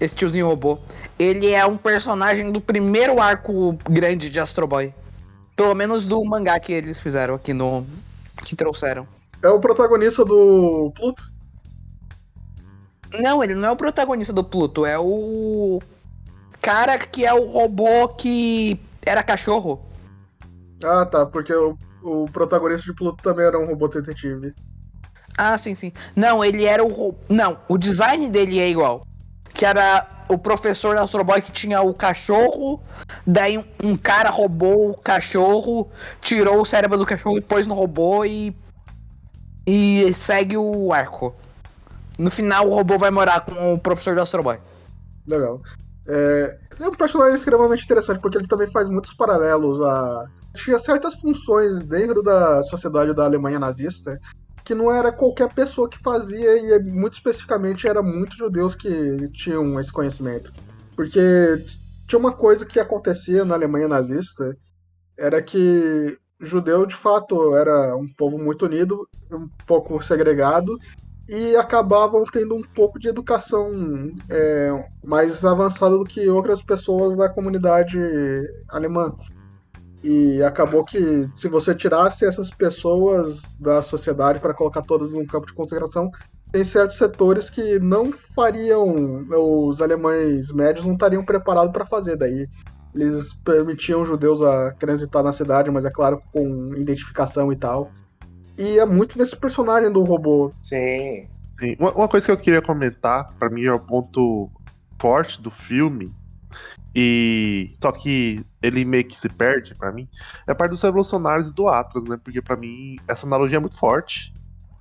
esse 0.00 0.14
tiozinho 0.14 0.48
robô. 0.48 0.78
Ele 1.18 1.50
é 1.50 1.64
um 1.66 1.76
personagem 1.76 2.50
do 2.50 2.60
primeiro 2.60 3.20
arco 3.20 3.76
grande 3.88 4.30
de 4.30 4.40
Astro 4.40 4.66
Boy. 4.66 4.94
Pelo 5.58 5.74
menos 5.74 6.06
do 6.06 6.24
mangá 6.24 6.60
que 6.60 6.72
eles 6.72 7.00
fizeram 7.00 7.34
aqui 7.34 7.52
no. 7.52 7.84
que 8.44 8.54
trouxeram. 8.54 9.08
É 9.42 9.48
o 9.48 9.58
protagonista 9.58 10.24
do 10.24 10.92
Pluto. 10.94 11.20
Não, 13.20 13.42
ele 13.42 13.56
não 13.56 13.70
é 13.70 13.72
o 13.72 13.76
protagonista 13.76 14.32
do 14.32 14.44
Pluto, 14.44 14.86
é 14.86 14.96
o. 14.96 15.82
cara 16.62 16.96
que 16.96 17.26
é 17.26 17.34
o 17.34 17.46
robô 17.46 18.08
que 18.10 18.80
era 19.04 19.20
cachorro. 19.20 19.84
Ah, 20.84 21.04
tá, 21.04 21.26
porque 21.26 21.52
o, 21.52 21.76
o 22.04 22.26
protagonista 22.26 22.84
de 22.84 22.94
Pluto 22.94 23.20
também 23.20 23.44
era 23.44 23.58
um 23.58 23.66
robô 23.66 23.88
detetive. 23.88 24.54
Ah, 25.36 25.58
sim, 25.58 25.74
sim. 25.74 25.92
Não, 26.14 26.44
ele 26.44 26.66
era 26.66 26.84
o. 26.84 27.16
Não, 27.28 27.58
o 27.68 27.76
design 27.76 28.28
dele 28.28 28.60
é 28.60 28.70
igual. 28.70 29.02
Que 29.58 29.66
era 29.66 30.06
o 30.28 30.38
professor 30.38 30.94
da 30.94 31.02
Astro 31.02 31.24
Boy 31.24 31.42
que 31.42 31.50
tinha 31.50 31.82
o 31.82 31.92
cachorro, 31.92 32.80
daí 33.26 33.58
um, 33.82 33.96
cara 33.96 34.30
roubou 34.30 34.92
o 34.92 34.96
cachorro, 34.96 35.90
tirou 36.20 36.60
o 36.60 36.64
cérebro 36.64 36.96
do 36.96 37.04
cachorro 37.04 37.38
e 37.38 37.40
pôs 37.40 37.66
no 37.66 37.74
robô 37.74 38.24
e. 38.24 38.56
E 39.66 40.14
segue 40.14 40.56
o 40.56 40.92
arco. 40.92 41.34
No 42.16 42.30
final 42.30 42.68
o 42.68 42.74
robô 42.74 42.96
vai 42.96 43.10
morar 43.10 43.40
com 43.40 43.74
o 43.74 43.78
professor 43.80 44.14
da 44.14 44.22
Astro 44.22 44.44
Boy. 44.44 44.58
Legal. 45.26 45.60
É, 46.06 46.58
é 46.78 46.88
um 46.88 46.92
personagem 46.92 47.34
extremamente 47.34 47.84
interessante, 47.84 48.20
porque 48.20 48.38
ele 48.38 48.46
também 48.46 48.70
faz 48.70 48.88
muitos 48.88 49.12
paralelos 49.12 49.82
a. 49.82 50.24
Tinha 50.54 50.78
certas 50.78 51.14
funções 51.14 51.84
dentro 51.84 52.22
da 52.22 52.62
sociedade 52.62 53.12
da 53.12 53.24
Alemanha 53.24 53.58
nazista 53.58 54.18
que 54.68 54.74
não 54.74 54.92
era 54.92 55.10
qualquer 55.10 55.50
pessoa 55.54 55.88
que 55.88 55.96
fazia, 55.96 56.58
e 56.58 56.78
muito 56.82 57.14
especificamente 57.14 57.88
era 57.88 58.02
muitos 58.02 58.36
judeus 58.36 58.74
que 58.74 59.26
tinham 59.30 59.80
esse 59.80 59.90
conhecimento. 59.90 60.52
Porque 60.94 61.18
tinha 62.06 62.18
uma 62.18 62.32
coisa 62.32 62.66
que 62.66 62.78
acontecia 62.78 63.46
na 63.46 63.54
Alemanha 63.54 63.88
nazista, 63.88 64.54
era 65.16 65.40
que 65.40 66.18
judeu 66.38 66.84
de 66.84 66.94
fato 66.94 67.56
era 67.56 67.96
um 67.96 68.06
povo 68.06 68.36
muito 68.36 68.66
unido, 68.66 69.08
um 69.32 69.48
pouco 69.66 70.04
segregado, 70.04 70.78
e 71.26 71.56
acabavam 71.56 72.22
tendo 72.24 72.54
um 72.54 72.62
pouco 72.62 72.98
de 72.98 73.08
educação 73.08 73.70
é, 74.28 74.90
mais 75.02 75.46
avançada 75.46 75.96
do 75.96 76.04
que 76.04 76.28
outras 76.28 76.60
pessoas 76.60 77.16
da 77.16 77.30
comunidade 77.30 77.98
alemã. 78.68 79.16
E 80.02 80.42
acabou 80.42 80.84
que 80.84 81.26
se 81.34 81.48
você 81.48 81.74
tirasse 81.74 82.24
essas 82.24 82.50
pessoas 82.50 83.56
da 83.58 83.82
sociedade 83.82 84.38
para 84.38 84.54
colocar 84.54 84.82
todas 84.82 85.12
num 85.12 85.26
campo 85.26 85.46
de 85.46 85.54
concentração, 85.54 86.10
tem 86.52 86.62
certos 86.62 86.96
setores 86.96 87.50
que 87.50 87.78
não 87.80 88.12
fariam, 88.12 89.26
os 89.28 89.82
alemães 89.82 90.52
médios 90.52 90.86
não 90.86 90.94
estariam 90.94 91.24
preparados 91.24 91.72
para 91.72 91.84
fazer. 91.84 92.16
Daí 92.16 92.48
eles 92.94 93.34
permitiam 93.44 94.04
judeus 94.04 94.40
a 94.40 94.72
transitar 94.72 95.22
na 95.22 95.32
cidade, 95.32 95.70
mas 95.70 95.84
é 95.84 95.90
claro 95.90 96.22
com 96.32 96.72
identificação 96.74 97.52
e 97.52 97.56
tal. 97.56 97.90
E 98.56 98.78
é 98.78 98.86
muito 98.86 99.18
desse 99.18 99.36
personagem 99.36 99.92
do 99.92 100.02
robô. 100.02 100.52
Sim. 100.56 101.28
Sim. 101.58 101.76
Uma, 101.78 101.92
uma 101.92 102.08
coisa 102.08 102.26
que 102.26 102.32
eu 102.32 102.38
queria 102.38 102.62
comentar, 102.62 103.32
pra 103.38 103.50
mim 103.50 103.64
é 103.64 103.72
o 103.72 103.80
ponto 103.80 104.50
forte 104.98 105.40
do 105.40 105.50
filme, 105.50 106.12
e 107.00 107.70
só 107.74 107.92
que 107.92 108.44
ele 108.60 108.84
meio 108.84 109.04
que 109.04 109.16
se 109.16 109.28
perde 109.28 109.72
pra 109.72 109.92
mim, 109.92 110.08
é 110.48 110.50
a 110.50 110.54
parte 110.54 110.72
dos 110.72 110.82
revolucionários 110.82 111.48
e 111.48 111.54
do 111.54 111.68
Atlas, 111.68 112.02
né? 112.02 112.18
Porque 112.20 112.42
pra 112.42 112.56
mim 112.56 112.96
essa 113.06 113.24
analogia 113.24 113.58
é 113.58 113.60
muito 113.60 113.78
forte. 113.78 114.34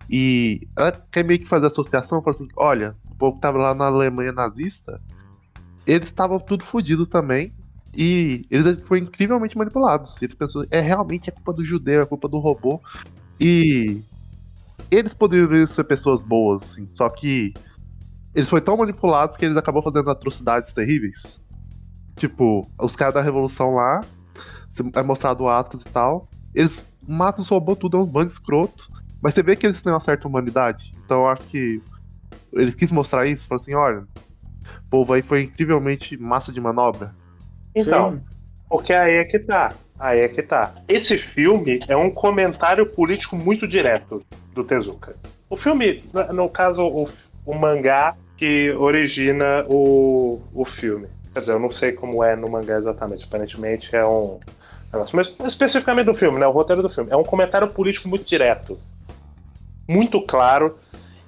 E 0.10 0.68
ela 0.76 0.92
quer 1.12 1.24
meio 1.24 1.40
que 1.40 1.48
fazer 1.48 1.68
associação, 1.68 2.24
fala 2.24 2.36
assim, 2.36 2.48
olha, 2.56 2.96
o 3.12 3.16
povo 3.16 3.36
que 3.36 3.42
tava 3.42 3.60
lá 3.60 3.76
na 3.76 3.86
Alemanha 3.86 4.32
nazista, 4.32 5.00
eles 5.86 6.08
estavam 6.08 6.40
tudo 6.40 6.64
fodido 6.64 7.06
também. 7.06 7.54
E 7.94 8.48
eles 8.50 8.82
foram 8.88 9.04
incrivelmente 9.04 9.56
manipulados. 9.56 10.20
Eles 10.20 10.34
pensam, 10.34 10.66
é 10.72 10.80
realmente 10.80 11.30
é 11.30 11.32
culpa 11.32 11.54
do 11.54 11.64
judeu, 11.64 12.02
é 12.02 12.06
culpa 12.08 12.28
do 12.28 12.40
robô. 12.40 12.82
E 13.40 14.02
eles 14.90 15.14
poderiam 15.14 15.68
ser 15.68 15.84
pessoas 15.84 16.24
boas, 16.24 16.64
assim, 16.64 16.90
só 16.90 17.10
que 17.10 17.54
eles 18.34 18.50
foram 18.50 18.64
tão 18.64 18.78
manipulados 18.78 19.38
que 19.38 19.46
eles 19.46 19.58
acabam 19.58 19.84
fazendo 19.84 20.10
atrocidades 20.10 20.74
terríveis. 20.74 21.40
Tipo, 22.18 22.68
os 22.80 22.96
caras 22.96 23.14
da 23.14 23.22
revolução 23.22 23.76
lá, 23.76 24.02
é 24.96 25.04
mostrado 25.04 25.48
atos 25.48 25.82
e 25.84 25.86
tal, 25.86 26.28
eles 26.54 26.86
matam 27.08 27.44
os 27.44 27.50
robôs 27.50 27.78
tudo, 27.78 27.98
é 27.98 28.00
um 28.02 28.06
bando 28.06 28.30
escroto, 28.30 28.90
mas 29.22 29.34
você 29.34 29.42
vê 29.42 29.56
que 29.56 29.66
eles 29.66 29.82
têm 29.82 29.94
uma 29.94 30.02
certa 30.02 30.28
humanidade. 30.28 30.92
Então 31.06 31.20
eu 31.22 31.28
acho 31.28 31.44
que 31.44 31.82
eles 32.52 32.76
quis 32.76 32.92
mostrar 32.92 33.26
isso, 33.28 33.48
falou 33.48 33.62
assim, 33.62 33.76
olha, 33.76 34.00
o 34.00 34.90
povo 34.90 35.14
aí 35.14 35.22
foi 35.22 35.44
incrivelmente 35.44 36.18
massa 36.18 36.52
de 36.52 36.60
manobra. 36.60 37.14
Então, 37.76 38.14
Sim. 38.14 38.22
porque 38.68 38.94
aí 38.94 39.16
é 39.18 39.24
que 39.24 39.40
tá. 39.40 39.74
Aí 40.00 40.20
é 40.20 40.28
que 40.28 40.42
tá. 40.44 40.74
Esse 40.88 41.18
filme 41.18 41.80
é 41.88 41.96
um 41.96 42.10
comentário 42.10 42.86
político 42.86 43.36
muito 43.36 43.68
direto 43.68 44.24
do 44.54 44.64
Tezuka. 44.64 45.16
O 45.50 45.56
filme, 45.56 46.04
no- 46.14 46.34
no 46.34 46.50
caso, 46.50 46.84
o, 46.84 47.08
o 47.46 47.56
mangá 47.56 48.16
que 48.38 48.72
origina 48.74 49.66
o, 49.68 50.40
o 50.54 50.66
filme. 50.66 51.08
Quer 51.38 51.42
dizer, 51.42 51.54
eu 51.54 51.60
não 51.60 51.70
sei 51.70 51.92
como 51.92 52.24
é 52.24 52.36
no 52.36 52.50
mangá 52.50 52.78
exatamente. 52.78 53.24
Aparentemente 53.24 53.96
é 53.96 54.04
um. 54.04 54.40
Mas 55.14 55.36
especificamente 55.46 56.08
do 56.08 56.16
filme, 56.16 56.40
né? 56.40 56.48
O 56.48 56.52
roteiro 56.52 56.82
do 56.82 56.90
filme. 56.90 57.12
É 57.12 57.16
um 57.16 57.24
comentário 57.24 57.68
político 57.68 58.10
muito 58.10 58.26
direto. 58.26 58.80
Muito 59.88 60.20
claro. 60.20 60.80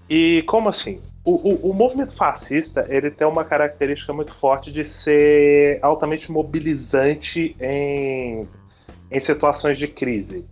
E 0.09 0.41
como 0.47 0.67
assim? 0.67 0.99
O, 1.23 1.33
o, 1.51 1.69
o 1.69 1.73
movimento 1.75 2.11
fascista 2.13 2.87
ele 2.89 3.11
tem 3.11 3.27
uma 3.27 3.43
característica 3.43 4.11
muito 4.11 4.33
forte 4.33 4.71
de 4.71 4.83
ser 4.83 5.77
altamente 5.83 6.31
mobilizante 6.31 7.55
em, 7.61 8.47
em 9.11 9.19
situações 9.19 9.77
de 9.77 9.87
crise. 9.87 10.43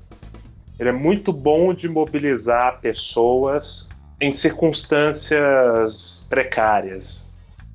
Ele 0.78 0.90
é 0.90 0.94
muito 0.94 1.34
bom 1.34 1.74
de 1.74 1.90
mobilizar 1.90 2.80
pessoas 2.80 3.90
em 4.22 4.32
circunstâncias 4.32 6.28
precárias. 6.30 7.24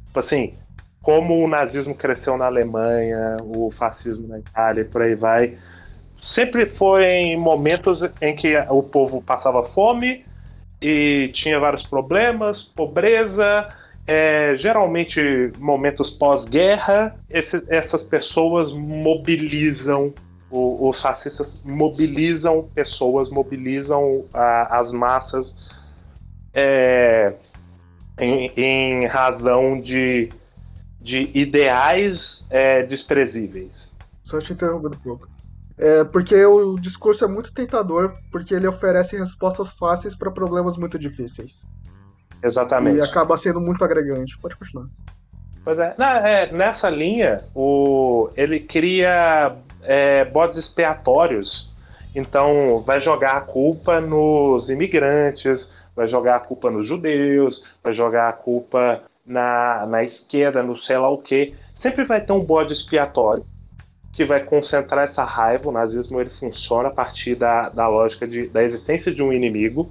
Tipo 0.07 0.21
assim, 0.21 0.55
como 1.03 1.39
o 1.45 1.49
nazismo 1.49 1.95
cresceu 1.95 2.39
na 2.39 2.47
Alemanha, 2.47 3.37
o 3.43 3.71
fascismo 3.73 4.29
na 4.29 4.39
Itália 4.39 4.83
e 4.83 4.85
por 4.85 5.03
aí 5.03 5.15
vai. 5.17 5.59
Sempre 6.21 6.65
foi 6.65 7.05
em 7.05 7.37
momentos 7.37 8.03
em 8.21 8.35
que 8.37 8.57
o 8.71 8.83
povo 8.83 9.21
passava 9.21 9.65
fome 9.65 10.25
e 10.81 11.31
tinha 11.35 11.59
vários 11.59 11.83
problemas, 11.83 12.63
pobreza, 12.63 13.69
é, 14.07 14.55
geralmente 14.57 15.53
momentos 15.59 16.09
pós-guerra. 16.09 17.17
Essas 17.29 18.05
pessoas 18.05 18.73
mobilizam, 18.73 20.15
o- 20.49 20.89
os 20.89 21.01
fascistas 21.01 21.61
mobilizam 21.65 22.69
pessoas, 22.75 23.29
mobilizam 23.29 24.25
a- 24.33 24.79
as 24.79 24.93
massas 24.93 25.55
é, 26.55 27.33
em, 28.19 28.53
em 28.57 29.07
razão 29.07 29.81
de, 29.81 30.29
de 31.03 31.31
ideais 31.35 32.47
é, 32.49 32.83
desprezíveis. 32.83 33.91
Só 34.23 34.39
te 34.41 34.53
interrompendo 34.53 34.97
um 34.97 35.01
pouco. 35.01 35.29
É 35.77 36.05
porque 36.05 36.45
o 36.45 36.77
discurso 36.77 37.25
é 37.25 37.29
muito 37.29 37.53
tentador, 37.53 38.15
porque 38.31 38.55
ele 38.55 38.67
oferece 38.67 39.19
respostas 39.19 39.73
fáceis 39.73 40.15
para 40.15 40.31
problemas 40.31 40.77
muito 40.77 40.99
difíceis. 40.99 41.67
Exatamente. 42.43 42.99
E 42.99 43.01
acaba 43.01 43.37
sendo 43.37 43.61
muito 43.61 43.85
agregante. 43.85 44.39
Pode 44.39 44.57
continuar. 44.57 44.87
Pois 45.65 45.79
é. 45.79 45.95
Na- 45.99 46.29
é, 46.29 46.53
nessa 46.53 46.89
linha, 46.91 47.45
o, 47.55 48.31
ele 48.37 48.61
cria 48.61 49.57
é, 49.83 50.25
bodes 50.25 50.57
expiatórios. 50.57 51.71
Então, 52.15 52.83
vai 52.87 53.01
jogar 53.01 53.37
a 53.37 53.41
culpa 53.41 54.01
nos 54.01 54.69
imigrantes, 54.69 55.71
vai 55.97 56.07
jogar 56.07 56.37
a 56.37 56.41
culpa 56.41 56.71
nos 56.71 56.87
judeus, 56.87 57.65
vai 57.83 57.93
jogar 57.93 58.29
a 58.29 58.33
culpa 58.33 59.03
na, 59.25 59.87
na 59.87 60.03
esquerda, 60.03 60.63
no 60.63 60.77
sei 60.77 60.99
lá 60.99 61.09
o 61.09 61.19
quê. 61.19 61.55
Sempre 61.75 62.05
vai 62.05 62.21
ter 62.21 62.33
um 62.33 62.45
bode 62.45 62.73
expiatório 62.73 63.45
que 64.13 64.25
vai 64.25 64.45
concentrar 64.45 65.05
essa 65.05 65.25
raiva. 65.25 65.69
O 65.69 65.73
nazismo 65.73 66.21
ele 66.21 66.31
funciona 66.31 66.89
a 66.89 66.93
partir 66.93 67.35
da, 67.35 67.69
da 67.69 67.89
lógica 67.89 68.27
de, 68.27 68.49
da 68.49 68.63
existência 68.63 69.13
de 69.13 69.23
um 69.23 69.33
inimigo, 69.33 69.91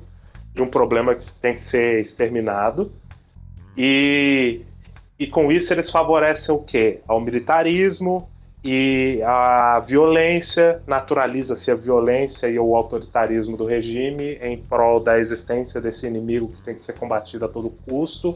de 0.53 0.61
um 0.61 0.67
problema 0.67 1.15
que 1.15 1.31
tem 1.33 1.55
que 1.55 1.61
ser 1.61 1.99
exterminado. 1.99 2.91
E 3.77 4.65
e 5.21 5.27
com 5.27 5.51
isso 5.51 5.71
eles 5.71 5.87
favorecem 5.87 6.55
o 6.55 6.57
quê? 6.57 6.99
Ao 7.07 7.21
militarismo 7.21 8.27
e 8.63 9.21
a 9.23 9.79
violência, 9.79 10.81
naturaliza-se 10.87 11.69
a 11.69 11.75
violência 11.75 12.47
e 12.47 12.57
o 12.57 12.75
autoritarismo 12.75 13.55
do 13.55 13.63
regime 13.63 14.39
em 14.41 14.57
prol 14.57 14.99
da 14.99 15.19
existência 15.19 15.79
desse 15.79 16.07
inimigo 16.07 16.47
que 16.47 16.63
tem 16.63 16.73
que 16.73 16.81
ser 16.81 16.93
combatido 16.93 17.45
a 17.45 17.47
todo 17.47 17.69
custo. 17.87 18.35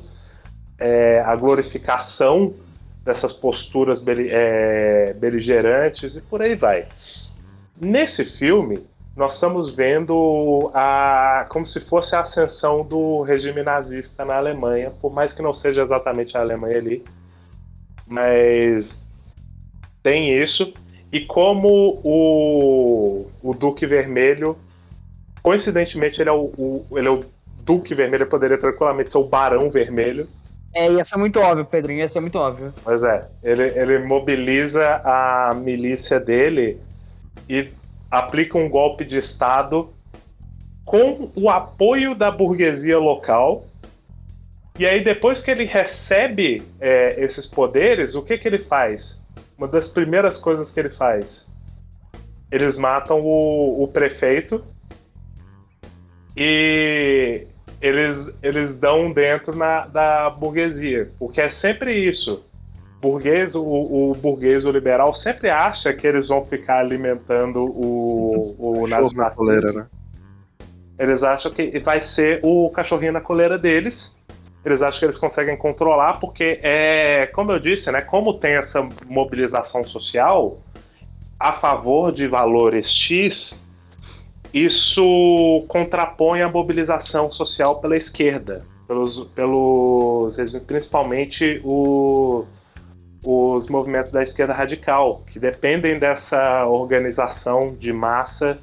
É, 0.77 1.21
a 1.21 1.35
glorificação 1.35 2.53
dessas 3.03 3.31
posturas 3.31 4.01
é, 4.29 5.13
beligerantes 5.13 6.15
e 6.15 6.21
por 6.21 6.41
aí 6.41 6.55
vai. 6.55 6.87
Nesse 7.79 8.25
filme, 8.25 8.85
nós 9.15 9.35
estamos 9.35 9.73
vendo 9.73 10.69
a, 10.73 11.45
como 11.49 11.65
se 11.65 11.79
fosse 11.79 12.15
a 12.15 12.21
ascensão 12.21 12.83
do 12.83 13.21
regime 13.21 13.63
nazista 13.63 14.25
na 14.25 14.35
Alemanha, 14.35 14.91
por 15.01 15.13
mais 15.13 15.31
que 15.33 15.41
não 15.41 15.53
seja 15.53 15.81
exatamente 15.81 16.35
a 16.35 16.41
Alemanha 16.41 16.77
ali, 16.77 17.03
mas 18.07 18.97
tem 20.03 20.29
isso. 20.31 20.73
E 21.11 21.21
como 21.21 21.99
o, 22.03 23.27
o 23.41 23.53
Duque 23.53 23.85
Vermelho, 23.85 24.57
coincidentemente, 25.41 26.21
ele 26.21 26.29
é 26.29 26.33
o, 26.33 26.51
o- 26.57 26.85
ele 26.97 27.07
é 27.07 27.11
o 27.11 27.23
Duque 27.61 27.95
Vermelho, 27.95 28.27
poderia 28.27 28.57
tranquilamente 28.57 29.11
ser 29.11 29.17
o 29.17 29.23
Barão 29.23 29.69
Vermelho. 29.69 30.27
É, 30.75 30.91
ia 30.91 31.05
ser 31.05 31.15
muito 31.15 31.39
óbvio, 31.39 31.63
Pedrinho, 31.63 31.99
ia 31.99 32.09
ser 32.09 32.19
muito 32.19 32.37
óbvio. 32.37 32.73
Pois 32.83 33.01
é, 33.01 33.25
ele, 33.41 33.63
ele 33.79 33.99
mobiliza 33.99 35.01
a 35.05 35.53
milícia 35.55 36.19
dele 36.19 36.81
e 37.47 37.69
aplica 38.11 38.57
um 38.57 38.67
golpe 38.67 39.05
de 39.05 39.17
Estado 39.17 39.89
com 40.83 41.31
o 41.33 41.49
apoio 41.49 42.13
da 42.13 42.29
burguesia 42.29 42.99
local. 42.99 43.65
E 44.77 44.85
aí, 44.85 45.01
depois 45.01 45.41
que 45.41 45.49
ele 45.49 45.63
recebe 45.63 46.61
é, 46.81 47.15
esses 47.23 47.45
poderes, 47.45 48.13
o 48.13 48.21
que, 48.21 48.37
que 48.37 48.45
ele 48.45 48.59
faz? 48.59 49.21
Uma 49.57 49.69
das 49.69 49.87
primeiras 49.87 50.37
coisas 50.37 50.69
que 50.69 50.77
ele 50.77 50.89
faz: 50.89 51.47
eles 52.51 52.75
matam 52.75 53.21
o, 53.21 53.81
o 53.81 53.87
prefeito 53.87 54.61
e 56.35 57.47
eles, 57.81 58.31
eles 58.41 58.75
dão 58.75 59.11
dentro 59.11 59.55
na, 59.55 59.85
da 59.85 60.29
burguesia. 60.29 61.11
Porque 61.19 61.41
é 61.41 61.49
sempre 61.49 61.93
isso. 61.93 62.43
Burguês, 63.01 63.55
o, 63.55 63.63
o 63.63 64.15
burguês, 64.15 64.65
o 64.65 64.71
liberal, 64.71 65.13
sempre 65.13 65.49
acha 65.49 65.93
que 65.93 66.07
eles 66.07 66.27
vão 66.27 66.43
ficar 66.43 66.79
alimentando 66.79 67.63
o, 67.63 68.55
o 68.57 68.73
Cachorro 68.83 68.87
na 68.87 68.97
nazifascismo. 69.01 69.35
coleira, 69.35 69.71
né? 69.73 69.85
Eles 70.97 71.23
acham 71.23 71.51
que 71.51 71.77
vai 71.79 71.99
ser 71.99 72.39
o 72.41 72.69
cachorrinho 72.69 73.11
na 73.11 73.21
coleira 73.21 73.57
deles. 73.57 74.15
Eles 74.63 74.81
acham 74.81 74.99
que 74.99 75.05
eles 75.05 75.17
conseguem 75.17 75.55
controlar, 75.55 76.19
porque 76.19 76.59
é, 76.63 77.27
como 77.27 77.51
eu 77.51 77.59
disse, 77.59 77.91
né? 77.91 78.01
Como 78.01 78.33
tem 78.33 78.53
essa 78.53 78.87
mobilização 79.05 79.83
social 79.83 80.59
a 81.39 81.51
favor 81.51 82.11
de 82.11 82.27
valores 82.27 82.89
X, 82.89 83.53
isso 84.55 85.65
contrapõe 85.67 86.41
a 86.41 86.49
mobilização 86.49 87.29
social 87.29 87.81
pela 87.81 87.97
esquerda, 87.97 88.65
pelos, 88.87 89.19
pelos 89.35 90.37
principalmente 90.65 91.61
o, 91.61 92.45
os 93.21 93.67
movimentos 93.67 94.11
da 94.11 94.23
esquerda 94.23 94.53
radical, 94.53 95.23
que 95.27 95.39
dependem 95.39 95.99
dessa 95.99 96.65
organização 96.67 97.75
de 97.75 97.91
massa 97.91 98.57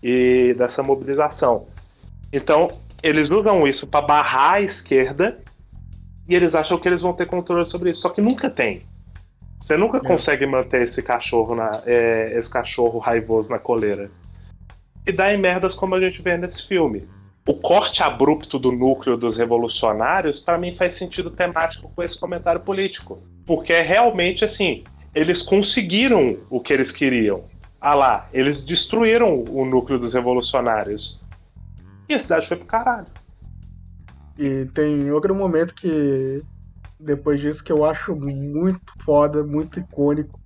e 0.00 0.54
dessa 0.56 0.80
mobilização. 0.80 1.66
Então, 2.32 2.68
eles 3.02 3.28
usam 3.28 3.66
isso 3.66 3.84
para 3.84 4.06
barrar 4.06 4.52
a 4.52 4.60
esquerda 4.60 5.40
e 6.28 6.36
eles 6.36 6.54
acham 6.54 6.78
que 6.78 6.86
eles 6.86 7.02
vão 7.02 7.12
ter 7.12 7.26
controle 7.26 7.66
sobre 7.66 7.90
isso, 7.90 8.02
só 8.02 8.10
que 8.10 8.20
nunca 8.20 8.48
tem. 8.48 8.84
Você 9.60 9.76
nunca 9.76 9.98
É. 9.98 10.00
consegue 10.00 10.46
manter 10.46 10.82
esse 10.82 11.02
cachorro 11.02 11.56
na, 11.56 11.82
é, 11.84 12.32
esse 12.38 12.48
cachorro 12.48 13.00
raivoso 13.00 13.50
na 13.50 13.58
coleira. 13.58 14.08
E 15.06 15.12
dá 15.12 15.32
em 15.32 15.38
merdas 15.38 15.74
como 15.74 15.94
a 15.94 16.00
gente 16.00 16.20
vê 16.20 16.36
nesse 16.36 16.66
filme. 16.66 17.08
O 17.46 17.54
corte 17.54 18.02
abrupto 18.02 18.58
do 18.58 18.72
núcleo 18.72 19.16
dos 19.16 19.36
revolucionários, 19.36 20.40
para 20.40 20.58
mim, 20.58 20.74
faz 20.74 20.94
sentido 20.94 21.30
temático 21.30 21.90
com 21.94 22.02
esse 22.02 22.18
comentário 22.18 22.60
político. 22.60 23.22
Porque 23.44 23.72
é 23.72 23.82
realmente 23.82 24.44
assim, 24.44 24.82
eles 25.14 25.42
conseguiram 25.42 26.38
o 26.50 26.60
que 26.60 26.72
eles 26.72 26.90
queriam. 26.90 27.44
Ah 27.80 27.94
lá, 27.94 28.28
eles 28.32 28.62
destruíram 28.62 29.44
o 29.48 29.64
núcleo 29.64 29.96
dos 29.96 30.12
revolucionários. 30.12 31.20
E 32.08 32.14
a 32.14 32.18
cidade 32.18 32.48
foi 32.48 32.56
pro 32.56 32.66
caralho. 32.66 33.06
E 34.36 34.66
tem 34.74 35.10
outro 35.12 35.34
momento 35.34 35.72
que, 35.72 36.42
depois 36.98 37.40
disso, 37.40 37.62
que 37.62 37.70
eu 37.70 37.84
acho 37.84 38.16
muito 38.16 38.92
foda, 39.04 39.44
muito 39.44 39.78
icônico, 39.78 40.40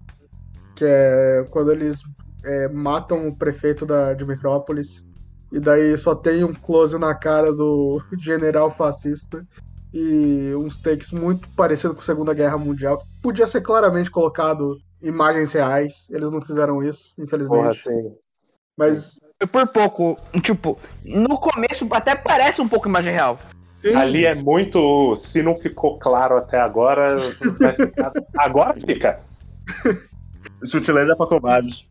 que 0.76 0.84
é 0.84 1.46
quando 1.50 1.72
eles 1.72 2.02
é, 2.44 2.68
matam 2.68 3.28
o 3.28 3.36
prefeito 3.36 3.84
da, 3.84 4.14
de 4.14 4.24
Metrópolis 4.24 5.04
E 5.52 5.58
daí 5.60 5.96
só 5.96 6.14
tem 6.14 6.44
um 6.44 6.54
close 6.54 6.98
na 6.98 7.14
cara 7.14 7.52
do 7.52 8.02
general 8.18 8.70
fascista 8.70 9.44
e 9.92 10.54
uns 10.54 10.78
takes 10.78 11.10
muito 11.10 11.48
parecidos 11.50 11.96
com 11.96 12.02
a 12.02 12.04
Segunda 12.04 12.32
Guerra 12.32 12.56
Mundial. 12.56 13.02
Podia 13.20 13.46
ser 13.46 13.60
claramente 13.60 14.10
colocado 14.10 14.78
imagens 15.02 15.52
reais, 15.52 16.06
eles 16.10 16.30
não 16.30 16.40
fizeram 16.40 16.82
isso, 16.82 17.12
infelizmente. 17.18 17.58
Porra, 17.58 17.70
assim. 17.70 18.14
Mas 18.76 19.20
Por 19.50 19.66
pouco, 19.66 20.16
tipo, 20.42 20.78
no 21.04 21.38
começo 21.38 21.88
até 21.92 22.14
parece 22.14 22.62
um 22.62 22.68
pouco 22.68 22.88
imagem 22.88 23.12
real. 23.12 23.38
sim, 23.80 23.94
Ali 23.94 24.24
é 24.24 24.34
muito. 24.34 25.16
Se 25.16 25.42
não 25.42 25.58
ficou 25.58 25.98
claro 25.98 26.36
até 26.36 26.60
agora, 26.60 27.16
vai 27.58 27.74
ficar- 27.74 28.12
agora 28.38 28.74
fica. 28.80 29.20
Sutileza 30.62 31.12
é 31.12 31.16
pra 31.16 31.26
covardes. 31.26 31.84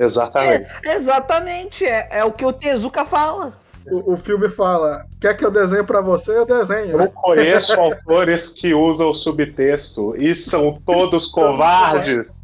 Exatamente. 0.00 0.66
Exatamente, 0.82 1.84
é, 1.84 2.08
é 2.10 2.24
o 2.24 2.32
que 2.32 2.44
o 2.44 2.52
Tezuka 2.52 3.04
fala. 3.04 3.52
o, 3.86 4.14
o 4.14 4.16
filme 4.16 4.48
fala: 4.48 5.04
quer 5.20 5.36
que 5.36 5.44
eu 5.44 5.50
desenhe 5.50 5.84
pra 5.84 6.00
você, 6.00 6.36
eu 6.36 6.46
desenho. 6.46 6.98
Eu 6.98 7.10
conheço 7.12 7.78
autores 7.78 8.48
que 8.48 8.72
usam 8.72 9.12
subtexto 9.12 10.14
e 10.16 10.34
são 10.34 10.80
todos 10.86 11.26
covardes. 11.26 12.40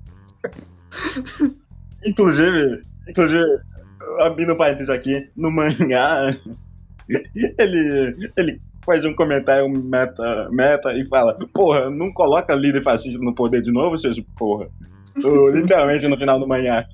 Inclusive, 2.04 2.82
inclusive, 3.08 3.42
abrindo 4.20 4.54
parênteses 4.54 4.90
aqui, 4.90 5.30
no 5.34 5.50
mangá, 5.50 6.36
ele, 7.58 8.30
ele 8.36 8.60
faz 8.84 9.02
um 9.04 9.14
comentário 9.14 9.68
meta, 9.68 10.48
meta 10.50 10.92
e 10.92 11.06
fala, 11.06 11.36
porra, 11.54 11.88
não 11.88 12.12
coloca 12.12 12.54
líder 12.54 12.82
fascista 12.82 13.22
no 13.24 13.34
poder 13.34 13.62
de 13.62 13.72
novo, 13.72 13.96
seus 13.96 14.20
porra. 14.38 14.68
Literalmente 15.54 16.06
no 16.06 16.18
final 16.18 16.38
do 16.38 16.46
mangá. 16.46 16.86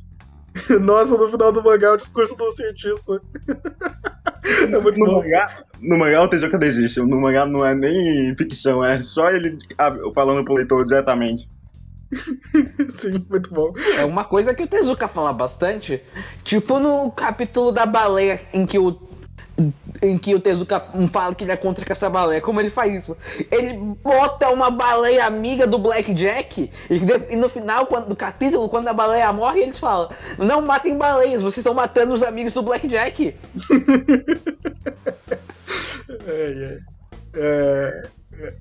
Nossa, 0.80 1.16
no 1.16 1.30
final 1.30 1.52
do 1.52 1.62
mangá 1.62 1.88
é 1.88 1.90
o 1.92 1.96
discurso 1.96 2.36
do 2.36 2.50
cientista. 2.52 3.20
é 4.72 4.78
muito 4.78 4.98
No 4.98 5.06
bom. 5.06 5.22
mangá, 5.22 5.64
no 5.80 5.98
mangá 5.98 6.22
o 6.22 6.28
Tezuka 6.28 6.58
desiste, 6.58 7.00
no 7.00 7.20
mangá 7.20 7.46
não 7.46 7.64
é 7.64 7.74
nem 7.74 8.34
ficção, 8.36 8.84
é 8.84 9.00
só 9.02 9.30
ele 9.30 9.58
ah, 9.78 9.92
falando 10.14 10.44
pro 10.44 10.54
leitor 10.54 10.84
diretamente. 10.84 11.48
Sim, 12.90 13.24
muito 13.30 13.52
bom. 13.54 13.72
É 13.96 14.04
uma 14.04 14.24
coisa 14.24 14.52
que 14.54 14.62
o 14.62 14.66
Tezuka 14.66 15.08
fala 15.08 15.32
bastante. 15.32 16.02
Tipo 16.44 16.78
no 16.78 17.10
capítulo 17.10 17.72
da 17.72 17.86
baleia, 17.86 18.42
em 18.52 18.66
que 18.66 18.78
o. 18.78 18.92
Em 20.00 20.18
que 20.18 20.34
o 20.34 20.40
Tezuka 20.40 20.80
fala 21.12 21.34
que 21.34 21.44
ele 21.44 21.52
é 21.52 21.56
contra 21.56 21.84
essa 21.90 22.08
baleia. 22.10 22.40
Como 22.40 22.60
ele 22.60 22.70
faz 22.70 22.94
isso? 22.94 23.16
Ele 23.50 23.74
bota 24.02 24.50
uma 24.50 24.70
baleia 24.70 25.26
amiga 25.26 25.66
do 25.66 25.78
Blackjack. 25.78 26.70
E, 26.90 27.00
e 27.32 27.36
no 27.36 27.48
final 27.48 27.86
quando- 27.86 28.08
do 28.08 28.16
capítulo, 28.16 28.68
quando 28.68 28.88
a 28.88 28.92
baleia 28.92 29.32
morre, 29.32 29.60
eles 29.60 29.78
falam: 29.78 30.10
Não 30.38 30.62
matem 30.62 30.96
baleias, 30.96 31.42
vocês 31.42 31.58
estão 31.58 31.74
matando 31.74 32.12
os 32.12 32.22
amigos 32.22 32.52
do 32.52 32.62
Blackjack. 32.62 33.34
É, 36.26 36.78
é, 37.34 38.08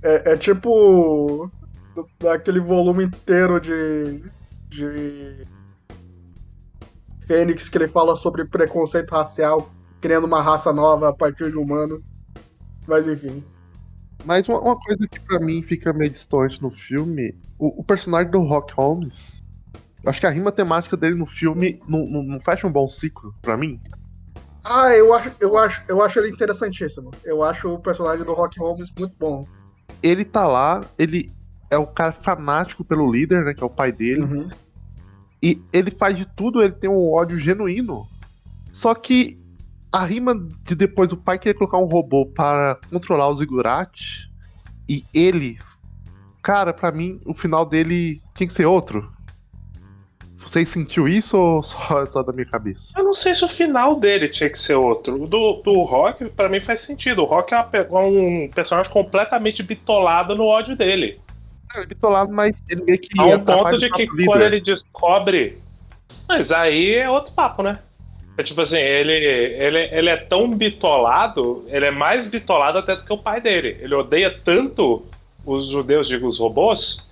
é, 0.03 0.31
é 0.31 0.37
tipo 0.37 1.51
daquele 2.19 2.59
volume 2.59 3.05
inteiro 3.05 3.59
de, 3.59 4.23
de 4.69 5.45
Fênix 7.27 7.67
que 7.69 7.77
ele 7.77 7.87
fala 7.87 8.15
sobre 8.15 8.45
preconceito 8.45 9.11
racial, 9.11 9.69
criando 10.01 10.25
uma 10.25 10.41
raça 10.41 10.73
nova 10.73 11.09
a 11.09 11.13
partir 11.13 11.51
de 11.51 11.57
humano. 11.57 12.03
Mas 12.87 13.07
enfim. 13.07 13.43
Mas 14.25 14.47
uma, 14.49 14.59
uma 14.59 14.75
coisa 14.77 15.07
que 15.07 15.19
pra 15.19 15.39
mim 15.39 15.61
fica 15.61 15.93
meio 15.93 16.11
distante 16.11 16.61
no 16.61 16.69
filme, 16.69 17.33
o, 17.57 17.81
o 17.81 17.83
personagem 17.83 18.31
do 18.31 18.41
Rock 18.41 18.73
Holmes, 18.73 19.39
acho 20.05 20.19
que 20.19 20.27
a 20.27 20.31
rima 20.31 20.51
temática 20.51 20.97
dele 20.97 21.15
no 21.15 21.25
filme 21.25 21.79
não, 21.87 22.05
não, 22.05 22.23
não 22.23 22.39
fecha 22.39 22.67
um 22.67 22.71
bom 22.71 22.89
ciclo 22.89 23.33
pra 23.41 23.55
mim. 23.55 23.79
Ah, 24.63 24.95
eu 24.95 25.13
acho, 25.13 25.31
eu 25.39 25.57
acho, 25.57 25.83
eu 25.87 26.01
acho 26.03 26.19
ele 26.19 26.29
interessantíssimo. 26.29 27.09
Eu 27.23 27.43
acho 27.43 27.69
o 27.69 27.79
personagem 27.79 28.25
do 28.25 28.33
Rock 28.33 28.59
Holmes 28.59 28.91
muito 28.97 29.15
bom. 29.17 29.43
Ele 30.03 30.23
tá 30.23 30.47
lá, 30.47 30.85
ele 30.99 31.31
é 31.69 31.77
o 31.77 31.87
cara 31.87 32.11
fanático 32.11 32.83
pelo 32.83 33.11
líder, 33.11 33.43
né, 33.43 33.53
que 33.53 33.63
é 33.63 33.65
o 33.65 33.69
pai 33.69 33.91
dele, 33.91 34.21
Uhum. 34.21 34.49
e 35.41 35.59
ele 35.73 35.89
faz 35.89 36.15
de 36.15 36.25
tudo, 36.25 36.61
ele 36.61 36.73
tem 36.73 36.89
um 36.89 37.11
ódio 37.11 37.37
genuíno. 37.37 38.05
Só 38.71 38.93
que 38.93 39.40
a 39.91 40.05
rima 40.05 40.33
de 40.63 40.73
depois 40.73 41.11
o 41.11 41.17
pai 41.17 41.37
querer 41.37 41.55
colocar 41.55 41.77
um 41.77 41.85
robô 41.85 42.25
para 42.25 42.79
controlar 42.89 43.29
os 43.29 43.39
Ziggurat 43.39 43.91
e 44.87 45.03
eles, 45.13 45.81
cara, 46.41 46.73
pra 46.73 46.91
mim 46.91 47.19
o 47.25 47.33
final 47.33 47.65
dele 47.65 48.21
tinha 48.33 48.47
que 48.47 48.53
ser 48.53 48.65
outro. 48.65 49.11
Vocês 50.37 50.69
sentiu 50.69 51.07
isso 51.07 51.37
ou 51.37 51.61
só, 51.63 52.05
só 52.05 52.23
da 52.23 52.31
minha 52.33 52.45
cabeça? 52.45 52.93
Eu 52.97 53.03
não 53.03 53.13
sei 53.13 53.35
se 53.35 53.43
o 53.45 53.49
final 53.49 53.99
dele 53.99 54.27
tinha 54.27 54.49
que 54.49 54.59
ser 54.59 54.75
outro. 54.75 55.23
O 55.23 55.27
do, 55.27 55.61
do 55.63 55.83
Rock, 55.83 56.25
pra 56.29 56.49
mim, 56.49 56.59
faz 56.59 56.81
sentido. 56.81 57.21
O 57.21 57.25
Rock 57.25 57.53
é 57.53 57.87
uma 57.89 58.01
é 58.01 58.05
um 58.05 58.49
personagem 58.53 58.91
completamente 58.91 59.61
bitolado 59.61 60.35
no 60.35 60.45
ódio 60.45 60.75
dele. 60.75 61.21
Cara, 61.69 61.85
bitolado, 61.85 62.33
mas 62.33 62.61
ele 62.69 62.83
meio 62.83 62.99
que 62.99 63.09
A 63.17 63.25
um 63.25 63.39
ponto 63.39 63.77
de 63.77 63.89
que 63.91 64.07
quando 64.25 64.41
ele 64.41 64.59
descobre. 64.59 65.61
Mas 66.27 66.51
aí 66.51 66.95
é 66.95 67.09
outro 67.09 67.31
papo, 67.33 67.61
né? 67.61 67.79
É 68.37 68.43
tipo 68.43 68.61
assim, 68.61 68.77
ele, 68.77 69.13
ele, 69.13 69.89
ele 69.91 70.09
é 70.09 70.17
tão 70.17 70.49
bitolado, 70.49 71.65
ele 71.67 71.85
é 71.85 71.91
mais 71.91 72.25
bitolado 72.27 72.77
até 72.77 72.95
do 72.95 73.03
que 73.03 73.13
o 73.13 73.17
pai 73.17 73.41
dele. 73.41 73.77
Ele 73.81 73.93
odeia 73.93 74.31
tanto 74.43 75.05
os 75.45 75.67
judeus, 75.67 76.07
digo, 76.07 76.27
os 76.27 76.39
robôs, 76.39 77.09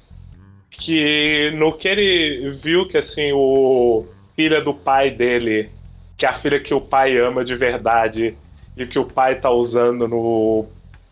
que 0.69 1.51
no 1.55 1.73
que 1.73 1.87
ele 1.87 2.51
viu 2.61 2.87
que 2.87 2.97
assim, 2.97 3.31
o 3.33 4.05
filha 4.35 4.61
do 4.61 4.73
pai 4.73 5.11
dele, 5.11 5.69
que 6.17 6.25
é 6.25 6.29
a 6.29 6.39
filha 6.39 6.59
que 6.59 6.73
o 6.73 6.81
pai 6.81 7.17
ama 7.17 7.43
de 7.43 7.55
verdade, 7.55 8.35
e 8.77 8.85
que 8.85 8.97
o 8.97 9.05
pai 9.05 9.39
tá 9.39 9.49
usando 9.49 10.07
no 10.07 10.65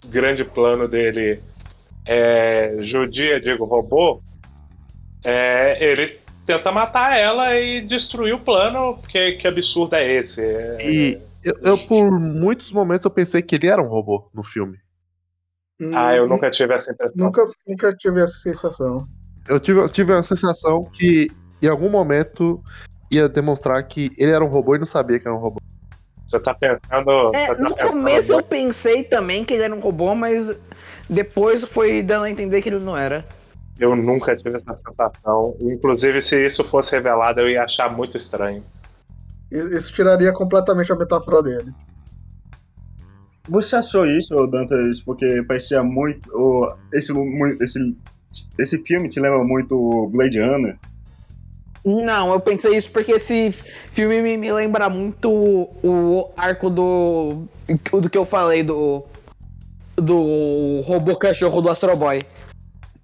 grande 0.06 0.46
plano 0.46 0.88
dele 0.88 1.42
é, 2.06 2.78
judia, 2.80 3.42
digo, 3.42 3.66
robô, 3.66 4.22
é, 5.24 5.78
ele 5.84 6.18
tenta 6.48 6.72
matar 6.72 7.20
ela 7.20 7.54
e 7.60 7.82
destruir 7.82 8.34
o 8.34 8.40
plano, 8.40 8.96
porque 8.98 9.34
que 9.34 9.48
absurdo 9.48 9.96
é 9.96 10.14
esse? 10.14 10.42
É, 10.42 10.78
E 10.90 11.22
eu, 11.44 11.54
eu, 11.62 11.78
por 11.88 12.10
muitos 12.20 12.72
momentos, 12.72 13.04
eu 13.06 13.12
pensei 13.12 13.42
que 13.42 13.56
ele 13.56 13.68
era 13.68 13.82
um 13.82 13.88
robô 13.88 14.30
no 14.34 14.44
filme. 14.44 14.78
Ah, 15.94 16.16
eu 16.16 16.26
nunca 16.28 16.50
tive 16.50 16.74
essa 16.74 16.92
impressão. 16.92 17.14
Nunca, 17.18 17.46
nunca 17.68 17.94
tive 17.96 18.22
essa 18.22 18.38
sensação. 18.40 19.06
Eu 19.48 19.60
tive, 19.60 19.80
eu 19.80 19.90
tive 19.90 20.14
a 20.14 20.24
sensação 20.24 20.90
que 20.94 21.28
em 21.62 21.68
algum 21.68 21.90
momento 21.90 22.64
ia 23.12 23.30
demonstrar 23.30 23.84
que 23.88 24.10
ele 24.18 24.32
era 24.32 24.44
um 24.44 24.48
robô 24.50 24.76
e 24.76 24.80
não 24.80 24.86
sabia 24.88 25.20
que 25.20 25.28
era 25.28 25.36
um 25.36 25.40
robô. 25.40 25.58
Você 26.26 26.40
tá 26.40 26.54
pensando. 26.54 27.36
É, 27.36 27.48
você 27.48 27.56
tá 27.56 27.62
no 27.62 27.76
pensando- 27.76 27.92
começo 27.94 28.34
eu 28.34 28.42
pensei 28.44 29.04
também 29.04 29.46
que 29.46 29.54
ele 29.54 29.64
era 29.64 29.76
um 29.76 29.80
robô, 29.80 30.16
mas 30.16 30.58
depois 31.10 31.64
foi 31.64 32.02
dando 32.02 32.24
a 32.24 32.30
entender 32.32 32.62
que 32.62 32.70
ele 32.70 32.80
não 32.80 32.98
era. 32.98 33.24
Eu 33.80 33.96
nunca 33.96 34.36
tive 34.36 34.58
essa 34.58 34.76
sensação. 34.78 35.56
Inclusive, 35.60 36.22
se 36.22 36.46
isso 36.46 36.64
fosse 36.64 36.92
revelado, 36.94 37.42
eu 37.42 37.50
ia 37.50 37.64
achar 37.64 37.96
muito 37.96 38.18
estranho. 38.18 38.64
Isso 39.52 39.94
tiraria 39.94 40.34
completamente 40.34 40.92
a 40.92 40.96
metáfora 40.96 41.44
dele. 41.44 41.74
Você 43.50 43.78
achou 43.78 44.06
isso, 44.06 44.36
Dantas, 44.48 45.02
porque 45.02 45.44
parecia 45.48 45.82
muito. 45.82 46.30
ô, 46.34 46.74
esse, 46.94 47.14
esse, 47.62 47.96
esse 48.60 48.84
filme 48.84 49.08
te 49.08 49.20
lembra 49.20 49.44
muito 49.44 50.10
Blade 50.12 50.40
Runner? 50.40 50.78
Não, 51.86 52.34
eu 52.34 52.40
pensei 52.42 52.76
isso 52.76 52.92
porque 52.92 53.14
esse 53.14 53.52
filme 53.94 54.22
me, 54.22 54.36
me 54.36 54.52
lembra 54.52 54.90
muito 54.90 55.32
o 55.32 56.30
arco 56.36 56.70
do. 56.70 57.48
do 58.02 58.10
que 58.10 58.18
eu 58.18 58.26
falei, 58.26 58.64
do. 58.64 59.06
do 59.96 60.82
robô 60.82 61.16
cachorro 61.16 61.62
do 61.62 61.70
Astro 61.70 61.96
Boy. 61.96 62.22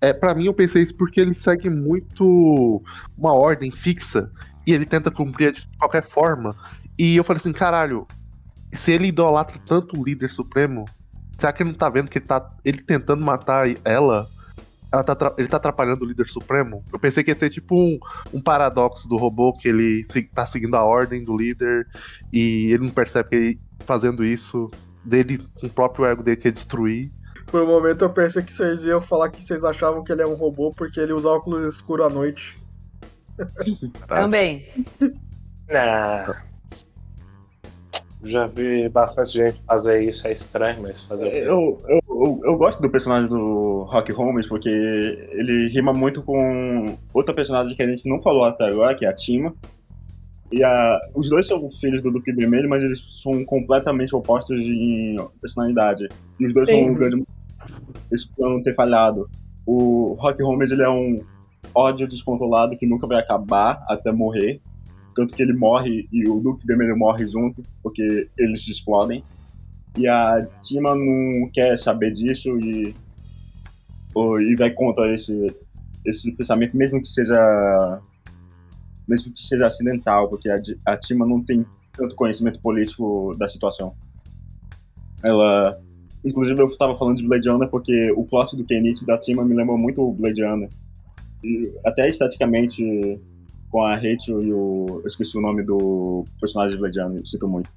É, 0.03 0.13
para 0.13 0.35
mim 0.35 0.45
eu 0.47 0.53
pensei 0.53 0.83
isso 0.83 0.95
porque 0.97 1.21
ele 1.21 1.33
segue 1.33 1.69
muito 1.69 2.83
uma 3.17 3.33
ordem 3.33 3.71
fixa 3.71 4.29
e 4.67 4.73
ele 4.73 4.85
tenta 4.85 5.09
cumprir 5.11 5.53
de 5.53 5.67
qualquer 5.79 6.03
forma. 6.03 6.55
E 6.99 7.15
eu 7.15 7.23
falei 7.23 7.37
assim, 7.39 7.53
caralho, 7.53 8.07
se 8.73 8.91
ele 8.93 9.07
idolatra 9.07 9.59
tanto 9.65 9.99
o 9.99 10.05
líder 10.05 10.31
supremo, 10.31 10.85
será 11.39 11.53
que 11.53 11.63
ele 11.63 11.71
não 11.71 11.77
tá 11.77 11.89
vendo 11.89 12.09
que 12.09 12.19
ele 12.19 12.25
tá 12.27 12.45
ele 12.65 12.79
tentando 12.83 13.23
matar 13.23 13.67
ela? 13.85 14.27
Ela 14.93 15.03
tá, 15.03 15.35
ele 15.39 15.47
tá 15.47 15.57
atrapalhando 15.57 16.05
o 16.05 16.07
líder 16.07 16.27
supremo? 16.27 16.85
Eu 16.93 16.99
pensei 16.99 17.23
que 17.23 17.31
ia 17.31 17.35
ter 17.35 17.49
tipo 17.49 17.75
um, 17.75 17.99
um 18.33 18.41
paradoxo 18.41 19.07
do 19.09 19.17
robô, 19.17 19.53
que 19.57 19.67
ele 19.69 20.05
se- 20.05 20.23
tá 20.33 20.45
seguindo 20.45 20.75
a 20.75 20.83
ordem 20.85 21.23
do 21.25 21.37
líder 21.37 21.87
e 22.31 22.71
ele 22.73 22.85
não 22.85 22.91
percebe 22.91 23.29
que 23.29 23.35
ele 23.35 23.61
fazendo 23.87 24.23
isso, 24.25 24.73
dele, 25.03 25.39
com 25.55 25.67
o 25.67 25.71
próprio 25.73 26.05
ego 26.05 26.23
dele 26.23 26.37
quer 26.37 26.51
destruir. 26.51 27.11
Por 27.47 27.61
um 27.61 27.67
momento 27.67 28.03
eu 28.03 28.09
pensei 28.09 28.41
que 28.41 28.51
vocês 28.51 28.83
iam 28.83 29.01
falar 29.01 29.29
que 29.29 29.43
vocês 29.43 29.63
achavam 29.63 30.03
que 30.03 30.11
ele 30.11 30.21
é 30.21 30.27
um 30.27 30.33
robô 30.33 30.71
porque 30.71 30.99
ele 30.99 31.13
usa 31.13 31.29
óculos 31.29 31.63
escuros 31.63 32.05
à 32.05 32.09
noite. 32.09 32.57
Tá. 34.07 34.21
Também. 34.21 34.67
Não. 35.67 36.35
Já 38.23 38.47
vi 38.47 38.87
bastante 38.87 39.33
gente 39.33 39.61
fazer 39.67 40.03
isso, 40.03 40.25
é 40.27 40.31
estranho, 40.31 40.81
mas 40.81 41.01
fazer. 41.03 41.35
Eu, 41.35 41.81
eu, 41.89 41.99
eu, 42.07 42.41
eu 42.45 42.57
gosto 42.57 42.81
do 42.81 42.89
personagem 42.89 43.27
do 43.27 43.83
Rock 43.83 44.11
Holmes 44.13 44.47
porque 44.47 44.69
ele 44.69 45.67
rima 45.69 45.91
muito 45.91 46.23
com 46.23 46.97
outra 47.13 47.33
personagem 47.33 47.75
que 47.75 47.83
a 47.83 47.87
gente 47.87 48.07
não 48.07 48.21
falou 48.21 48.45
até 48.45 48.65
agora, 48.65 48.95
que 48.95 49.05
é 49.05 49.09
a 49.09 49.13
Tima. 49.13 49.53
E 50.53 50.63
a, 50.63 51.01
os 51.15 51.27
dois 51.29 51.47
são 51.47 51.67
filhos 51.67 52.03
do 52.03 52.11
Duque 52.11 52.31
Vermelho, 52.31 52.69
mas 52.69 52.83
eles 52.83 53.21
são 53.23 53.43
completamente 53.43 54.15
opostos 54.15 54.59
em 54.59 55.17
personalidade. 55.41 56.07
E 56.39 56.45
os 56.45 56.53
dois 56.53 56.69
Sim. 56.69 56.83
são 56.83 56.93
um 56.93 56.93
grande 56.93 57.23
esse 58.11 58.29
plano 58.29 58.61
ter 58.61 58.75
falhado. 58.75 59.27
O 59.65 60.13
Rock 60.19 60.43
Holmes 60.43 60.69
ele 60.69 60.83
é 60.83 60.89
um 60.89 61.23
ódio 61.73 62.07
descontrolado 62.07 62.77
que 62.77 62.85
nunca 62.85 63.07
vai 63.07 63.17
acabar 63.19 63.83
até 63.89 64.11
morrer. 64.11 64.61
Tanto 65.15 65.33
que 65.33 65.41
ele 65.41 65.53
morre 65.53 66.07
e 66.11 66.29
o 66.29 66.39
Duque 66.39 66.67
Vermelho 66.67 66.95
morre 66.95 67.27
junto, 67.27 67.63
porque 67.81 68.29
eles 68.37 68.67
explodem. 68.67 69.23
E 69.97 70.07
a 70.07 70.47
Tima 70.61 70.93
não 70.93 71.49
quer 71.51 71.79
saber 71.79 72.11
disso 72.11 72.59
e, 72.59 72.93
e 74.15 74.55
vai 74.55 74.69
contra 74.69 75.11
esse, 75.11 75.51
esse 76.05 76.31
pensamento, 76.31 76.77
mesmo 76.77 77.01
que 77.01 77.07
seja 77.07 77.99
mesmo 79.07 79.33
que 79.33 79.41
seja 79.41 79.67
acidental, 79.67 80.29
porque 80.29 80.49
a, 80.49 80.59
a 80.85 80.97
Tima 80.97 81.25
não 81.25 81.43
tem 81.43 81.65
tanto 81.93 82.15
conhecimento 82.15 82.59
político 82.61 83.35
da 83.37 83.47
situação. 83.47 83.93
Ela. 85.23 85.79
Inclusive, 86.23 86.61
eu 86.61 86.67
estava 86.67 86.97
falando 86.97 87.17
de 87.17 87.27
Blade 87.27 87.49
Runner 87.49 87.69
porque 87.69 88.11
o 88.13 88.23
plot 88.23 88.55
do 88.55 88.63
Kenichi 88.63 89.05
da 89.05 89.17
Tima 89.17 89.43
me 89.43 89.53
lembra 89.53 89.75
muito 89.75 90.01
o 90.01 90.13
Blade 90.13 90.43
Runner. 90.43 90.69
E 91.43 91.73
até 91.85 92.07
esteticamente, 92.07 93.19
com 93.69 93.83
a 93.83 93.95
Rachel 93.95 94.41
e 94.41 94.53
o. 94.53 95.01
Eu 95.03 95.07
esqueci 95.07 95.37
o 95.37 95.41
nome 95.41 95.63
do 95.63 96.25
personagem 96.39 96.75
de 96.75 96.81
Blade 96.81 96.99
Runner, 96.99 97.27
sinto 97.27 97.47
muito. 97.47 97.69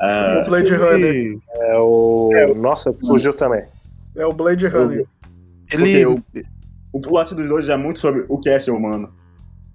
Ah, 0.00 0.42
O 0.44 0.50
Blade 0.50 0.74
Runner. 0.74 1.14
Ele, 1.14 1.38
É 1.54 1.78
o. 1.78 2.30
Nossa, 2.56 2.92
fugiu 2.92 3.32
também. 3.32 3.64
É 4.14 4.26
o 4.26 4.32
Blade 4.32 4.66
Runner. 4.66 5.06
ele, 5.70 6.04
Porque 6.04 6.46
o 6.92 7.00
plot 7.00 7.34
dos 7.34 7.48
dois 7.48 7.68
é 7.68 7.76
muito 7.76 8.00
sobre 8.00 8.24
o 8.28 8.38
que 8.38 8.48
é 8.48 8.58
ser 8.58 8.70
humano. 8.70 9.12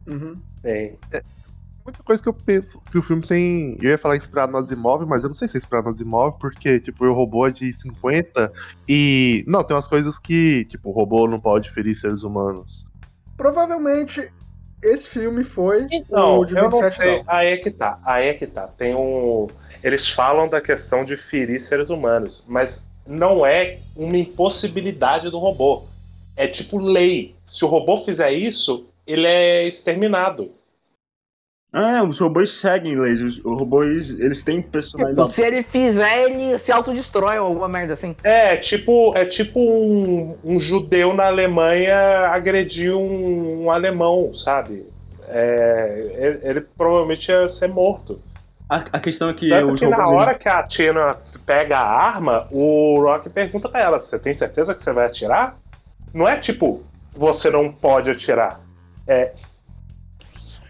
Uhum. 0.08 0.34
Sim. 0.66 0.98
muita 1.86 2.04
coisa 2.04 2.22
que 2.22 2.30
eu 2.30 2.34
penso 2.34 2.82
que 2.92 2.98
o 2.98 3.04
filme 3.04 3.26
tem. 3.26 3.78
Eu 3.82 3.90
ia 3.90 3.98
falar 3.98 4.16
inspirado 4.18 4.52
no 4.52 4.58
Asimov, 4.58 5.06
mas 5.06 5.24
eu 5.24 5.30
não 5.30 5.36
sei 5.36 5.48
se 5.48 5.58
é 5.58 5.60
inspirado 5.60 5.86
no 5.86 5.92
Asimov, 5.92 6.38
porque, 6.40 6.80
tipo, 6.80 7.06
o 7.06 7.14
robô 7.14 7.48
é 7.48 7.52
de 7.52 7.74
50 7.74 8.52
e. 8.88 9.44
Não, 9.48 9.64
tem 9.64 9.76
umas 9.76 9.88
coisas 9.88 10.20
que, 10.20 10.66
tipo, 10.66 10.90
o 10.90 10.94
robô 10.94 11.28
não 11.28 11.40
pode 11.40 11.70
ferir 11.70 11.96
seres 11.96 12.24
humanos. 12.24 12.86
Provavelmente 13.38 14.32
esse 14.84 15.10
filme 15.10 15.44
foi 15.44 15.88
Então, 15.92 16.40
o 16.40 16.46
de 16.46 16.56
eu 16.56 16.64
não 16.64 16.72
27 16.72 16.96
sei. 16.96 17.18
não. 17.18 17.24
Aí 17.28 17.48
é 17.50 17.58
que 17.58 17.72
tá. 17.72 18.00
Aí 18.04 18.28
é 18.28 18.34
que 18.34 18.48
tá. 18.48 18.68
Tem 18.68 18.96
um. 18.96 19.48
Eles 19.84 20.08
falam 20.10 20.48
da 20.48 20.62
questão 20.62 21.04
de 21.04 21.18
ferir 21.18 21.60
seres 21.62 21.90
humanos, 21.90 22.44
mas 22.48 22.80
não 23.06 23.46
é 23.46 23.80
uma 23.96 24.18
impossibilidade 24.18 25.30
do 25.30 25.40
robô. 25.40 25.84
É 26.36 26.48
tipo 26.48 26.78
lei. 26.78 27.36
Se 27.46 27.66
o 27.66 27.68
robô 27.68 28.04
fizer 28.06 28.32
isso, 28.32 28.86
ele 29.12 29.28
é 29.28 29.68
exterminado. 29.68 30.52
Ah, 31.74 32.04
os 32.04 32.20
robôs 32.20 32.50
seguem 32.52 32.98
leis. 32.98 33.22
Os 33.22 33.38
robôs, 33.44 34.10
eles 34.20 34.44
têm 34.44 34.58
Tipo, 34.58 34.72
personalidade. 34.72 35.32
se 35.34 35.42
ele 35.42 35.64
fizer, 35.64 36.24
ele 36.30 36.60
se 36.60 36.70
autodestrói 36.72 37.40
ou 37.40 37.48
alguma 37.48 37.70
merda 37.70 37.94
assim. 37.94 38.14
É 38.24 38.58
tipo, 38.58 39.16
é 39.16 39.26
tipo 39.26 39.58
um, 39.60 40.36
um 40.44 40.60
judeu 40.60 41.14
na 41.14 41.28
Alemanha 41.28 42.28
agredir 42.28 42.94
um, 42.94 43.64
um 43.64 43.72
alemão, 43.72 44.34
sabe? 44.34 44.86
É, 45.30 46.12
ele, 46.18 46.40
ele 46.44 46.62
provavelmente 46.62 47.32
ia 47.32 47.48
ser 47.48 47.70
morto. 47.70 48.20
A, 48.68 48.78
a 48.92 49.00
questão 49.00 49.30
é 49.30 49.34
que 49.34 49.48
Tanto 49.50 49.74
os 49.74 49.80
que 49.80 49.88
na 49.88 50.08
hora 50.10 50.36
que 50.36 50.50
a 50.50 50.64
Tina 50.64 51.16
pega 51.46 51.78
a 51.78 51.88
arma, 51.90 52.48
o 52.52 53.00
Rock 53.02 53.30
pergunta 53.30 53.70
pra 53.70 53.80
ela: 53.80 54.00
Você 54.00 54.20
tem 54.20 54.34
certeza 54.34 54.76
que 54.76 54.84
você 54.84 54.92
vai 54.92 55.06
atirar? 55.06 55.58
Não 56.14 56.28
é 56.28 56.38
tipo, 56.38 56.84
você 57.14 57.50
não 57.50 57.72
pode 57.72 58.10
atirar. 58.10 58.60
É. 59.08 59.34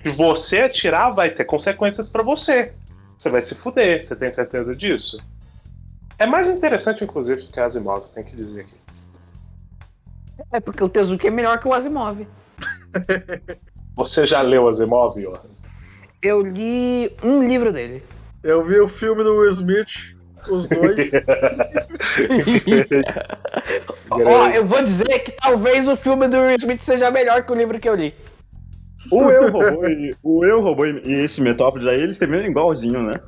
Se 0.01 0.09
você 0.09 0.59
atirar, 0.59 1.11
vai 1.11 1.29
ter 1.29 1.45
consequências 1.45 2.07
pra 2.07 2.23
você. 2.23 2.73
Você 3.17 3.29
vai 3.29 3.41
se 3.41 3.53
fuder. 3.53 4.03
Você 4.03 4.15
tem 4.15 4.31
certeza 4.31 4.75
disso? 4.75 5.17
É 6.17 6.25
mais 6.25 6.47
interessante, 6.47 7.03
inclusive, 7.03 7.47
que 7.47 7.59
a 7.59 7.65
Asimov, 7.65 8.07
tem 8.09 8.23
que 8.23 8.35
dizer 8.35 8.61
aqui. 8.61 8.75
É 10.51 10.59
porque 10.59 10.83
o 10.83 10.89
Tezuka 10.89 11.27
é 11.27 11.31
melhor 11.31 11.59
que 11.59 11.67
o 11.67 11.73
Asimov. 11.73 12.27
Você 13.95 14.25
já 14.25 14.41
leu 14.41 14.67
Asimov, 14.67 15.19
Johan? 15.19 15.49
Eu 16.21 16.41
li 16.41 17.15
um 17.23 17.47
livro 17.47 17.73
dele. 17.73 18.03
Eu 18.43 18.63
vi 18.63 18.79
o 18.79 18.87
filme 18.87 19.23
do 19.23 19.35
Will 19.37 19.51
Smith, 19.51 20.15
os 20.49 20.67
dois. 20.67 21.11
Ó, 24.11 24.47
eu 24.49 24.65
vou 24.65 24.83
dizer 24.83 25.19
que 25.19 25.31
talvez 25.31 25.87
o 25.87 25.95
filme 25.95 26.27
do 26.27 26.37
Will 26.37 26.55
Smith 26.59 26.81
seja 26.83 27.09
melhor 27.11 27.43
que 27.43 27.51
o 27.51 27.55
livro 27.55 27.79
que 27.79 27.87
eu 27.89 27.95
li. 27.95 28.13
O 29.11 29.29
Eu 29.29 29.49
Robô 29.51 29.85
e, 29.87 30.15
o 30.23 30.45
Eu 30.45 30.61
Robô 30.61 30.85
e 30.85 31.13
esse 31.23 31.41
Metrópolis 31.41 31.87
aí, 31.87 32.01
eles 32.01 32.17
terminam 32.17 32.45
igualzinho, 32.45 33.01
né? 33.03 33.19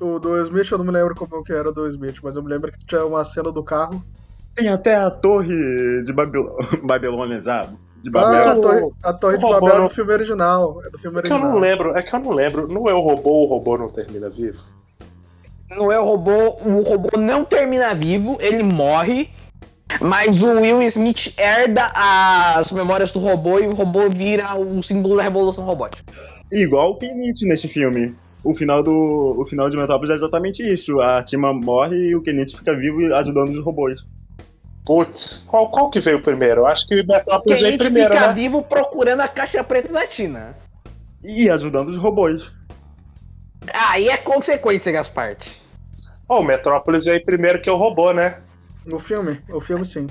o 0.00 0.18
do 0.18 0.32
Will 0.32 0.44
Smith 0.44 0.68
eu 0.72 0.78
não 0.78 0.84
me 0.84 0.90
lembro 0.90 1.14
como 1.14 1.44
que 1.44 1.52
era 1.52 1.68
o 1.68 1.72
do 1.72 1.82
Will 1.82 1.90
Smith, 1.90 2.16
mas 2.24 2.34
eu 2.34 2.42
me 2.42 2.48
lembro 2.48 2.72
que 2.72 2.78
tinha 2.86 3.04
uma 3.06 3.24
cena 3.24 3.52
do 3.52 3.62
carro. 3.62 4.02
Tem 4.54 4.68
até 4.68 4.96
a 4.96 5.10
torre 5.10 6.02
de 6.02 6.12
Babil... 6.12 6.54
Babilônia 6.84 7.40
já. 7.40 7.62
De 8.02 8.08
Ah, 8.08 8.12
Babel. 8.12 8.50
a 8.50 8.54
torre, 8.56 8.90
a 9.04 9.12
torre 9.12 9.38
de 9.38 9.44
o 9.44 9.48
Babel 9.48 9.68
é 9.74 9.78
não- 9.78 9.84
do 9.84 9.90
filme 9.90 10.12
original. 10.12 10.82
É 10.84 10.90
do 10.90 10.98
filme 10.98 11.18
É 11.18 11.22
que 11.22 11.28
eu 11.28 11.36
original. 11.36 11.52
não 11.54 11.60
lembro, 11.60 11.96
é 11.96 12.02
que 12.02 12.14
eu 12.14 12.18
não 12.20 12.30
lembro. 12.32 12.66
No 12.66 12.90
Eu 12.90 12.98
Robô, 12.98 13.44
o 13.44 13.46
robô 13.46 13.78
não 13.78 13.88
termina 13.88 14.28
vivo? 14.28 14.60
Não 15.76 15.90
é 15.90 15.98
o 15.98 16.04
robô, 16.04 16.56
o 16.64 16.82
robô 16.82 17.18
não 17.18 17.44
termina 17.44 17.94
vivo, 17.94 18.36
ele 18.40 18.62
morre. 18.62 19.30
Mas 20.00 20.42
o 20.42 20.60
Will 20.60 20.82
Smith 20.82 21.34
herda 21.36 21.90
as 21.94 22.70
memórias 22.72 23.10
do 23.10 23.18
robô 23.18 23.58
e 23.58 23.66
o 23.66 23.74
robô 23.74 24.08
vira 24.08 24.54
o 24.54 24.82
símbolo 24.82 25.16
da 25.16 25.22
revolução 25.22 25.64
robótica. 25.64 26.12
Igual 26.50 26.92
o 26.92 26.96
Kenichi 26.96 27.46
nesse 27.46 27.68
filme. 27.68 28.14
O 28.44 28.54
final, 28.54 28.82
do, 28.82 29.36
o 29.38 29.44
final 29.44 29.70
de 29.70 29.76
Metrópolis 29.76 30.10
é 30.10 30.14
exatamente 30.16 30.62
isso. 30.66 31.00
A 31.00 31.22
Tima 31.22 31.52
morre 31.52 31.96
e 31.96 32.16
o 32.16 32.22
Kenichi 32.22 32.56
fica 32.56 32.74
vivo 32.74 33.14
ajudando 33.14 33.50
os 33.50 33.64
robôs. 33.64 34.04
Putz, 34.84 35.44
qual, 35.46 35.70
qual 35.70 35.90
que 35.90 36.00
veio 36.00 36.20
primeiro? 36.20 36.62
Eu 36.62 36.66
acho 36.66 36.86
que 36.86 37.02
Metrópolis 37.02 37.58
a 37.58 37.66
veio 37.66 37.78
primeiro, 37.78 38.14
fica 38.14 38.28
né? 38.28 38.34
vivo 38.34 38.62
procurando 38.62 39.20
a 39.20 39.28
caixa 39.28 39.62
preta 39.62 39.92
da 39.92 40.06
Tina. 40.06 40.54
E 41.22 41.48
ajudando 41.48 41.88
os 41.88 41.96
robôs. 41.96 42.52
Aí 43.72 44.08
é 44.08 44.16
consequência, 44.16 44.90
Gaspart. 44.90 45.61
Ó, 46.32 46.40
o 46.40 46.42
Metrópolis 46.42 47.04
veio 47.04 47.22
primeiro 47.22 47.60
que 47.60 47.68
o 47.68 47.76
robô, 47.76 48.10
né? 48.10 48.40
No 48.86 48.98
filme, 48.98 49.38
o 49.50 49.60
filme 49.60 49.84
sim. 49.84 50.08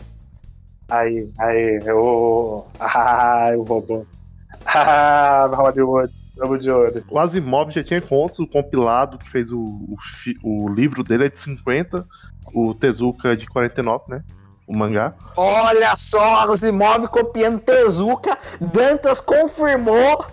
Aí, 0.88 1.28
aí, 1.40 1.80
o. 1.92 2.64
Ah, 2.80 3.52
o 3.58 3.64
robô. 3.64 4.06
Ah, 4.64 5.50
Hollywood, 5.52 6.14
jogo 6.38 6.58
de 6.60 6.70
ouro. 6.70 7.04
O 7.10 7.18
Asimov 7.18 7.72
já 7.72 7.84
tinha 7.84 8.00
contos, 8.00 8.38
o 8.38 8.46
compilado 8.48 9.18
que 9.18 9.28
fez 9.28 9.52
o, 9.52 9.58
o, 9.60 9.96
fi- 10.00 10.38
o 10.44 10.70
livro 10.70 11.04
dele 11.04 11.26
é 11.26 11.30
de 11.30 11.40
50, 11.40 12.06
o 12.54 12.76
Tezuka 12.76 13.30
é 13.34 13.36
de 13.36 13.48
49, 13.48 14.04
né? 14.08 14.22
O 14.68 14.78
mangá. 14.78 15.16
Olha 15.36 15.98
só, 15.98 16.46
o 16.48 16.52
Asimov 16.52 17.08
copiando 17.08 17.60
Tezuka. 17.60 18.38
Dantas 18.62 19.20
confirmou. 19.20 20.24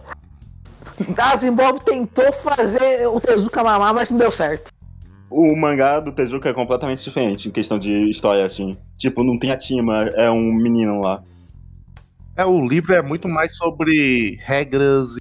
Asimov 1.16 1.80
tentou 1.80 2.30
fazer 2.30 3.06
o 3.08 3.18
Tezuka 3.18 3.64
mamar, 3.64 3.94
mas 3.94 4.10
não 4.10 4.18
deu 4.18 4.30
certo. 4.30 4.70
O 5.30 5.54
mangá 5.54 6.00
do 6.00 6.10
Tezuka 6.12 6.48
é 6.48 6.54
completamente 6.54 7.04
diferente 7.04 7.48
em 7.48 7.52
questão 7.52 7.78
de 7.78 8.08
história, 8.08 8.44
assim. 8.46 8.76
Tipo, 8.96 9.22
não 9.22 9.38
tem 9.38 9.50
a 9.50 9.56
Tima, 9.56 10.04
é 10.14 10.30
um 10.30 10.52
menino 10.52 11.00
lá. 11.00 11.22
É, 12.36 12.44
o 12.46 12.64
livro 12.66 12.94
é 12.94 13.02
muito 13.02 13.28
mais 13.28 13.54
sobre 13.56 14.38
regras. 14.42 15.16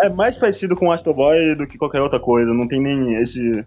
É 0.00 0.08
mais 0.08 0.36
parecido 0.36 0.76
com 0.76 0.92
Astro 0.92 1.14
Boy 1.14 1.54
do 1.54 1.66
que 1.66 1.78
qualquer 1.78 2.00
outra 2.02 2.20
coisa. 2.20 2.52
Não 2.52 2.68
tem 2.68 2.80
nem 2.80 3.14
esse. 3.14 3.64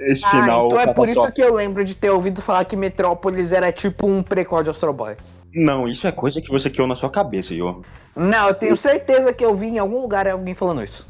Esse 0.00 0.24
Ah, 0.26 0.30
final. 0.30 0.66
então 0.66 0.80
é 0.80 0.92
por 0.92 1.08
isso 1.08 1.32
que 1.32 1.42
eu 1.42 1.54
lembro 1.54 1.82
de 1.84 1.96
ter 1.96 2.10
ouvido 2.10 2.42
falar 2.42 2.64
que 2.66 2.76
Metrópolis 2.76 3.52
era 3.52 3.72
tipo 3.72 4.06
um 4.06 4.22
prequel 4.22 4.62
de 4.62 4.70
Astro 4.70 4.92
Boy. 4.92 5.16
Não, 5.54 5.88
isso 5.88 6.06
é 6.06 6.12
coisa 6.12 6.40
que 6.42 6.50
você 6.50 6.68
criou 6.68 6.86
na 6.86 6.94
sua 6.96 7.08
cabeça, 7.08 7.54
Johan. 7.54 7.80
Não, 8.14 8.48
eu 8.48 8.54
tenho 8.54 8.76
certeza 8.76 9.32
que 9.32 9.42
eu 9.42 9.54
vi 9.54 9.68
em 9.68 9.78
algum 9.78 10.00
lugar 10.00 10.28
alguém 10.28 10.54
falando 10.54 10.82
isso. 10.82 11.06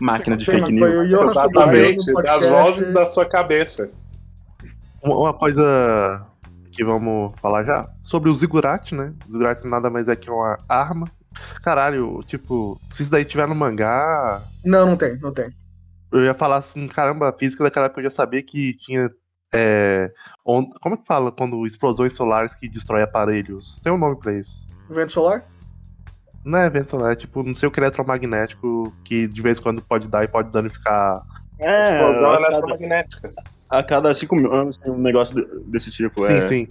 Máquina 0.00 0.36
de 0.36 0.44
fake 0.46 0.78
foi 0.78 0.90
news. 0.90 1.04
o 1.04 1.08
Johan 1.08 1.28
Subaru 1.34 1.76
Exatamente, 1.76 2.12
das 2.22 2.44
vozes 2.48 2.92
da 2.94 3.06
sua 3.06 3.26
cabeça. 3.26 3.90
Uma, 5.02 5.16
uma 5.16 5.34
coisa 5.34 6.26
que 6.72 6.84
vamos 6.84 7.32
falar 7.40 7.64
já 7.64 7.88
sobre 8.02 8.30
o 8.30 8.34
Ziggurat, 8.36 8.92
né? 8.92 9.12
O 9.28 9.32
Ziggurat 9.32 9.62
nada 9.64 9.90
mais 9.90 10.08
é 10.08 10.16
que 10.16 10.30
uma 10.30 10.58
arma. 10.68 11.06
Caralho, 11.62 12.20
tipo, 12.24 12.78
se 12.90 13.02
isso 13.02 13.10
daí 13.10 13.24
tiver 13.24 13.46
no 13.46 13.54
mangá, 13.54 14.42
Não, 14.64 14.86
não 14.86 14.96
tem, 14.96 15.16
não 15.18 15.32
tem. 15.32 15.50
eu 16.12 16.20
ia 16.24 16.34
falar 16.34 16.56
assim, 16.56 16.86
caramba, 16.88 17.28
a 17.28 17.32
física 17.32 17.62
daquela 17.64 17.86
época 17.86 18.00
eu 18.00 18.04
já 18.04 18.10
sabia 18.10 18.42
que 18.42 18.74
tinha. 18.78 19.10
é, 19.52 20.10
on- 20.44 20.70
como 20.80 20.94
é 20.94 20.98
que 20.98 21.06
fala 21.06 21.30
quando 21.32 21.66
explosões 21.66 22.14
solares 22.14 22.54
que 22.54 22.68
destrói 22.68 23.02
aparelhos? 23.02 23.78
Tem 23.82 23.92
um 23.92 23.98
nome 23.98 24.16
pra 24.18 24.32
isso. 24.32 24.66
Vento 24.88 25.12
solar? 25.12 25.42
Não 26.50 26.58
é 26.58 26.66
evento 26.66 26.90
solar, 26.90 27.12
é 27.12 27.16
tipo, 27.16 27.42
não 27.42 27.54
sei 27.54 27.68
o 27.68 27.72
que 27.72 27.78
eletromagnético 27.80 28.92
que 29.04 29.28
de 29.28 29.40
vez 29.40 29.58
em 29.58 29.62
quando 29.62 29.80
pode 29.82 30.08
dar 30.08 30.24
e 30.24 30.28
pode 30.28 30.50
danificar. 30.50 31.22
É, 31.58 31.80
Explosão 31.92 32.30
a 32.32 32.36
cada, 32.36 32.46
eletromagnética. 32.48 33.32
a 33.68 33.82
cada 33.82 34.14
cinco 34.14 34.34
mil 34.34 34.52
anos 34.52 34.76
tem 34.78 34.92
um 34.92 35.00
negócio 35.00 35.34
de- 35.34 35.70
desse 35.70 35.90
tipo. 35.90 36.26
sim, 36.26 36.32
é. 36.32 36.40
sim. 36.40 36.68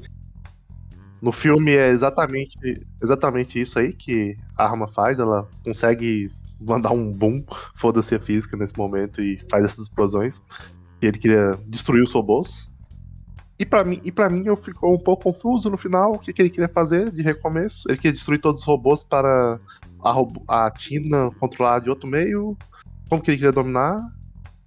No 1.22 1.32
filme 1.32 1.72
é 1.76 1.90
exatamente, 1.90 2.58
exatamente 3.02 3.60
isso 3.60 3.78
aí 3.78 3.92
que 3.94 4.36
a 4.58 4.66
arma 4.66 4.88
faz, 4.88 5.20
ela 5.20 5.48
consegue 5.64 6.28
mandar 6.60 6.92
um 6.92 7.12
boom, 7.12 7.44
foda-se 7.76 8.16
a 8.16 8.20
física 8.20 8.56
nesse 8.58 8.78
momento 8.78 9.22
e 9.22 9.38
faz 9.50 9.64
essas 9.64 9.86
explosões. 9.86 10.42
E 11.02 11.08
ele 11.08 11.18
queria 11.18 11.58
destruir 11.68 12.04
os 12.04 12.12
robôs. 12.12 12.70
E 13.60 13.66
pra 13.66 13.84
mim, 13.84 14.00
e 14.06 14.12
para 14.12 14.30
mim 14.30 14.44
eu 14.46 14.56
ficou 14.56 14.96
um 14.96 14.98
pouco 14.98 15.24
confuso 15.24 15.70
no 15.70 15.78
final 15.78 16.14
o 16.14 16.20
que, 16.20 16.32
que 16.32 16.42
ele 16.42 16.50
queria 16.50 16.70
fazer 16.70 17.12
de 17.12 17.22
recomeço. 17.22 17.90
Ele 17.90 17.98
queria 17.98 18.14
destruir 18.14 18.40
todos 18.40 18.62
os 18.62 18.68
robôs 18.68 19.04
para 19.04 19.60
a, 20.02 20.66
a 20.66 20.72
Tina 20.72 21.30
controlar 21.40 21.80
de 21.80 21.90
outro 21.90 22.08
meio. 22.08 22.58
Como 23.10 23.22
que 23.22 23.32
ele 23.32 23.38
queria 23.38 23.52
dominar? 23.52 24.02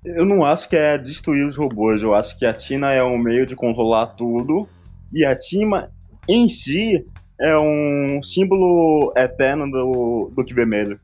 Eu 0.05 0.27
não 0.27 0.45
acho 0.45 0.69
que 0.69 0.77
é 0.77 0.99
destruir 0.99 1.47
os 1.47 1.57
robôs, 1.57 2.03
eu 2.03 2.13
acho 2.15 2.37
que 2.39 2.45
a 2.45 2.53
Tina 2.53 2.93
é 2.93 3.03
um 3.03 3.17
meio 3.17 3.47
de 3.47 3.57
controlar 3.57 4.09
tudo. 4.09 4.69
E 5.13 5.25
a 5.25 5.35
Tima, 5.35 5.91
em 6.29 6.49
si, 6.49 7.07
é 7.41 7.57
um 7.57 8.21
símbolo 8.23 9.13
eterno 9.17 9.71
do 9.71 10.31
Duque 10.37 10.53
Vermelho. 10.53 11.01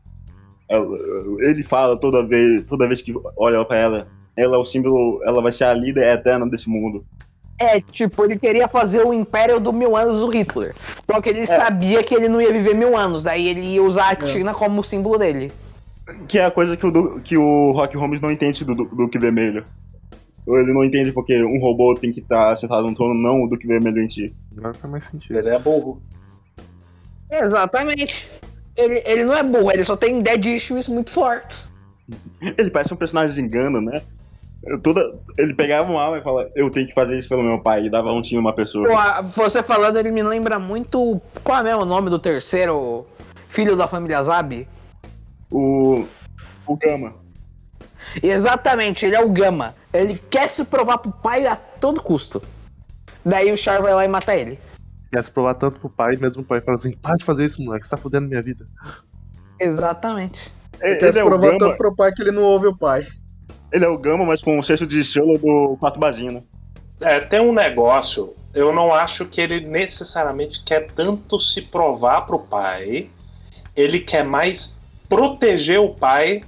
Ela- 0.69 0.87
Ele 1.41 1.65
fala 1.65 1.99
toda 1.99 2.27
vez, 2.27 2.65
toda 2.65 2.87
vez 2.87 3.01
que 3.01 3.15
olha 3.37 3.65
pra 3.65 3.79
ela, 3.79 4.09
ela 4.37 4.57
é 4.57 4.59
o 4.59 4.65
símbolo, 4.65 5.21
ela 5.25 5.41
vai 5.41 5.53
ser 5.53 5.65
a 5.65 5.73
líder 5.73 6.07
eterna 6.13 6.47
desse 6.47 6.69
mundo. 6.69 7.05
É, 7.61 7.81
tipo, 7.81 8.25
ele 8.25 8.39
queria 8.39 8.69
fazer 8.69 9.05
o 9.05 9.13
Império 9.13 9.59
do 9.59 9.73
Mil 9.73 9.97
Anos 9.97 10.21
do 10.21 10.29
Hitler. 10.29 10.75
Só 11.11 11.21
que 11.21 11.29
ele 11.29 11.45
sabia 11.47 12.03
que 12.05 12.15
ele 12.15 12.29
não 12.29 12.41
ia 12.41 12.53
viver 12.53 12.75
mil 12.75 12.97
anos, 12.97 13.25
daí 13.25 13.49
ele 13.49 13.61
ia 13.63 13.83
usar 13.83 14.11
a 14.11 14.17
Tina 14.17 14.55
como 14.55 14.85
símbolo 14.85 15.19
dele. 15.19 15.51
Que 16.29 16.39
é 16.39 16.45
a 16.45 16.51
coisa 16.51 16.77
que 16.77 16.87
o, 16.87 17.21
que 17.21 17.37
o 17.37 17.73
Rock 17.73 17.97
Holmes 17.97 18.21
não 18.21 18.31
entende 18.31 18.65
do 18.65 18.75
Du- 18.75 18.85
Duque 18.87 19.19
Vermelho. 19.19 19.65
Ou 20.47 20.57
Ele 20.59 20.73
não 20.73 20.85
entende 20.85 21.13
porque 21.13 21.43
um 21.43 21.61
robô 21.61 21.95
tem 21.95 22.13
que 22.13 22.21
estar 22.21 22.57
sentado 22.57 22.85
no 22.87 22.95
trono, 22.95 23.13
não 23.15 23.43
o 23.43 23.49
Duque 23.49 23.67
Vermelho 23.67 24.03
em 24.03 24.09
si. 24.09 24.35
Agora 24.57 24.73
faz 24.75 24.91
mais 24.91 25.05
sentido. 25.07 25.37
Ele 25.39 25.49
é 25.51 25.59
burro. 25.59 26.01
Exatamente. 27.31 28.29
Ele, 28.77 29.03
ele 29.05 29.25
não 29.25 29.35
é 29.35 29.43
burro, 29.43 29.71
ele 29.73 29.85
só 29.85 29.97
tem 29.97 30.21
dead 30.23 30.45
issues 30.47 30.89
muito 30.89 31.11
fortes. 31.11 31.69
Ele 32.57 32.71
parece 32.71 32.95
um 32.95 32.97
personagem 32.97 33.35
de 33.35 33.41
engano, 33.43 33.81
né? 33.81 34.01
Toda, 34.83 35.15
ele 35.39 35.55
pegava 35.55 35.91
uma 35.91 36.03
arma 36.03 36.19
e 36.19 36.23
falava, 36.23 36.51
eu 36.55 36.71
tenho 36.71 36.87
que 36.89 36.93
fazer 36.93 37.17
isso 37.17 37.29
pelo 37.29 37.43
meu 37.45 37.61
pai, 37.61 37.87
e 37.87 37.91
dava 37.91 38.13
um 38.13 38.21
tiro 38.21 38.43
numa 38.43 38.53
pessoa. 38.53 38.89
Pô, 39.35 39.43
você 39.43 39.63
falando, 39.63 39.99
ele 39.99 40.11
me 40.11 40.23
lembra 40.23 40.59
muito. 40.59 41.21
Qual 41.45 41.59
é 41.59 41.63
mesmo 41.63 41.83
o 41.83 41.87
nome 41.87 42.11
do 42.11 42.19
terceiro 42.19 43.07
filho 43.49 43.77
da 43.77 43.87
família 43.87 44.23
Zabi? 44.23 44.69
O. 45.51 46.05
O 46.67 46.77
Gama. 46.77 47.15
Exatamente, 48.23 49.07
ele 49.07 49.17
é 49.17 49.21
o 49.21 49.31
Gama. 49.31 49.75
Ele 49.93 50.21
quer 50.29 50.51
se 50.51 50.65
provar 50.65 50.99
pro 50.99 51.13
pai 51.13 51.47
a 51.47 51.57
todo 51.57 52.03
custo. 52.03 52.43
Daí 53.25 53.53
o 53.53 53.57
Char 53.57 53.81
vai 53.81 53.95
lá 53.95 54.05
e 54.05 54.09
mata 54.09 54.35
ele. 54.35 54.59
Quer 55.13 55.23
se 55.23 55.31
provar 55.31 55.55
tanto 55.55 55.79
pro 55.81 55.89
pai, 55.89 56.17
mesmo 56.17 56.43
o 56.43 56.45
pai 56.45 56.61
fala 56.61 56.77
assim: 56.77 56.93
para 56.93 57.17
de 57.17 57.25
fazer 57.25 57.47
isso, 57.47 57.63
moleque, 57.63 57.87
você 57.87 57.91
tá 57.91 57.97
fudendo 57.97 58.29
minha 58.29 58.43
vida. 58.43 58.67
Exatamente. 59.59 60.53
Ele 60.81 60.93
Ele, 60.93 61.01
quer 61.01 61.13
se 61.13 61.21
é 61.21 61.25
provar 61.25 61.57
tanto 61.59 61.77
pro 61.77 61.95
pai 61.95 62.13
que 62.13 62.23
ele 62.23 62.33
não 62.33 62.43
ouve 62.43 62.67
o 62.67 62.77
pai. 62.77 63.07
Ele 63.73 63.85
é 63.85 63.89
o 63.89 63.99
Gama, 63.99 64.25
mas 64.25 64.41
com 64.41 64.59
o 64.59 64.63
cesto 64.63 64.87
de 64.87 65.01
estrela 65.01 65.39
do 65.39 65.77
Pato 65.81 65.99
Bagina. 65.99 66.43
É, 67.01 67.21
tem 67.21 67.41
um 67.41 67.53
negócio. 67.53 68.35
Eu 68.55 68.73
não 68.73 68.93
acho 68.93 69.27
que 69.27 69.41
ele 69.41 69.61
necessariamente 69.61 70.63
quer 70.65 70.87
tanto 70.91 71.39
se 71.39 71.63
provar 71.63 72.23
pro 72.23 72.39
pai. 72.39 73.09
Ele 73.77 74.01
quer 74.01 74.25
mais 74.25 74.75
proteger 75.09 75.79
o 75.79 75.91
pai 75.91 76.43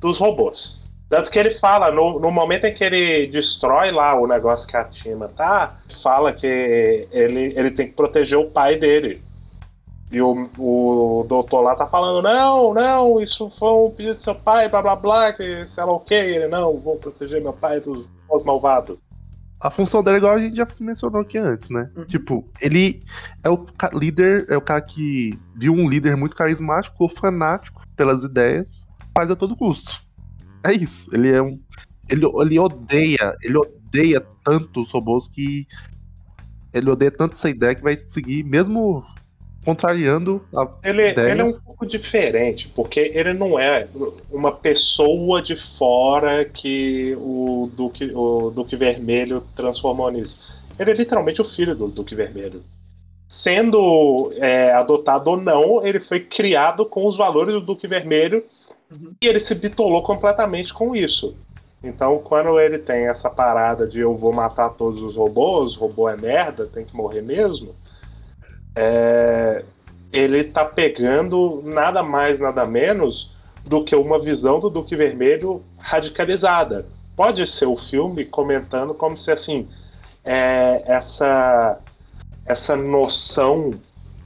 dos 0.00 0.18
robôs. 0.18 0.80
Tanto 1.08 1.30
que 1.30 1.38
ele 1.38 1.50
fala, 1.50 1.92
no, 1.92 2.18
no 2.18 2.30
momento 2.30 2.64
em 2.64 2.72
que 2.72 2.82
ele 2.82 3.26
destrói 3.26 3.90
lá 3.90 4.18
o 4.18 4.26
negócio 4.26 4.66
que 4.66 4.76
a 4.76 4.84
Tina 4.84 5.28
tá, 5.28 5.76
fala 6.02 6.32
que 6.32 7.06
ele, 7.12 7.52
ele 7.54 7.70
tem 7.70 7.86
que 7.86 7.92
proteger 7.92 8.38
o 8.38 8.50
pai 8.50 8.76
dele. 8.76 9.22
E 10.12 10.20
o, 10.20 10.50
o 10.58 11.24
doutor 11.26 11.62
lá 11.62 11.74
tá 11.74 11.86
falando, 11.86 12.22
não, 12.22 12.74
não, 12.74 13.18
isso 13.18 13.48
foi 13.48 13.70
um 13.70 13.90
pedido 13.90 14.16
do 14.16 14.22
seu 14.22 14.34
pai, 14.34 14.68
blá 14.68 14.82
blá 14.82 14.94
blá, 14.94 15.32
que 15.32 15.66
sei 15.66 15.84
lá 15.84 15.92
o 15.92 16.00
que, 16.00 16.12
ele, 16.12 16.48
não, 16.48 16.78
vou 16.78 16.96
proteger 16.98 17.40
meu 17.40 17.54
pai 17.54 17.80
dos, 17.80 18.06
dos 18.30 18.44
malvados. 18.44 18.98
A 19.58 19.70
função 19.70 20.02
dele 20.02 20.16
é 20.16 20.18
igual 20.18 20.34
a 20.34 20.38
gente 20.38 20.56
já 20.56 20.66
mencionou 20.80 21.22
aqui 21.22 21.38
antes, 21.38 21.70
né? 21.70 21.90
Uhum. 21.96 22.04
Tipo, 22.04 22.46
ele 22.60 23.02
é 23.42 23.48
o 23.48 23.64
líder, 23.94 24.44
é 24.50 24.56
o 24.56 24.60
cara 24.60 24.82
que 24.82 25.38
viu 25.54 25.72
um 25.72 25.88
líder 25.88 26.14
muito 26.14 26.36
carismático, 26.36 27.08
fanático 27.08 27.82
pelas 27.96 28.22
ideias, 28.22 28.86
faz 29.16 29.30
a 29.30 29.36
todo 29.36 29.56
custo. 29.56 30.02
É 30.66 30.72
isso. 30.72 31.08
Ele 31.14 31.30
é 31.30 31.40
um. 31.40 31.60
Ele, 32.08 32.26
ele 32.26 32.58
odeia, 32.58 33.36
ele 33.40 33.56
odeia 33.56 34.20
tanto 34.44 34.82
os 34.82 34.90
robôs 34.90 35.28
que. 35.28 35.66
Ele 36.72 36.90
odeia 36.90 37.12
tanto 37.12 37.34
essa 37.34 37.48
ideia 37.48 37.74
que 37.74 37.82
vai 37.82 37.96
seguir, 37.96 38.42
mesmo 38.42 39.04
contrariando 39.64 40.42
a. 40.54 40.68
Ele, 40.82 41.02
ele 41.02 41.40
é 41.40 41.44
um 41.44 41.60
pouco 41.60 41.86
diferente, 41.86 42.68
porque 42.74 43.00
ele 43.14 43.32
não 43.32 43.58
é 43.58 43.86
uma 44.30 44.52
pessoa 44.52 45.40
de 45.40 45.56
fora 45.56 46.44
que 46.44 47.16
o 47.18 47.70
Duque, 47.72 48.10
o 48.14 48.50
Duque 48.50 48.76
Vermelho 48.76 49.42
transformou 49.54 50.10
nisso. 50.10 50.38
Ele 50.78 50.90
é 50.90 50.94
literalmente 50.94 51.40
o 51.40 51.44
filho 51.44 51.74
do 51.74 51.88
Duque 51.88 52.14
Vermelho. 52.14 52.62
Sendo 53.28 54.32
é, 54.36 54.72
adotado 54.72 55.30
ou 55.30 55.36
não, 55.36 55.84
ele 55.86 56.00
foi 56.00 56.20
criado 56.20 56.84
com 56.84 57.06
os 57.06 57.16
valores 57.16 57.54
do 57.54 57.60
Duque 57.60 57.86
Vermelho 57.86 58.44
Uhum. 58.92 59.14
e 59.20 59.26
ele 59.26 59.40
se 59.40 59.54
bitolou 59.54 60.02
completamente 60.02 60.72
com 60.72 60.94
isso. 60.94 61.34
Então, 61.82 62.18
quando 62.18 62.60
ele 62.60 62.78
tem 62.78 63.08
essa 63.08 63.28
parada 63.28 63.86
de 63.86 64.00
eu 64.00 64.16
vou 64.16 64.32
matar 64.32 64.70
todos 64.70 65.02
os 65.02 65.16
robôs, 65.16 65.74
robô 65.74 66.08
é 66.08 66.16
merda, 66.16 66.66
tem 66.66 66.84
que 66.84 66.94
morrer 66.94 67.22
mesmo, 67.22 67.74
é, 68.74 69.64
ele 70.12 70.44
tá 70.44 70.64
pegando 70.64 71.62
nada 71.64 72.02
mais, 72.02 72.38
nada 72.38 72.64
menos 72.64 73.30
do 73.64 73.84
que 73.84 73.94
uma 73.94 74.18
visão 74.18 74.58
do 74.60 74.68
Duque 74.68 74.96
Vermelho 74.96 75.62
radicalizada. 75.78 76.86
Pode 77.16 77.46
ser 77.46 77.66
o 77.66 77.76
filme 77.76 78.24
comentando 78.24 78.94
como 78.94 79.16
se 79.16 79.30
assim 79.30 79.68
é, 80.24 80.82
essa 80.86 81.78
essa 82.44 82.76
noção 82.76 83.72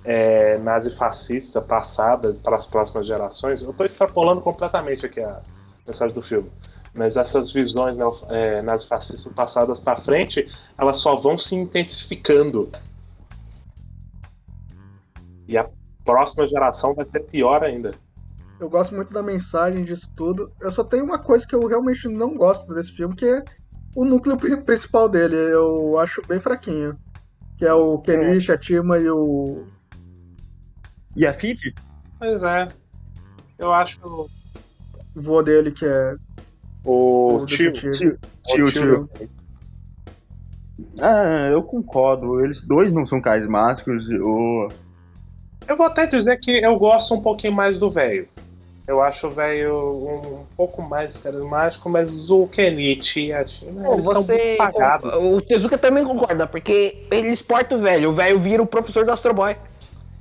é, 0.05 0.57
nazifascista 0.59 1.61
passada 1.61 2.34
para 2.42 2.57
as 2.57 2.64
próximas 2.64 3.07
gerações. 3.07 3.62
Eu 3.62 3.70
estou 3.70 3.84
extrapolando 3.84 4.40
completamente 4.40 5.05
aqui 5.05 5.20
a 5.20 5.40
mensagem 5.86 6.14
do 6.14 6.22
filme. 6.22 6.51
Mas 6.94 7.16
essas 7.16 7.53
visões 7.53 7.99
neo- 7.99 8.18
é, 8.30 8.62
nazifascistas 8.62 9.30
passadas 9.32 9.78
para 9.78 9.97
frente, 9.97 10.51
elas 10.78 10.97
só 10.99 11.14
vão 11.14 11.36
se 11.36 11.55
intensificando. 11.55 12.70
E 15.49 15.57
a 15.57 15.68
próxima 16.05 16.47
geração 16.47 16.94
vai 16.94 17.09
ser 17.09 17.20
pior 17.20 17.62
ainda. 17.62 17.90
Eu 18.59 18.70
gosto 18.70 18.94
muito 18.94 19.12
da 19.12 19.22
mensagem 19.22 19.84
disso 19.84 20.11
tudo. 20.16 20.51
Eu 20.61 20.70
só 20.70 20.82
tenho 20.82 21.05
uma 21.05 21.18
coisa 21.18 21.47
que 21.47 21.55
eu 21.55 21.66
realmente 21.66 22.09
não 22.09 22.34
gosto 22.36 22.74
desse 22.74 22.92
filme, 22.92 23.14
que 23.14 23.26
é 23.26 23.44
o 23.94 24.05
núcleo 24.05 24.36
pri- 24.36 24.57
principal 24.64 25.09
dele. 25.09 25.36
Eu 25.36 25.99
acho 25.99 26.22
bem 26.26 26.40
fraquinho. 26.40 26.97
Que 27.59 27.64
é 27.66 27.72
o 27.72 27.99
Kenichi, 27.99 28.53
a 28.53 28.59
Tima 28.59 28.99
e 28.99 29.09
o. 29.09 29.66
E 31.14 31.26
a 31.26 31.32
Fifi? 31.32 31.74
Pois 32.18 32.42
é. 32.42 32.68
Eu 33.59 33.72
acho 33.72 34.28
vô 35.14 35.42
dele, 35.42 35.70
que 35.70 35.86
é. 35.86 36.16
o 36.84 37.36
o 37.36 37.47
tio, 37.47 37.72
detetive. 37.72 38.18
Tio, 38.44 38.70
tio, 38.70 38.72
tio. 38.72 39.11
Ah, 41.01 41.49
eu 41.51 41.62
concordo. 41.62 42.40
Eles 42.44 42.61
dois 42.61 42.92
não 42.92 43.07
são 43.07 43.20
carismáticos. 43.20 44.09
O... 44.09 44.68
Eu 44.68 44.86
vou 45.75 45.87
até 45.87 46.07
dizer 46.07 46.39
que 46.39 46.51
eu 46.51 46.79
gosto 46.79 47.14
um 47.14 47.23
pouquinho 47.23 47.55
mais 47.55 47.79
do 47.79 47.91
velho. 47.91 48.29
Eu 48.87 49.03
acho 49.03 49.27
o 49.27 49.31
velho 49.31 49.75
um 49.75 50.45
pouco 50.57 50.81
mais 50.81 51.17
carismático, 51.17 51.89
mas 51.89 52.31
o 52.31 52.47
Kenichi 52.47 53.27
e 53.27 53.33
a 53.33 53.43
Tina, 53.43 53.83
Pô, 53.83 53.95
eles 53.95 54.05
são 54.05 54.23
você. 54.23 54.37
muito 54.37 54.59
pagados. 54.59 55.12
O, 55.14 55.37
o 55.37 55.41
Tezuka 55.41 55.77
também 55.77 56.05
concorda, 56.05 56.47
porque 56.47 57.05
ele 57.11 57.29
exporta 57.31 57.75
o 57.75 57.79
velho. 57.79 58.11
O 58.11 58.12
velho 58.12 58.39
vira 58.39 58.62
o 58.62 58.67
professor 58.67 59.05
do 59.05 59.11
Astro 59.11 59.35
Boy. 59.35 59.57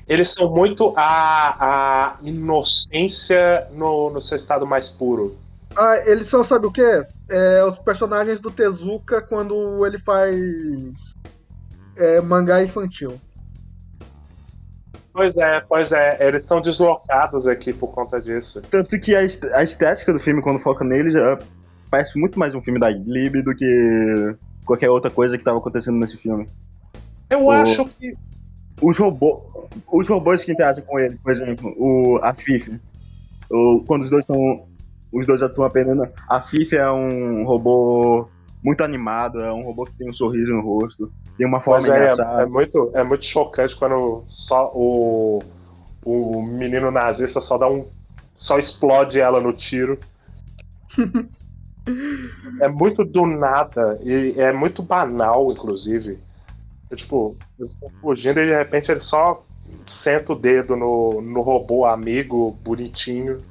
Eles 0.08 0.30
são 0.30 0.50
muito 0.50 0.94
a, 0.96 1.58
a 1.60 2.18
inocência 2.24 3.68
no, 3.72 4.10
no 4.10 4.22
seu 4.22 4.36
estado 4.36 4.66
mais 4.66 4.90
puro. 4.90 5.38
Ah, 5.76 5.98
eles 6.06 6.28
são, 6.28 6.44
sabe 6.44 6.66
o 6.66 6.72
quê? 6.72 7.04
É, 7.30 7.64
os 7.66 7.78
personagens 7.78 8.40
do 8.40 8.50
Tezuka 8.50 9.22
quando 9.22 9.86
ele 9.86 10.00
faz. 10.00 11.14
é, 11.98 12.20
mangá 12.22 12.64
infantil. 12.64 13.20
Pois 15.16 15.38
é, 15.38 15.62
pois 15.62 15.94
é. 15.94 16.18
Eles 16.28 16.44
são 16.44 16.60
deslocados 16.60 17.48
aqui 17.48 17.72
por 17.72 17.88
conta 17.94 18.20
disso. 18.20 18.62
Tanto 18.70 19.00
que 19.00 19.16
a, 19.16 19.24
est- 19.24 19.46
a 19.46 19.64
estética 19.64 20.12
do 20.12 20.20
filme, 20.20 20.42
quando 20.42 20.60
foca 20.60 20.84
nele, 20.84 21.10
já 21.10 21.40
parece 21.90 22.20
muito 22.20 22.38
mais 22.38 22.54
um 22.54 22.62
filme 22.62 22.78
da 22.82 22.92
Ghibli 22.92 23.42
do 23.42 23.56
que 23.56 24.36
qualquer 24.66 24.90
outra 24.90 25.10
coisa 25.10 25.38
que 25.38 25.42
estava 25.42 25.58
acontecendo 25.58 25.98
nesse 25.98 26.18
filme. 26.18 26.50
Eu 27.30 27.46
O- 27.46 27.52
acho 27.52 27.86
que. 27.86 28.14
Os, 28.82 28.98
robô, 28.98 29.42
os 29.90 30.06
robôs 30.10 30.44
que 30.44 30.52
interagem 30.52 30.84
com 30.84 31.00
eles, 31.00 31.18
por 31.22 31.32
exemplo, 31.32 31.74
o, 31.78 32.20
a 32.22 32.34
Fifi, 32.34 32.78
o, 33.50 33.82
quando 33.88 34.02
os 34.04 34.10
dois 34.10 34.24
estão. 34.24 34.66
Os 35.14 35.26
dois 35.26 35.42
atuam 35.42 35.66
apenas. 35.66 36.10
A 36.28 36.42
Fifi 36.42 36.76
é 36.76 36.92
um 36.92 37.46
robô 37.46 38.28
muito 38.62 38.84
animado, 38.84 39.40
é 39.40 39.54
um 39.54 39.62
robô 39.64 39.86
que 39.86 39.94
tem 39.94 40.10
um 40.10 40.14
sorriso 40.14 40.52
no 40.52 40.60
rosto, 40.62 41.10
tem 41.38 41.46
uma 41.46 41.60
forma 41.60 41.82
Mas 41.82 41.90
é, 41.90 41.96
engraçada. 41.96 42.42
é 42.42 42.46
muito, 42.46 42.92
é 42.94 43.04
muito 43.04 43.26
chocante 43.26 43.76
quando 43.76 44.24
só 44.28 44.72
o, 44.74 45.42
o 46.04 46.42
menino 46.42 46.92
nazista 46.92 47.42
só 47.42 47.58
dá 47.58 47.68
um 47.68 47.88
só 48.34 48.60
explode 48.60 49.20
ela 49.20 49.40
no 49.40 49.54
tiro. 49.54 49.98
é 52.62 52.68
muito 52.68 53.04
do 53.06 53.26
nada 53.26 54.00
e 54.04 54.34
é 54.38 54.52
muito 54.52 54.84
banal, 54.84 55.52
inclusive. 55.52 56.20
Eu, 56.90 56.98
tipo, 56.98 57.36
eles 57.58 57.72
estão 57.72 57.90
fugindo 58.02 58.40
e 58.40 58.46
de 58.46 58.56
repente 58.56 58.92
ele 58.92 59.00
só 59.00 59.44
senta 59.86 60.34
o 60.34 60.36
dedo 60.36 60.76
no, 60.76 61.22
no 61.22 61.42
robô 61.42 61.86
amigo, 61.86 62.52
bonitinho. 62.62 63.42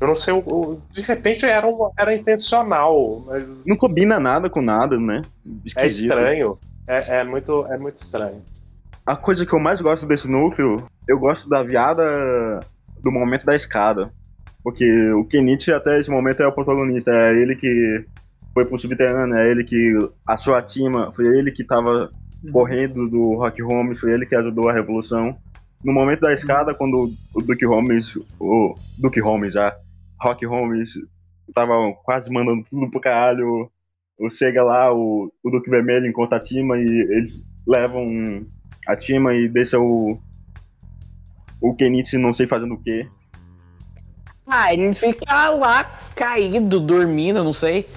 Eu 0.00 0.08
não 0.08 0.14
sei, 0.16 0.34
o- 0.34 0.38
o- 0.46 0.82
de 0.92 1.00
repente 1.00 1.46
era, 1.46 1.66
um- 1.66 1.90
era 1.98 2.14
intencional, 2.14 3.22
mas 3.26 3.64
Não 3.64 3.76
combina 3.76 4.20
nada 4.20 4.50
com 4.50 4.60
nada, 4.60 4.98
né? 4.98 5.22
é 5.46 5.50
Esquisito. 5.64 6.02
estranho. 6.12 6.58
É, 6.86 7.18
é 7.20 7.24
muito, 7.24 7.66
é 7.66 7.78
muito 7.78 7.96
estranho. 7.96 8.42
A 9.06 9.16
coisa 9.16 9.46
que 9.46 9.52
eu 9.52 9.58
mais 9.58 9.80
gosto 9.80 10.06
desse 10.06 10.28
núcleo, 10.28 10.84
eu 11.08 11.18
gosto 11.18 11.48
da 11.48 11.62
viada 11.62 12.60
do 13.02 13.10
momento 13.10 13.44
da 13.46 13.54
escada. 13.56 14.10
Porque 14.62 14.84
o 15.12 15.24
Kenichi 15.24 15.72
até 15.72 15.98
esse 15.98 16.10
momento 16.10 16.42
é 16.42 16.46
o 16.46 16.52
protagonista, 16.52 17.10
é 17.12 17.34
ele 17.40 17.54
que 17.54 18.04
foi 18.52 18.64
pro 18.66 18.78
subterrâneo, 18.78 19.36
é 19.36 19.48
ele 19.48 19.62
que 19.62 19.92
achou 20.26 20.54
a 20.54 20.62
Tima, 20.62 21.12
foi 21.14 21.26
ele 21.26 21.52
que 21.52 21.62
tava 21.64 22.10
correndo 22.52 23.08
do 23.08 23.34
Rock 23.36 23.62
Holmes, 23.62 24.00
foi 24.00 24.12
ele 24.12 24.26
que 24.26 24.34
ajudou 24.34 24.68
a 24.68 24.72
revolução. 24.72 25.36
No 25.84 25.92
momento 25.92 26.20
da 26.20 26.32
escada, 26.32 26.74
quando 26.74 27.14
o 27.34 27.40
Duke 27.42 27.64
Holmes, 27.64 28.16
o 28.40 28.74
Duke 28.98 29.20
Holmes 29.20 29.52
já, 29.52 29.72
Rock 30.20 30.44
Holmes, 30.46 30.90
tava 31.54 31.74
quase 32.04 32.30
mandando 32.30 32.62
tudo 32.68 32.90
pro 32.90 33.00
caralho, 33.00 33.70
o- 34.18 34.30
chega 34.30 34.62
lá, 34.62 34.92
o, 34.92 35.30
o 35.44 35.50
Duque 35.50 35.70
Vermelho 35.70 36.06
encontra 36.06 36.38
a 36.38 36.40
Tima 36.40 36.76
e 36.78 36.82
eles 36.86 37.42
levam 37.66 38.46
a 38.86 38.96
Tima 38.96 39.34
e 39.34 39.48
deixa 39.48 39.78
o 39.78 40.18
o 41.60 41.74
Kenichi 41.74 42.18
não 42.18 42.32
sei 42.34 42.46
fazendo 42.46 42.74
o 42.74 42.80
quê. 42.82 43.08
Ah, 44.46 44.72
ele 44.72 44.94
fica 44.94 45.48
lá 45.50 45.84
caído, 46.14 46.78
dormindo, 46.78 47.42
não 47.42 47.52
sei. 47.52 47.88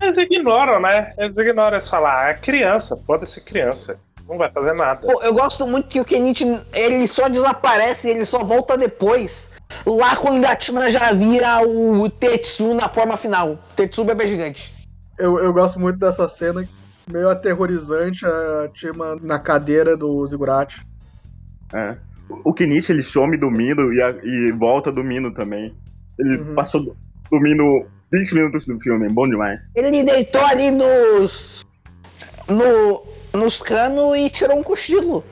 Eles 0.00 0.16
ignoram, 0.18 0.80
né? 0.80 1.12
Eles 1.18 1.36
ignoram 1.36 1.78
eles 1.78 1.88
falam, 1.88 2.10
ah, 2.10 2.28
é 2.28 2.34
criança, 2.34 2.96
foda-se 3.06 3.40
criança. 3.40 3.98
Não 4.28 4.36
vai 4.36 4.50
fazer 4.50 4.74
nada. 4.74 5.00
Pô, 5.06 5.22
eu 5.22 5.32
gosto 5.32 5.66
muito 5.66 5.88
que 5.88 6.00
o 6.00 6.04
Kenichi, 6.04 6.44
ele 6.74 7.06
só 7.08 7.28
desaparece, 7.28 8.10
ele 8.10 8.24
só 8.24 8.44
volta 8.44 8.76
depois. 8.76 9.50
Lá 9.84 10.16
quando 10.16 10.44
a 10.44 10.56
Tina 10.56 10.90
já 10.90 11.12
vira 11.12 11.60
o 11.66 12.08
Tetsu 12.10 12.74
na 12.74 12.88
forma 12.88 13.16
final. 13.16 13.58
Tetsu 13.74 14.04
bebê 14.04 14.26
gigante. 14.26 14.74
Eu, 15.18 15.38
eu 15.38 15.52
gosto 15.52 15.80
muito 15.80 15.98
dessa 15.98 16.28
cena, 16.28 16.68
meio 17.10 17.28
aterrorizante, 17.30 18.24
a 18.26 18.68
Tima 18.74 19.16
na 19.22 19.38
cadeira 19.38 19.96
do 19.96 20.26
Zigurati. 20.26 20.84
É. 21.72 21.96
O 22.44 22.52
Kenichi 22.52 22.92
ele 22.92 23.02
some 23.02 23.36
dormindo 23.36 23.92
e, 23.92 24.02
a- 24.02 24.16
e 24.22 24.52
volta 24.52 24.90
dormindo 24.90 25.32
também. 25.32 25.74
Ele 26.18 26.38
Uhum. 26.38 26.54
passou 26.54 26.96
dormindo 27.30 27.86
20 28.12 28.34
minutos 28.34 28.66
do 28.66 28.80
filme, 28.80 29.08
bom 29.08 29.28
demais. 29.28 29.60
Ele 29.74 30.02
deitou 30.04 30.44
ali 30.44 30.70
nos. 30.70 31.64
No, 32.48 33.02
nos 33.32 33.60
canos 33.60 34.16
e 34.16 34.30
tirou 34.30 34.58
um 34.58 34.62
cochilo. 34.62 35.24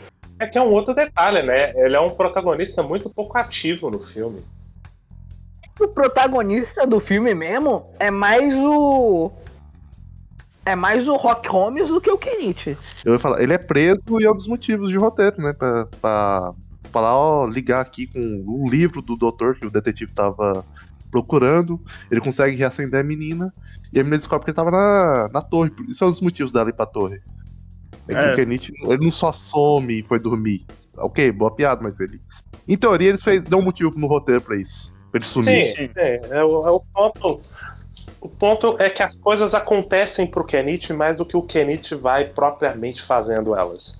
É 0.45 0.47
que 0.47 0.59
é 0.59 0.62
um 0.62 0.70
outro 0.70 0.95
detalhe, 0.95 1.42
né? 1.42 1.72
Ele 1.74 1.97
é 1.97 2.01
um 2.01 2.11
protagonista 2.11 2.82
muito 2.82 3.09
pouco 3.09 3.38
ativo 3.38 3.90
no 3.90 4.01
filme. 4.01 4.45
O 5.80 5.88
protagonista 5.88 6.86
do 6.86 7.01
filme 7.01 7.34
mesmo 7.34 7.82
é 7.99 8.11
mais 8.11 8.55
o. 8.55 9.32
É 10.66 10.76
mais 10.76 11.09
o 11.09 11.16
Rock 11.16 11.49
Holmes 11.49 11.88
do 11.88 11.99
que 11.99 12.11
o 12.11 12.18
Kenichi. 12.18 12.76
Eu 13.07 13.14
ia 13.14 13.18
falar, 13.18 13.42
ele 13.42 13.55
é 13.55 13.59
preso 13.59 14.20
e 14.20 14.24
é 14.24 14.30
um 14.30 14.34
dos 14.34 14.47
motivos 14.47 14.90
de 14.90 14.99
roteiro, 14.99 15.40
né? 15.40 15.55
Pra, 15.55 15.86
pra 15.99 16.53
falar, 16.90 17.16
ó, 17.16 17.47
ligar 17.47 17.80
aqui 17.80 18.07
com 18.07 18.20
um 18.47 18.68
livro 18.68 19.01
do 19.01 19.16
doutor 19.16 19.57
que 19.57 19.66
o 19.66 19.70
detetive 19.70 20.12
tava 20.12 20.62
procurando. 21.11 21.80
Ele 22.11 22.20
consegue 22.20 22.55
reacender 22.55 23.01
a 23.01 23.05
menina. 23.05 23.53
E 23.90 23.99
a 23.99 24.03
menina 24.03 24.18
descobre 24.18 24.45
que 24.45 24.51
ele 24.51 24.57
tava 24.57 24.70
na, 24.70 25.30
na 25.32 25.40
torre. 25.40 25.72
Isso 25.88 26.05
é 26.05 26.07
um 26.07 26.11
dos 26.11 26.20
motivos 26.20 26.53
dela 26.53 26.68
ir 26.68 26.74
pra 26.74 26.84
torre. 26.84 27.22
É 28.09 28.14
que 28.14 28.20
É. 28.20 28.32
o 28.32 28.36
Kenichi, 28.36 28.72
ele 28.82 29.05
não 29.05 29.11
só 29.11 29.32
some 29.32 30.01
e 30.01 30.03
foi 30.03 30.18
dormir. 30.18 30.64
Ok, 30.97 31.30
boa 31.32 31.51
piada, 31.51 31.82
mas 31.82 31.99
ele. 32.01 32.20
Em 32.66 32.76
teoria, 32.76 33.09
eles 33.09 33.22
fez, 33.22 33.42
deu 33.42 33.59
um 33.59 33.62
motivo 33.62 33.99
no 33.99 34.07
roteiro 34.07 34.40
pra 34.40 34.57
isso. 34.57 34.92
Pra 35.11 35.18
ele 35.18 35.24
sumir. 35.24 35.66
Sim, 35.68 35.86
sim. 35.86 35.90
É, 36.30 36.45
o, 36.45 36.66
é 36.66 36.70
o 36.70 36.80
ponto. 36.80 37.40
O 38.20 38.28
ponto 38.28 38.76
é 38.78 38.88
que 38.88 39.03
as 39.03 39.14
coisas 39.16 39.53
acontecem 39.53 40.26
pro 40.26 40.45
Kenichi 40.45 40.92
mais 40.95 41.18
do 41.18 41.26
que 41.26 41.36
o 41.36 41.42
Kenichi 41.42 41.95
vai 41.95 42.24
propriamente 42.24 43.03
fazendo 43.03 43.55
elas. 43.55 43.99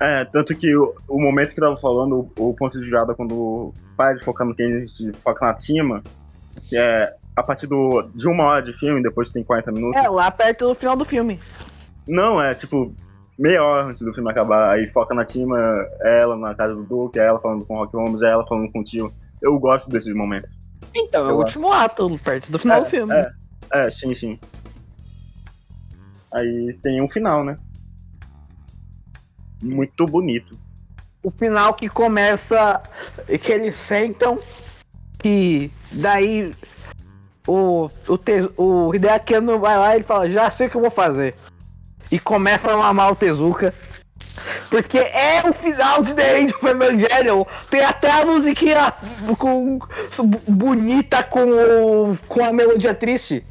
É, 0.00 0.24
tanto 0.26 0.54
que 0.54 0.76
o, 0.76 0.94
o 1.08 1.20
momento 1.20 1.52
que 1.52 1.60
eu 1.60 1.64
tava 1.64 1.76
falando, 1.76 2.30
o, 2.38 2.50
o 2.50 2.54
ponto 2.54 2.78
de 2.78 2.84
virada 2.84 3.14
quando 3.14 3.74
para 3.96 4.14
de 4.14 4.24
focar 4.24 4.46
no 4.46 4.54
Kenichi, 4.54 5.10
foca 5.24 5.46
na 5.46 5.54
Tima, 5.54 6.02
que 6.68 6.76
é 6.76 7.12
a 7.34 7.42
partir 7.42 7.66
do, 7.66 8.02
de 8.14 8.28
uma 8.28 8.44
hora 8.44 8.62
de 8.62 8.72
filme, 8.72 9.02
depois 9.02 9.30
tem 9.30 9.42
40 9.42 9.72
minutos. 9.72 10.00
É, 10.00 10.08
lá 10.08 10.30
perto 10.30 10.68
do 10.68 10.74
final 10.74 10.96
do 10.96 11.04
filme. 11.04 11.40
Não, 12.08 12.42
é 12.42 12.54
tipo 12.54 12.94
meia 13.38 13.62
hora 13.62 13.84
antes 13.84 14.02
do 14.02 14.12
filme 14.12 14.30
acabar, 14.30 14.70
aí 14.70 14.88
foca 14.88 15.14
na 15.14 15.24
Tima, 15.24 15.56
ela 16.00 16.36
na 16.36 16.54
casa 16.54 16.74
do 16.74 16.82
Duke, 16.82 17.18
ela 17.18 17.38
falando 17.40 17.64
com 17.64 17.74
o 17.74 17.78
Rock 17.78 17.94
Holmes, 17.96 18.22
ela 18.22 18.44
falando 18.46 18.72
com 18.72 18.80
o 18.80 18.84
tio. 18.84 19.12
Eu 19.40 19.56
gosto 19.58 19.88
desses 19.88 20.12
momentos. 20.14 20.50
Então, 20.94 21.28
é 21.28 21.32
o 21.32 21.36
último 21.36 21.72
ato, 21.72 22.18
perto 22.24 22.50
do 22.50 22.58
final 22.58 22.78
É, 22.78 22.80
do 22.84 22.86
filme. 22.90 23.14
é. 23.14 23.30
É, 23.70 23.90
sim, 23.90 24.14
sim. 24.14 24.38
Aí 26.32 26.72
tem 26.82 27.02
um 27.02 27.08
final, 27.08 27.44
né? 27.44 27.58
Muito 29.62 30.06
bonito. 30.06 30.58
O 31.22 31.30
final 31.30 31.74
que 31.74 31.88
começa. 31.88 32.82
Que 33.42 33.52
eles 33.52 33.76
sentam. 33.76 34.38
Que 35.18 35.70
daí. 35.92 36.54
O, 37.46 37.90
o, 38.06 38.18
te, 38.18 38.48
o 38.56 38.94
Hideaki 38.94 39.34
Anno 39.34 39.58
vai 39.58 39.76
lá 39.76 39.92
e 39.92 39.96
ele 39.96 40.04
fala: 40.04 40.30
Já 40.30 40.48
sei 40.50 40.66
o 40.68 40.70
que 40.70 40.76
eu 40.76 40.80
vou 40.80 40.90
fazer. 40.90 41.34
E 42.10 42.18
começa 42.18 42.72
a 42.72 42.76
mamar 42.76 43.12
o 43.12 43.16
Tezuka. 43.16 43.74
Porque 44.70 44.98
é 44.98 45.42
o 45.48 45.52
final 45.52 46.02
de 46.02 46.14
The 46.14 46.40
End 46.40 46.54
of 46.54 46.66
Evangelion. 46.66 47.44
Tem 47.70 47.84
até 47.84 48.10
a 48.10 48.24
musiquinha 48.24 48.92
com, 49.38 49.78
bonita 50.46 51.22
com, 51.22 51.40
o, 52.12 52.18
com 52.28 52.44
a 52.44 52.52
melodia 52.52 52.94
triste. 52.94 53.44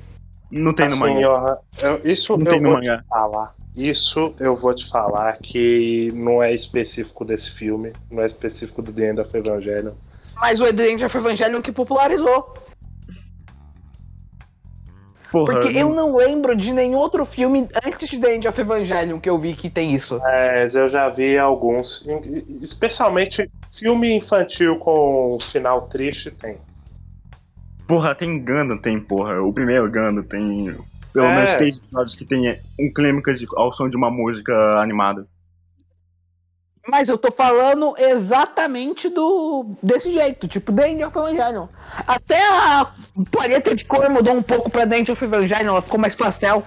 Não 0.49 0.73
tem 0.73 0.87
no 0.87 0.93
Assim, 0.93 1.03
mangá. 1.15 1.29
ó, 1.29 1.57
eu- 1.85 2.01
isso 2.03 2.37
Não 2.37 2.45
eu 2.45 2.51
tem 2.51 2.61
no 2.61 2.69
vou 2.69 2.77
mangá. 2.79 2.97
te 2.99 3.07
falar. 3.09 3.55
Isso 3.75 4.33
eu 4.39 4.55
vou 4.55 4.73
te 4.73 4.89
falar 4.89 5.37
que 5.39 6.11
não 6.15 6.41
é 6.41 6.53
específico 6.53 7.23
desse 7.25 7.51
filme, 7.51 7.93
não 8.09 8.23
é 8.23 8.25
específico 8.25 8.81
do 8.81 8.91
The 8.91 9.09
End 9.11 9.19
of 9.21 9.37
Evangelion. 9.37 9.91
Mas 10.35 10.59
o 10.59 10.73
The 10.73 10.89
End 10.91 11.03
of 11.05 11.15
Evangelion 11.17 11.61
que 11.61 11.71
popularizou. 11.71 12.55
Porra, 15.45 15.61
Porque 15.61 15.77
eu 15.77 15.89
não 15.93 16.15
lembro 16.15 16.55
de 16.55 16.71
nenhum 16.73 16.97
outro 16.97 17.25
filme 17.25 17.67
antes 17.85 18.09
de 18.09 18.19
The 18.19 18.35
End 18.35 18.47
of 18.47 18.59
Evangelion 18.59 19.19
que 19.19 19.29
eu 19.29 19.38
vi 19.38 19.53
que 19.53 19.69
tem 19.69 19.93
isso. 19.93 20.19
Mas 20.19 20.75
eu 20.75 20.89
já 20.89 21.09
vi 21.09 21.38
alguns, 21.38 22.03
especialmente 22.61 23.49
filme 23.71 24.13
infantil 24.15 24.77
com 24.77 25.38
final 25.51 25.81
triste 25.83 26.31
tem. 26.31 26.57
Porra, 27.88 28.13
tem 28.13 28.38
Gundam, 28.43 28.77
tem, 28.77 28.99
porra. 28.99 29.41
O 29.41 29.53
primeiro 29.53 29.89
Gundam 29.89 30.23
tem. 30.23 30.75
Pelo 31.13 31.25
É. 31.27 31.35
menos 31.35 31.55
três 31.55 31.77
episódios 31.77 32.15
que 32.15 32.25
tem 32.25 32.55
um 32.79 32.91
clímax 32.93 33.39
de- 33.39 33.47
ao 33.55 33.73
som 33.73 33.88
de 33.89 33.95
uma 33.95 34.11
música 34.11 34.53
animada. 34.79 35.25
Mas 36.89 37.09
eu 37.09 37.17
tô 37.17 37.31
falando 37.31 37.93
exatamente 37.97 39.09
do 39.09 39.65
desse 39.83 40.13
jeito, 40.13 40.47
tipo 40.47 40.71
The 40.71 41.05
of 41.05 41.17
Evangelion. 41.17 41.67
Até 42.07 42.39
a 42.47 42.88
paleta 43.29 43.75
de 43.75 43.83
cor 43.83 44.09
mudou 44.09 44.33
um 44.33 44.41
pouco 44.41 44.69
pra 44.69 44.88
The 44.88 45.11
of 45.11 45.23
Evangelion, 45.23 45.67
ela 45.71 45.81
ficou 45.81 45.99
mais 45.99 46.15
pastel. 46.15 46.63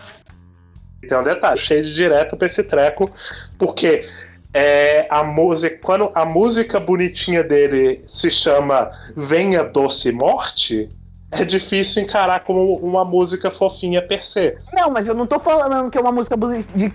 Tem 1.01 1.16
um 1.16 1.23
detalhe, 1.23 1.59
cheio 1.59 1.83
de 1.83 1.95
direto 1.95 2.37
pra 2.37 2.47
esse 2.47 2.62
treco, 2.62 3.11
porque 3.59 4.07
é, 4.53 5.07
a 5.09 5.25
música, 5.25 5.79
quando 5.83 6.11
a 6.14 6.27
música 6.27 6.79
bonitinha 6.79 7.43
dele 7.43 8.05
se 8.07 8.31
chama 8.31 8.91
Venha 9.16 9.64
Doce 9.64 10.12
Morte, 10.12 10.91
é 11.31 11.45
difícil 11.45 12.03
encarar 12.03 12.41
como 12.41 12.75
uma 12.77 13.05
música 13.05 13.51
fofinha 13.51 14.03
per 14.07 14.23
se. 14.23 14.59
Não, 14.73 14.91
mas 14.91 15.09
eu 15.09 15.14
não 15.14 15.27
tô 15.27 15.39
falando 15.39 15.91
que 15.91 15.97
é 15.97 16.01
uma 16.01 16.12
música 16.12 16.37
de- 16.75 16.93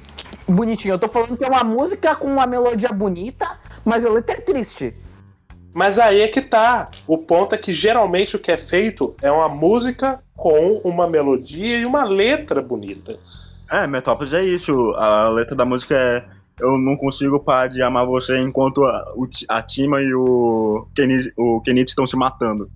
bonitinha, 0.48 0.94
eu 0.94 1.00
tô 1.00 1.08
falando 1.08 1.38
que 1.38 1.44
é 1.44 1.48
uma 1.48 1.64
música 1.64 2.16
com 2.16 2.28
uma 2.28 2.46
melodia 2.46 2.90
bonita, 2.90 3.46
mas 3.84 4.06
a 4.06 4.10
letra 4.10 4.36
é 4.36 4.42
triste. 4.42 4.96
Mas 5.74 6.00
aí 6.00 6.22
é 6.22 6.28
que 6.30 6.42
tá. 6.42 6.90
O 7.06 7.18
ponto 7.18 7.54
é 7.54 7.58
que 7.58 7.74
geralmente 7.74 8.36
o 8.36 8.40
que 8.40 8.52
é 8.52 8.58
feito 8.58 9.14
é 9.22 9.30
uma 9.30 9.50
música 9.50 10.24
com 10.34 10.78
uma 10.86 11.06
melodia 11.06 11.78
e 11.78 11.86
uma 11.86 12.06
letra 12.06 12.62
bonita. 12.62 13.20
É, 13.70 13.86
Metrópolis 13.86 14.32
é 14.32 14.44
isso. 14.44 14.72
A 14.96 15.28
letra 15.30 15.56
da 15.56 15.66
música 15.66 15.96
é. 15.96 16.24
Eu 16.58 16.78
não 16.78 16.96
consigo 16.96 17.38
parar 17.42 17.68
de 17.68 17.82
amar 17.82 18.06
você 18.06 18.40
enquanto 18.40 18.86
a, 18.86 19.14
a 19.50 19.62
Tima 19.62 20.02
e 20.02 20.14
o 20.14 20.88
Kenichi 20.96 21.34
o 21.36 21.60
Kenichi 21.60 21.90
estão 21.90 22.08
se 22.08 22.16
matando. 22.16 22.70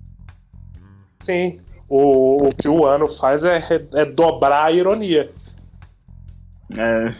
Sim. 1.20 1.58
O, 1.88 2.48
o 2.48 2.54
que 2.54 2.68
o 2.68 2.84
ano 2.84 3.08
faz 3.08 3.42
é, 3.42 3.64
é 3.94 4.04
dobrar 4.04 4.66
a 4.66 4.72
ironia. 4.72 5.32
É, 6.76 7.14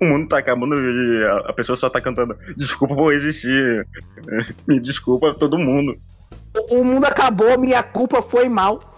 O 0.00 0.04
mundo 0.04 0.28
tá 0.28 0.38
acabando 0.38 0.74
e 0.76 1.24
a- 1.24 1.52
pessoa 1.52 1.76
só 1.76 1.88
tá 1.88 2.00
cantando 2.00 2.36
desculpa 2.56 2.94
por 2.94 3.12
existir. 3.12 3.86
Me 4.66 4.80
desculpa 4.80 5.34
todo 5.34 5.58
mundo. 5.58 5.96
O 6.70 6.82
mundo 6.82 7.04
acabou, 7.04 7.58
minha 7.58 7.82
culpa 7.82 8.20
foi 8.20 8.48
mal. 8.48 8.94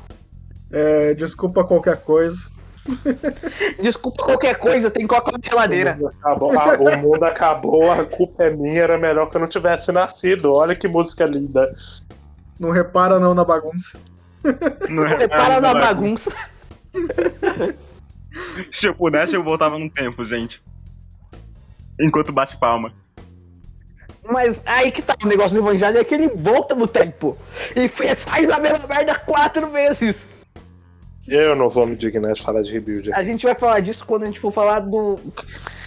É, 0.72 1.14
desculpa 1.14 1.64
qualquer 1.64 1.98
coisa. 2.02 2.38
Desculpa 3.82 4.24
qualquer 4.24 4.56
coisa, 4.56 4.90
tem 4.90 5.06
coca 5.06 5.30
na 5.30 5.38
geladeira. 5.46 5.92
O 5.92 5.96
mundo, 5.98 6.08
acabou, 6.18 6.58
ah, 6.58 6.76
o 6.78 6.98
mundo 6.98 7.24
acabou, 7.24 7.92
a 7.92 8.04
culpa 8.04 8.44
é 8.44 8.50
minha, 8.50 8.82
era 8.82 8.98
melhor 8.98 9.28
que 9.28 9.36
eu 9.36 9.40
não 9.40 9.46
tivesse 9.46 9.92
nascido. 9.92 10.52
Olha 10.52 10.74
que 10.74 10.88
música 10.88 11.26
linda. 11.26 11.70
Não 12.58 12.70
repara 12.70 13.20
não 13.20 13.34
na 13.34 13.44
bagunça. 13.44 13.98
Não 14.88 15.04
é, 15.04 15.18
Repara 15.18 15.60
não 15.60 15.74
na 15.74 15.78
é- 15.78 15.82
bagunça. 15.82 16.32
Se 18.72 18.86
eu 18.86 18.94
pudesse, 18.94 19.34
eu 19.34 19.44
voltava 19.44 19.78
no 19.78 19.90
tempo, 19.90 20.24
gente. 20.24 20.62
Enquanto 22.00 22.32
bate 22.32 22.56
palma. 22.56 22.92
Mas 24.24 24.62
aí 24.66 24.90
que 24.90 25.02
tá 25.02 25.16
o 25.22 25.26
negócio 25.26 25.60
do 25.60 25.66
evangelho 25.66 25.98
é 25.98 26.04
que 26.04 26.14
ele 26.14 26.28
volta 26.28 26.74
no 26.74 26.86
tempo. 26.86 27.36
E 27.74 27.88
faz 27.88 28.50
a 28.50 28.58
mesma 28.58 28.86
merda 28.86 29.14
quatro 29.14 29.66
vezes. 29.68 30.30
Eu 31.26 31.54
não 31.54 31.68
vou 31.70 31.86
me 31.86 31.96
dignar 31.96 32.34
de 32.34 32.42
falar 32.42 32.62
de 32.62 32.72
rebuild. 32.72 33.12
A 33.12 33.22
gente 33.22 33.44
vai 33.44 33.54
falar 33.54 33.80
disso 33.80 34.04
quando 34.04 34.24
a 34.24 34.26
gente 34.26 34.40
for 34.40 34.52
falar 34.52 34.80
do 34.80 35.18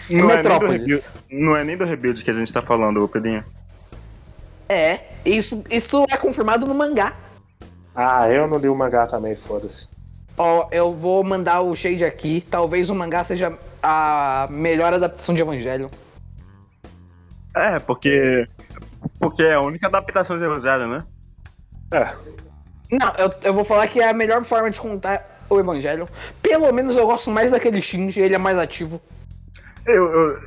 Não 0.09 0.29
é, 0.31 0.35
nem 0.35 0.43
do 0.43 0.49
Metrópolis. 0.49 0.71
rebuild, 0.79 1.05
não 1.29 1.55
é 1.55 1.63
nem 1.63 1.77
do 1.77 1.85
rebuild 1.85 2.23
que 2.23 2.29
a 2.29 2.33
gente 2.33 2.51
tá 2.51 2.61
falando, 2.61 3.07
Pedrinho. 3.07 3.43
É, 4.69 5.01
isso, 5.25 5.63
isso 5.69 6.05
é 6.09 6.17
confirmado 6.17 6.65
no 6.65 6.73
mangá. 6.73 7.13
Ah, 7.95 8.29
eu 8.29 8.47
não 8.47 8.57
li 8.57 8.69
o 8.69 8.75
mangá 8.75 9.05
também, 9.05 9.35
foda-se. 9.35 9.87
Ó, 10.37 10.67
eu 10.71 10.93
vou 10.93 11.23
mandar 11.23 11.61
o 11.61 11.75
shade 11.75 12.03
aqui. 12.03 12.43
Talvez 12.49 12.89
o 12.89 12.95
mangá 12.95 13.23
seja 13.23 13.55
a 13.81 14.47
melhor 14.49 14.93
adaptação 14.93 15.35
de 15.35 15.41
Evangelho. 15.41 15.89
É, 17.55 17.79
porque. 17.79 18.47
Porque 19.19 19.43
é 19.43 19.53
a 19.53 19.61
única 19.61 19.87
adaptação 19.87 20.37
de 20.37 20.43
Evangelho, 20.43 20.87
né? 20.87 21.03
É, 21.91 22.13
Não, 22.91 23.13
eu, 23.17 23.31
eu 23.43 23.53
vou 23.53 23.63
falar 23.63 23.87
que 23.87 23.99
é 23.99 24.09
a 24.09 24.13
melhor 24.13 24.43
forma 24.43 24.71
de 24.71 24.81
contar 24.81 25.45
o 25.49 25.59
Evangelho. 25.59 26.07
Pelo 26.41 26.71
menos 26.71 26.95
eu 26.95 27.05
gosto 27.05 27.29
mais 27.29 27.51
daquele 27.51 27.81
Shinji, 27.81 28.19
ele 28.19 28.33
é 28.33 28.37
mais 28.39 28.57
ativo. 28.57 28.99
Eu. 29.85 30.11
eu- 30.11 30.39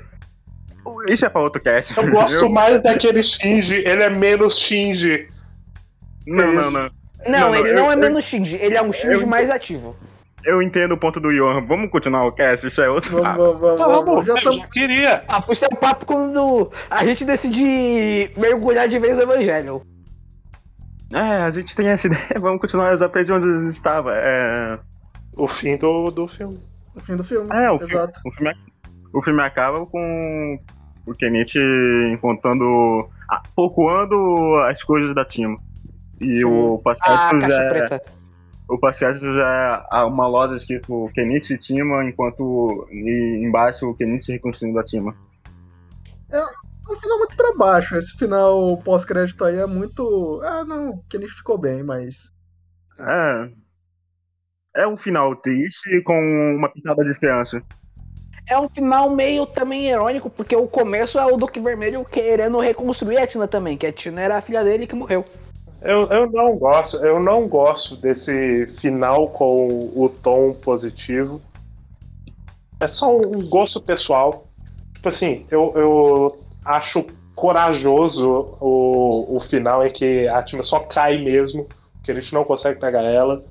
Isso 1.08 1.24
é 1.24 1.28
pra 1.28 1.40
outro 1.42 1.60
cast. 1.62 1.96
eu 1.96 2.10
gosto 2.10 2.34
Eu- 2.46 2.48
mais 2.50 2.82
daquele 2.82 3.22
Shinji, 3.22 3.76
ele 3.76 4.02
é 4.02 4.10
menos 4.10 4.58
Shinji. 4.58 5.28
Não, 6.26 6.52
não, 6.52 6.70
não. 6.72 6.88
Não, 7.28 7.38
Não, 7.40 7.48
não, 7.50 7.54
ele 7.56 7.70
eu- 7.70 7.74
não 7.76 7.90
é 7.90 7.94
eu- 7.94 7.98
menos 7.98 8.24
Shinji, 8.24 8.56
ele 8.56 8.76
é 8.76 8.82
um 8.82 8.92
Shinji 8.92 9.22
eu- 9.22 9.26
mais 9.26 9.50
ativo. 9.50 9.96
Eu 10.44 10.62
entendo 10.62 10.92
o 10.92 10.96
ponto 10.96 11.18
do 11.18 11.32
Johan. 11.32 11.66
Vamos 11.66 11.90
continuar 11.90 12.24
o 12.24 12.30
cast? 12.30 12.64
Isso 12.66 12.80
é 12.80 12.88
outro. 12.88 13.10
Vamos, 13.10 13.26
papo. 13.26 13.38
vamos, 13.38 13.60
vamos, 13.60 13.78
vamos. 14.06 14.26
Vamos, 14.26 14.44
Já 14.44 14.50
eu 14.52 14.68
queria. 14.70 15.24
Ah, 15.26 15.40
por 15.42 15.56
ser 15.56 15.66
um 15.72 15.76
papo 15.76 16.06
quando 16.06 16.70
a 16.88 17.04
gente 17.04 17.24
decidir 17.24 18.30
mergulhar 18.36 18.86
de 18.88 18.96
vez 19.00 19.16
no 19.16 19.22
Evangelho. 19.24 19.82
É, 21.12 21.18
a 21.42 21.50
gente 21.50 21.74
tem 21.74 21.88
essa 21.88 22.06
ideia. 22.06 22.38
Vamos 22.40 22.60
continuar. 22.60 22.92
Eu 22.92 22.98
já 22.98 23.08
perdi 23.08 23.32
onde 23.32 23.46
a 23.46 23.58
gente 23.60 23.72
estava. 23.72 24.12
É. 24.14 24.78
O 25.36 25.48
fim 25.48 25.76
do, 25.76 26.10
do 26.12 26.28
filme. 26.28 26.62
no 26.94 27.00
fim 27.02 27.16
do 27.16 27.24
filme. 27.24 27.50
É, 27.52 27.70
o 27.70 27.78
filme, 27.78 27.94
Exato. 27.94 28.20
o 28.24 28.30
filme, 28.32 28.54
o 29.12 29.22
filme 29.22 29.42
acaba 29.42 29.84
com 29.84 30.58
o 31.06 31.12
Kenichi 31.14 31.58
encontrando, 32.12 33.08
ah, 33.30 33.42
pocoando 33.54 34.16
as 34.68 34.82
coisas 34.82 35.14
da 35.14 35.24
Timo. 35.24 35.58
E 36.20 36.38
Sim. 36.38 36.44
o 36.44 36.74
A 36.76 36.82
Pascasco 36.82 37.40
caixa 37.40 37.48
já, 37.50 37.96
é- 37.96 38.00
o 38.68 38.78
Pascasco 38.78 39.24
já 39.34 39.86
é 39.92 39.98
uma 40.04 40.26
loja 40.26 40.56
escrito 40.56 41.10
Kenichi 41.14 41.54
e 41.54 41.58
Tima, 41.58 42.04
enquanto 42.04 42.88
e 42.90 43.44
embaixo 43.44 43.88
o 43.88 43.94
Kenichi 43.94 44.32
reconstruindo 44.32 44.78
a 44.78 44.84
Tima. 44.84 45.14
É 46.30 46.42
um 46.90 46.96
final 46.96 47.18
muito 47.18 47.36
pra 47.36 47.52
baixo. 47.54 47.96
Esse 47.96 48.16
final 48.16 48.76
pós-crédito 48.78 49.44
aí 49.44 49.56
é 49.56 49.66
muito. 49.66 50.40
Ah, 50.44 50.64
não, 50.64 51.02
que 51.08 51.16
ele 51.16 51.28
ficou 51.28 51.58
bem, 51.58 51.82
mas. 51.82 52.32
É. 52.98 53.50
É 54.82 54.86
um 54.86 54.96
final 54.96 55.34
triste 55.36 56.00
com 56.02 56.18
uma 56.56 56.68
pitada 56.68 57.02
de 57.04 57.10
esperança. 57.10 57.62
É 58.48 58.58
um 58.58 58.68
final 58.68 59.10
meio 59.10 59.46
também 59.46 59.90
irônico, 59.90 60.30
porque 60.30 60.54
o 60.54 60.68
começo 60.68 61.18
é 61.18 61.26
o 61.26 61.36
Duque 61.36 61.58
Vermelho 61.58 62.04
querendo 62.04 62.60
reconstruir 62.60 63.18
a 63.18 63.26
Tina 63.26 63.48
também, 63.48 63.76
que 63.76 63.86
a 63.86 63.92
Tina 63.92 64.20
era 64.20 64.36
a 64.36 64.40
filha 64.40 64.62
dele 64.62 64.86
que 64.86 64.94
morreu. 64.94 65.24
Eu, 65.86 66.08
eu 66.08 66.30
não 66.30 66.56
gosto, 66.56 66.96
eu 66.96 67.20
não 67.20 67.46
gosto 67.46 67.96
desse 67.96 68.66
final 68.78 69.28
com 69.28 69.90
o 69.94 70.08
tom 70.08 70.52
positivo. 70.52 71.40
É 72.80 72.88
só 72.88 73.16
um 73.16 73.48
gosto 73.48 73.80
pessoal. 73.80 74.48
Tipo 74.94 75.08
assim, 75.08 75.46
eu, 75.48 75.72
eu 75.76 76.38
acho 76.64 77.06
corajoso 77.36 78.56
o, 78.60 79.36
o 79.36 79.40
final 79.40 79.86
em 79.86 79.92
que 79.92 80.26
a 80.26 80.42
Tima 80.42 80.64
só 80.64 80.80
cai 80.80 81.18
mesmo, 81.18 81.68
que 82.02 82.10
a 82.10 82.14
gente 82.14 82.34
não 82.34 82.42
consegue 82.42 82.80
pegar 82.80 83.02
ela. 83.02 83.44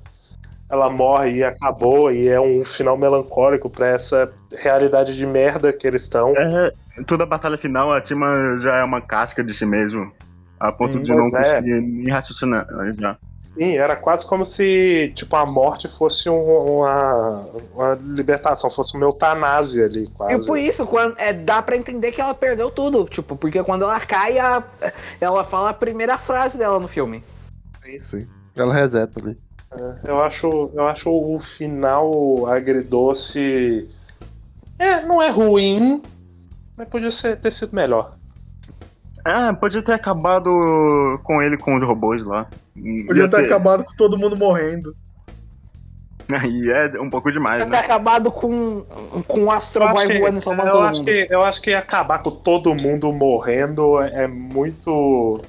Ela 0.68 0.90
morre 0.90 1.36
e 1.36 1.44
acabou, 1.44 2.10
e 2.10 2.28
é 2.28 2.40
um 2.40 2.64
final 2.64 2.98
melancólico 2.98 3.70
pra 3.70 3.86
essa 3.86 4.30
realidade 4.50 5.16
de 5.16 5.24
merda 5.24 5.72
que 5.72 5.86
eles 5.86 6.02
estão. 6.02 6.34
É, 6.36 6.72
toda 7.06 7.22
a 7.22 7.26
batalha 7.26 7.56
final, 7.56 7.92
a 7.92 8.00
Tima 8.00 8.58
já 8.58 8.76
é 8.76 8.84
uma 8.84 9.00
casca 9.00 9.44
de 9.44 9.54
si 9.54 9.64
mesmo. 9.64 10.12
A 10.58 10.72
ponto 10.72 10.98
de 11.00 11.10
não 11.10 11.26
é. 11.26 11.30
conseguir 11.30 11.80
nem 11.80 12.10
raciocinar 12.10 12.66
já. 12.98 13.18
Sim, 13.42 13.76
era 13.76 13.94
quase 13.94 14.26
como 14.26 14.44
se 14.44 15.12
tipo, 15.14 15.36
a 15.36 15.46
morte 15.46 15.86
fosse 15.88 16.28
um- 16.28 16.78
uma, 16.78 17.46
uma 17.74 17.94
libertação, 17.94 18.68
fosse 18.70 18.96
uma 18.96 19.04
eutanásia 19.06 19.84
ali, 19.84 20.04
E 20.04 20.10
quase. 20.10 20.46
por 20.46 20.58
isso, 20.58 20.84
quando, 20.86 21.16
é, 21.18 21.32
dá 21.32 21.62
pra 21.62 21.76
entender 21.76 22.10
que 22.10 22.20
ela 22.20 22.34
perdeu 22.34 22.70
tudo. 22.70 23.04
Tipo, 23.04 23.36
porque 23.36 23.62
quando 23.62 23.82
ela 23.82 24.00
cai, 24.00 24.38
a- 24.38 24.64
ela 25.20 25.44
fala 25.44 25.70
a 25.70 25.74
primeira 25.74 26.18
frase 26.18 26.58
dela 26.58 26.80
no 26.80 26.88
filme. 26.88 27.22
Sim, 27.84 27.98
sim. 28.00 28.26
Ela 28.56 28.74
reseta 28.74 29.20
ali. 29.20 29.38
Eu 30.04 30.20
acho, 30.22 30.70
eu 30.74 30.86
acho 30.88 31.10
o 31.10 31.38
final 31.40 32.46
agridoce. 32.46 33.88
É, 34.78 35.00
não 35.02 35.22
é 35.22 35.28
ruim, 35.30 36.02
mas 36.76 36.88
podia 36.88 37.10
ser, 37.10 37.36
ter 37.36 37.52
sido 37.52 37.74
melhor. 37.74 38.14
Ah, 39.26 39.52
podia 39.52 39.82
ter 39.82 39.92
acabado 39.92 40.50
com 41.24 41.42
ele 41.42 41.56
com 41.56 41.76
os 41.76 41.82
robôs 41.82 42.24
lá. 42.24 42.46
Podia 42.74 43.22
Ia 43.24 43.28
ter 43.28 43.44
acabado 43.44 43.84
com 43.84 43.92
todo 43.96 44.16
mundo 44.16 44.36
morrendo. 44.36 44.94
Aí 46.32 46.70
é 46.70 47.00
um 47.00 47.10
pouco 47.10 47.30
demais, 47.30 47.58
Deve 47.58 47.70
né? 47.70 47.78
ter 47.78 47.84
acabado 47.84 48.30
com, 48.30 48.84
com 49.26 49.44
o 49.44 49.50
Astro 49.50 49.88
Boy 49.88 50.18
voando 50.18 50.38
e 50.38 50.40
salvando 50.40 50.68
eu, 50.68 50.72
todo 50.72 50.84
acho 50.86 50.98
mundo. 50.98 51.06
que, 51.06 51.26
eu 51.28 51.42
acho 51.42 51.60
que 51.60 51.74
acabar 51.74 52.22
com 52.22 52.30
todo 52.30 52.74
mundo 52.74 53.12
morrendo 53.12 54.00
é 54.00 54.24
é 54.24 54.28
muito. 54.28 55.40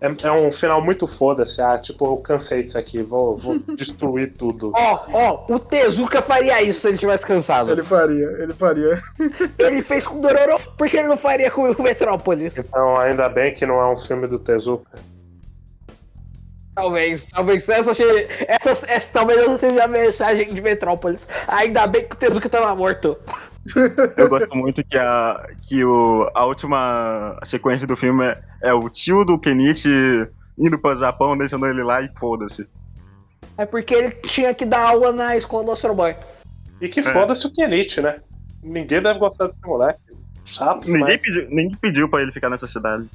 É, 0.00 0.06
é 0.06 0.32
um 0.32 0.50
final 0.50 0.82
muito 0.82 1.06
foda-se. 1.06 1.60
Ah, 1.60 1.78
tipo, 1.78 2.06
eu 2.06 2.16
cansei 2.16 2.62
disso 2.62 2.78
aqui, 2.78 3.02
vou, 3.02 3.36
vou 3.36 3.58
destruir 3.76 4.32
tudo. 4.32 4.72
Ó, 4.74 5.06
ó, 5.12 5.54
o 5.54 5.58
Tezuka 5.58 6.22
faria 6.22 6.62
isso 6.62 6.80
se 6.80 6.88
ele 6.88 6.98
tivesse 6.98 7.26
cansado. 7.26 7.70
Ele 7.70 7.82
faria, 7.82 8.26
ele 8.38 8.54
faria. 8.54 9.00
Ele 9.58 9.82
fez 9.82 10.06
com 10.06 10.18
o 10.18 10.20
Dororo, 10.22 10.58
por 10.76 10.88
que 10.88 10.96
ele 10.96 11.08
não 11.08 11.16
faria 11.16 11.50
com 11.50 11.70
o 11.70 11.82
Metrópolis? 11.82 12.56
Então, 12.56 12.96
ainda 12.96 13.28
bem 13.28 13.52
que 13.52 13.66
não 13.66 13.80
é 13.80 13.92
um 13.92 13.98
filme 13.98 14.26
do 14.26 14.38
Tezuka. 14.38 14.98
Talvez, 16.74 17.26
talvez 17.26 17.68
essa, 17.68 17.90
essa, 17.90 18.90
essa 18.90 19.12
talvez 19.12 19.40
essa 19.40 19.58
seja 19.58 19.84
a 19.84 19.88
mensagem 19.88 20.54
de 20.54 20.60
Metrópolis. 20.62 21.28
Ainda 21.46 21.86
bem 21.86 22.08
que 22.08 22.14
o 22.14 22.18
Tezuka 22.18 22.48
tava 22.48 22.74
morto. 22.74 23.18
Eu 24.16 24.28
gosto 24.28 24.56
muito 24.56 24.82
que 24.84 24.96
a, 24.96 25.48
que 25.62 25.84
o, 25.84 26.30
a 26.34 26.44
última 26.46 27.38
sequência 27.44 27.86
do 27.86 27.96
filme 27.96 28.24
é, 28.24 28.40
é 28.62 28.72
o 28.72 28.88
tio 28.88 29.24
do 29.24 29.38
Kenichi 29.38 30.26
indo 30.58 30.78
pro 30.78 30.94
Japão, 30.94 31.36
deixando 31.36 31.66
ele 31.66 31.82
lá 31.82 32.02
e 32.02 32.10
foda-se. 32.18 32.66
É 33.56 33.66
porque 33.66 33.94
ele 33.94 34.10
tinha 34.10 34.54
que 34.54 34.64
dar 34.64 34.88
aula 34.88 35.12
na 35.12 35.36
escola 35.36 35.64
do 35.64 35.72
Astro 35.72 35.94
Boy. 35.94 36.16
E 36.80 36.88
que 36.88 37.02
foda-se 37.02 37.46
o 37.46 37.52
Kenichi, 37.52 38.00
né? 38.00 38.20
Ninguém 38.62 39.02
deve 39.02 39.18
gostar 39.18 39.48
desse 39.48 39.66
moleque. 39.66 40.00
Chato, 40.44 40.86
Ninguém 40.86 41.00
mas... 41.02 41.22
pediu, 41.22 41.48
ninguém 41.48 41.76
pediu 41.76 42.08
pra 42.08 42.22
ele 42.22 42.32
ficar 42.32 42.50
nessa 42.50 42.66
cidade. 42.66 43.08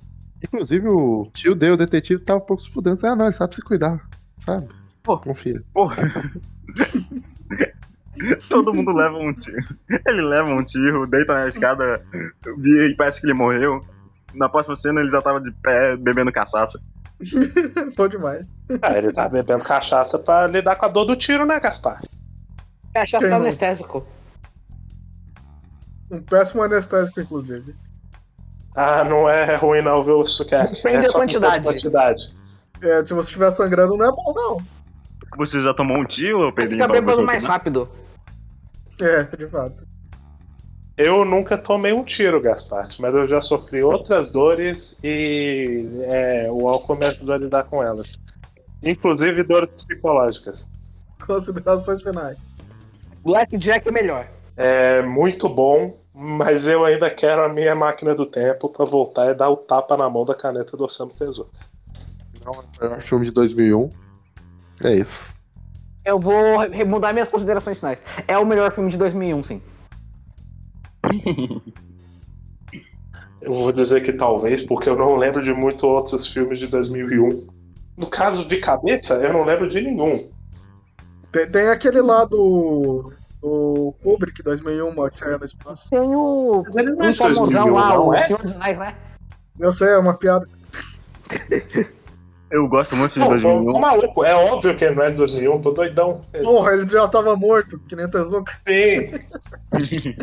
Inclusive, 0.43 0.87
o 0.87 1.27
tio 1.33 1.55
dele, 1.55 1.73
o 1.73 1.77
detetive, 1.77 2.21
tava 2.21 2.39
um 2.39 2.45
pouco 2.45 2.61
se 2.61 2.69
fudendo. 2.69 2.99
Ah, 3.05 3.15
não, 3.15 3.25
ele 3.25 3.33
sabe 3.33 3.55
se 3.55 3.61
cuidar, 3.61 3.99
sabe? 4.37 4.67
Pô. 5.03 5.17
Confia. 5.17 5.61
Porra. 5.73 5.97
Todo 8.49 8.73
mundo 8.73 8.93
leva 8.93 9.17
um 9.17 9.33
tiro. 9.33 9.57
Ele 10.07 10.21
leva 10.21 10.49
um 10.49 10.63
tiro, 10.63 11.07
deita 11.07 11.33
na 11.33 11.47
escada 11.47 12.03
e 12.63 12.95
parece 12.97 13.19
que 13.19 13.25
ele 13.25 13.33
morreu. 13.33 13.81
Na 14.33 14.49
próxima 14.49 14.75
cena 14.75 15.01
ele 15.01 15.09
já 15.09 15.21
tava 15.21 15.39
de 15.39 15.51
pé 15.51 15.95
bebendo 15.97 16.31
cachaça. 16.31 16.79
Bom 17.95 18.07
demais. 18.07 18.55
Ah, 18.81 18.97
ele 18.97 19.11
tá 19.11 19.27
bebendo 19.29 19.63
cachaça 19.63 20.19
pra 20.19 20.47
lidar 20.47 20.75
com 20.75 20.85
a 20.85 20.89
dor 20.89 21.05
do 21.05 21.15
tiro, 21.15 21.45
né, 21.45 21.59
Gaspar? 21.59 22.01
Cachaça 22.93 23.29
não? 23.29 23.37
anestésico. 23.37 24.05
Um 26.11 26.21
péssimo 26.21 26.61
anestésico, 26.61 27.21
inclusive. 27.21 27.75
Ah, 28.75 29.03
não 29.05 29.29
é 29.29 29.55
ruim 29.55 29.81
não, 29.81 30.03
viu, 30.03 30.23
Sukiyaki? 30.25 30.75
Depende 30.75 30.97
é 30.97 31.01
da 31.03 31.09
só 31.09 31.19
quantidade. 31.19 31.63
quantidade. 31.63 32.33
É, 32.81 33.05
se 33.05 33.13
você 33.13 33.27
estiver 33.27 33.51
sangrando, 33.51 33.95
não 33.95 34.05
é 34.05 34.11
bom, 34.11 34.33
não. 34.35 34.57
Você 35.37 35.61
já 35.61 35.73
tomou 35.73 35.97
um 35.97 36.05
tiro, 36.05 36.51
Pedrinho? 36.53 36.83
Fica 36.83 36.93
bebendo 36.93 37.23
mais 37.23 37.41
tomar? 37.41 37.53
rápido. 37.53 37.89
É, 39.01 39.23
de 39.35 39.47
fato. 39.47 39.85
Eu 40.97 41.25
nunca 41.25 41.57
tomei 41.57 41.91
um 41.91 42.05
tiro, 42.05 42.39
Gaspar, 42.39 42.87
mas 42.99 43.13
eu 43.13 43.27
já 43.27 43.41
sofri 43.41 43.83
outras 43.83 44.31
dores 44.31 44.97
e 45.03 45.85
é, 46.03 46.47
o 46.49 46.69
álcool 46.69 46.95
me 46.95 47.05
ajudou 47.05 47.35
a 47.35 47.37
lidar 47.37 47.65
com 47.65 47.83
elas. 47.83 48.17
Inclusive 48.81 49.43
dores 49.43 49.73
psicológicas. 49.73 50.65
Considerações 51.25 52.01
finais. 52.01 52.37
Blackjack 53.23 53.89
é 53.89 53.91
melhor. 53.91 54.27
É 54.55 55.01
muito 55.01 55.49
bom, 55.49 55.97
mas 56.13 56.65
eu 56.65 56.85
ainda 56.85 57.09
quero 57.09 57.43
a 57.43 57.49
minha 57.49 57.75
máquina 57.75 58.15
do 58.15 58.25
tempo 58.25 58.69
pra 58.69 58.85
voltar 58.85 59.31
e 59.31 59.33
dar 59.33 59.49
o 59.49 59.57
tapa 59.57 59.97
na 59.97 60.09
mão 60.09 60.23
da 60.23 60.33
caneta 60.33 60.77
do 60.77 60.85
Osamu 60.85 61.11
Tezuka. 61.11 61.51
Não 62.45 62.53
é 62.53 62.57
o 62.57 62.81
melhor 62.81 63.01
filme 63.01 63.25
de 63.25 63.33
2001. 63.33 63.89
É 64.81 64.93
isso. 64.93 65.34
Eu 66.05 66.19
vou 66.19 66.69
mudar 66.85 67.11
minhas 67.13 67.29
considerações 67.29 67.79
finais. 67.79 67.99
É 68.27 68.37
o 68.37 68.45
melhor 68.45 68.71
filme 68.71 68.91
de 68.91 68.97
2001, 68.97 69.43
sim. 69.43 69.61
Eu 73.45 73.53
vou 73.53 73.71
dizer 73.71 74.01
que 74.01 74.11
talvez, 74.11 74.63
porque 74.63 74.89
eu 74.89 74.95
não 74.95 75.17
lembro 75.17 75.43
de 75.43 75.53
muitos 75.53 75.83
outros 75.83 76.25
filmes 76.25 76.57
de 76.57 76.65
2001. 76.65 77.45
No 77.95 78.07
caso 78.07 78.43
de 78.43 78.57
cabeça, 78.57 79.13
eu 79.15 79.31
não 79.31 79.45
lembro 79.45 79.67
de 79.67 79.79
nenhum. 79.81 80.27
Tem, 81.31 81.47
tem 81.47 81.69
aquele 81.69 82.01
lá 82.01 82.25
do. 82.25 83.13
do 83.39 83.93
Kubrick 84.01 84.41
2001, 84.41 84.97
Odisseia 84.97 85.37
no 85.37 85.45
Espaço. 85.45 85.91
Tem 85.91 85.99
o. 85.99 86.63
É 86.65 86.81
Um 86.81 86.85
de 86.85 86.95
2001, 86.95 87.13
famosão 87.13 87.69
lá, 87.69 88.01
o 88.01 88.15
é? 88.15 88.19
Senhor 88.25 88.41
dos 88.41 88.53
Anéis, 88.53 88.79
né? 88.79 88.95
Eu 89.59 89.71
sei, 89.71 89.89
é 89.89 89.97
uma 89.99 90.15
piada. 90.15 90.47
Eu 92.51 92.67
gosto 92.67 92.95
muito 92.95 93.13
de 93.13 93.19
Não, 93.19 93.27
tô, 93.27 93.33
2001. 93.33 93.71
tô 93.71 93.79
maluco. 93.79 94.23
É 94.23 94.35
óbvio 94.35 94.75
que 94.75 94.85
ele 94.85 94.95
não 94.95 95.03
é 95.03 95.09
de 95.11 95.17
2001, 95.17 95.61
tô 95.61 95.71
doidão. 95.71 96.21
Porra, 96.43 96.73
ele 96.73 96.87
já 96.87 97.07
tava 97.07 97.35
morto, 97.35 97.79
que 97.87 97.95
nem 97.95 98.09
Tezuka. 98.09 98.53
Sim. 98.67 99.11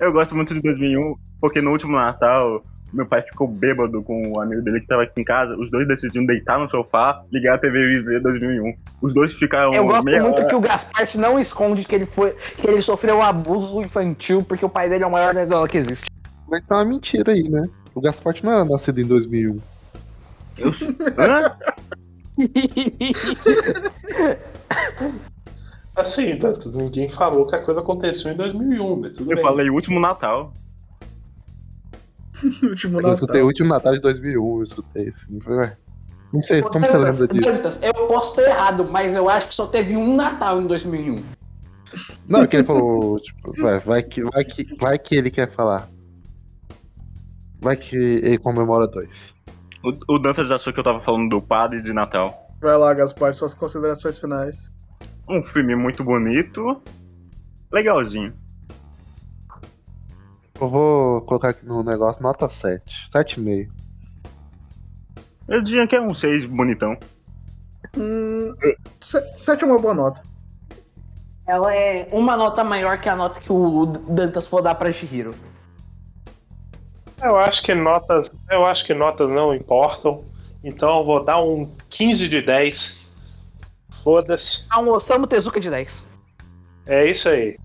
Eu 0.00 0.12
gosto 0.12 0.34
muito 0.34 0.54
de 0.54 0.60
2001, 0.62 1.14
porque 1.40 1.60
no 1.60 1.70
último 1.72 1.92
Natal, 1.96 2.62
meu 2.92 3.04
pai 3.06 3.22
ficou 3.22 3.46
bêbado 3.46 4.02
com 4.02 4.32
o 4.32 4.40
amigo 4.40 4.62
dele 4.62 4.80
que 4.80 4.86
tava 4.86 5.02
aqui 5.02 5.20
em 5.20 5.24
casa. 5.24 5.54
Os 5.56 5.70
dois 5.70 5.86
decidiram 5.86 6.24
deitar 6.26 6.58
no 6.58 6.68
sofá, 6.68 7.22
ligar 7.30 7.56
a 7.56 7.58
TV 7.58 7.78
e 7.78 8.00
ver 8.00 8.20
2001. 8.22 8.74
Os 9.02 9.12
dois 9.12 9.32
ficaram 9.34 9.74
Eu 9.74 9.84
gosto 9.86 10.04
meia 10.04 10.22
muito 10.22 10.38
hora. 10.38 10.46
que 10.46 10.54
o 10.54 10.60
Gaspar 10.60 11.06
não 11.16 11.38
esconde 11.38 11.84
que 11.84 11.94
ele 11.94 12.06
foi. 12.06 12.34
que 12.56 12.66
ele 12.66 12.80
sofreu 12.80 13.20
abuso 13.22 13.82
infantil 13.82 14.42
porque 14.42 14.64
o 14.64 14.68
pai 14.70 14.88
dele 14.88 15.04
é 15.04 15.06
o 15.06 15.10
maior 15.10 15.34
nerdola 15.34 15.68
que 15.68 15.76
existe. 15.76 16.06
Mas 16.48 16.62
tá 16.64 16.76
uma 16.76 16.84
mentira 16.84 17.32
aí, 17.32 17.42
né? 17.48 17.68
O 17.94 18.00
Gaspart 18.00 18.42
não 18.42 18.52
era 18.52 18.64
nascido 18.64 19.00
em 19.00 19.06
2001. 19.06 19.58
Eu 20.58 20.72
sou- 20.72 20.88
Hã? 21.18 21.56
Assim, 25.96 26.36
Dantas, 26.36 26.72
ninguém 26.74 27.08
falou 27.08 27.46
que 27.46 27.56
a 27.56 27.62
coisa 27.62 27.80
aconteceu 27.80 28.30
em 28.30 28.36
2001, 28.36 29.00
mas 29.00 29.12
tudo 29.16 29.30
Eu 29.32 29.36
bem. 29.36 29.44
falei 29.44 29.68
último 29.68 29.98
Natal. 29.98 30.52
Último 32.62 33.00
Eu 33.00 33.12
escutei 33.12 33.40
o 33.40 33.44
Natal. 33.44 33.46
último 33.46 33.68
Natal 33.68 33.94
de 33.94 34.00
2001, 34.00 34.56
eu 34.58 34.62
escutei 34.62 35.08
assim. 35.08 35.40
Falei, 35.40 35.58
ué, 35.58 35.76
Não 36.32 36.40
sei, 36.42 36.62
como 36.62 36.86
você 36.86 36.96
lembra 36.96 37.26
disso? 37.26 37.80
Eu 37.82 38.06
posso 38.06 38.36
ter 38.36 38.48
errado, 38.48 38.84
mas 38.84 39.16
eu 39.16 39.28
acho 39.28 39.48
que 39.48 39.54
só 39.54 39.66
teve 39.66 39.96
um 39.96 40.14
Natal 40.14 40.60
em 40.60 40.66
2001. 40.68 41.20
Não, 42.28 42.42
é 42.42 42.46
que 42.46 42.56
ele 42.56 42.64
falou, 42.64 43.18
tipo, 43.20 43.54
vai, 43.60 43.80
vai, 43.80 44.02
que, 44.02 44.22
vai, 44.22 44.44
que, 44.44 44.76
vai 44.76 44.98
que 44.98 45.16
ele 45.16 45.30
quer 45.30 45.50
falar. 45.50 45.88
Vai 47.60 47.76
que 47.76 47.96
ele 47.96 48.38
comemora 48.38 48.86
dois. 48.86 49.34
O, 49.82 50.14
o 50.14 50.18
Dantas 50.18 50.50
achou 50.50 50.72
que 50.72 50.80
eu 50.80 50.84
tava 50.84 51.00
falando 51.00 51.28
do 51.28 51.40
padre 51.42 51.80
de 51.82 51.92
Natal. 51.92 52.46
Vai 52.60 52.76
lá, 52.76 52.92
Gaspar, 52.94 53.32
suas 53.34 53.54
considerações 53.54 54.18
finais. 54.18 54.72
Um 55.28 55.42
filme 55.42 55.76
muito 55.76 56.02
bonito. 56.02 56.82
Legalzinho. 57.70 58.32
Eu 60.60 60.68
vou 60.68 61.22
colocar 61.22 61.50
aqui 61.50 61.64
no 61.64 61.84
negócio 61.84 62.22
nota 62.22 62.48
7. 62.48 63.08
7,5. 63.08 63.68
Eu 65.46 65.62
diria 65.62 65.86
que 65.86 65.94
é 65.94 66.00
um 66.00 66.12
6 66.12 66.44
bonitão. 66.46 66.96
Hum, 67.96 68.54
se- 69.00 69.24
sete 69.40 69.62
é 69.64 69.66
uma 69.66 69.78
boa 69.78 69.94
nota. 69.94 70.22
Ela 71.46 71.74
é 71.74 72.08
uma 72.12 72.36
nota 72.36 72.62
maior 72.64 72.98
que 73.00 73.08
a 73.08 73.16
nota 73.16 73.40
que 73.40 73.50
o 73.50 73.86
Dantas 73.86 74.46
for 74.48 74.60
dar 74.60 74.74
pra 74.74 74.92
Shihiro. 74.92 75.34
Eu 77.22 77.36
acho 77.36 77.62
que 77.62 77.74
notas, 77.74 78.30
eu 78.50 78.64
acho 78.64 78.84
que 78.84 78.94
notas 78.94 79.30
não 79.30 79.54
importam. 79.54 80.24
Então 80.62 80.98
eu 80.98 81.04
vou 81.04 81.24
dar 81.24 81.40
um 81.42 81.70
15 81.90 82.28
de 82.28 82.42
10. 82.42 82.96
Foda-se. 84.02 84.64
A 84.70 84.80
um 84.80 84.88
Osamu 84.88 85.26
Tezuka 85.26 85.60
de 85.60 85.70
10. 85.70 86.08
É 86.86 87.06
isso 87.10 87.28
aí. 87.28 87.58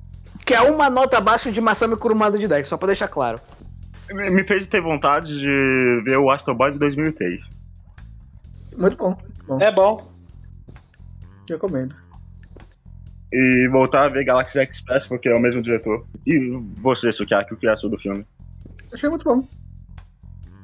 Que 0.45 0.53
é 0.53 0.61
uma 0.61 0.89
nota 0.89 1.17
abaixo 1.17 1.51
de 1.51 1.61
Masami 1.61 1.95
Kurumada 1.95 2.37
de 2.37 2.47
10, 2.47 2.67
só 2.67 2.77
pra 2.77 2.87
deixar 2.87 3.07
claro. 3.07 3.39
Me 4.11 4.29
me 4.29 4.43
fez 4.43 4.67
ter 4.67 4.81
vontade 4.81 5.39
de 5.39 6.01
ver 6.03 6.17
o 6.17 6.29
Astro 6.29 6.53
Boy 6.53 6.71
de 6.73 6.79
2003. 6.79 7.41
Muito 8.77 8.97
bom. 8.97 9.09
muito 9.09 9.45
bom. 9.45 9.61
É 9.61 9.71
bom. 9.71 10.11
Recomendo. 11.49 11.95
E 13.31 13.67
voltar 13.69 14.03
a 14.03 14.09
ver 14.09 14.25
Galaxy 14.25 14.59
Express, 14.59 15.07
porque 15.07 15.29
é 15.29 15.35
o 15.35 15.39
mesmo 15.39 15.61
diretor. 15.61 16.05
E 16.27 16.37
você, 16.81 17.11
Sukiaki, 17.11 17.53
o 17.53 17.57
que 17.57 17.67
achou 17.67 17.89
do 17.89 17.97
filme? 17.97 18.25
Achei 18.93 19.09
muito 19.09 19.23
bom. 19.25 19.43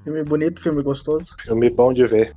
Filme 0.03 0.23
bonito, 0.23 0.61
filme 0.61 0.84
gostoso. 0.84 1.36
Filme 1.41 1.69
bom 1.69 1.91
de 1.91 2.05
ver. 2.05 2.36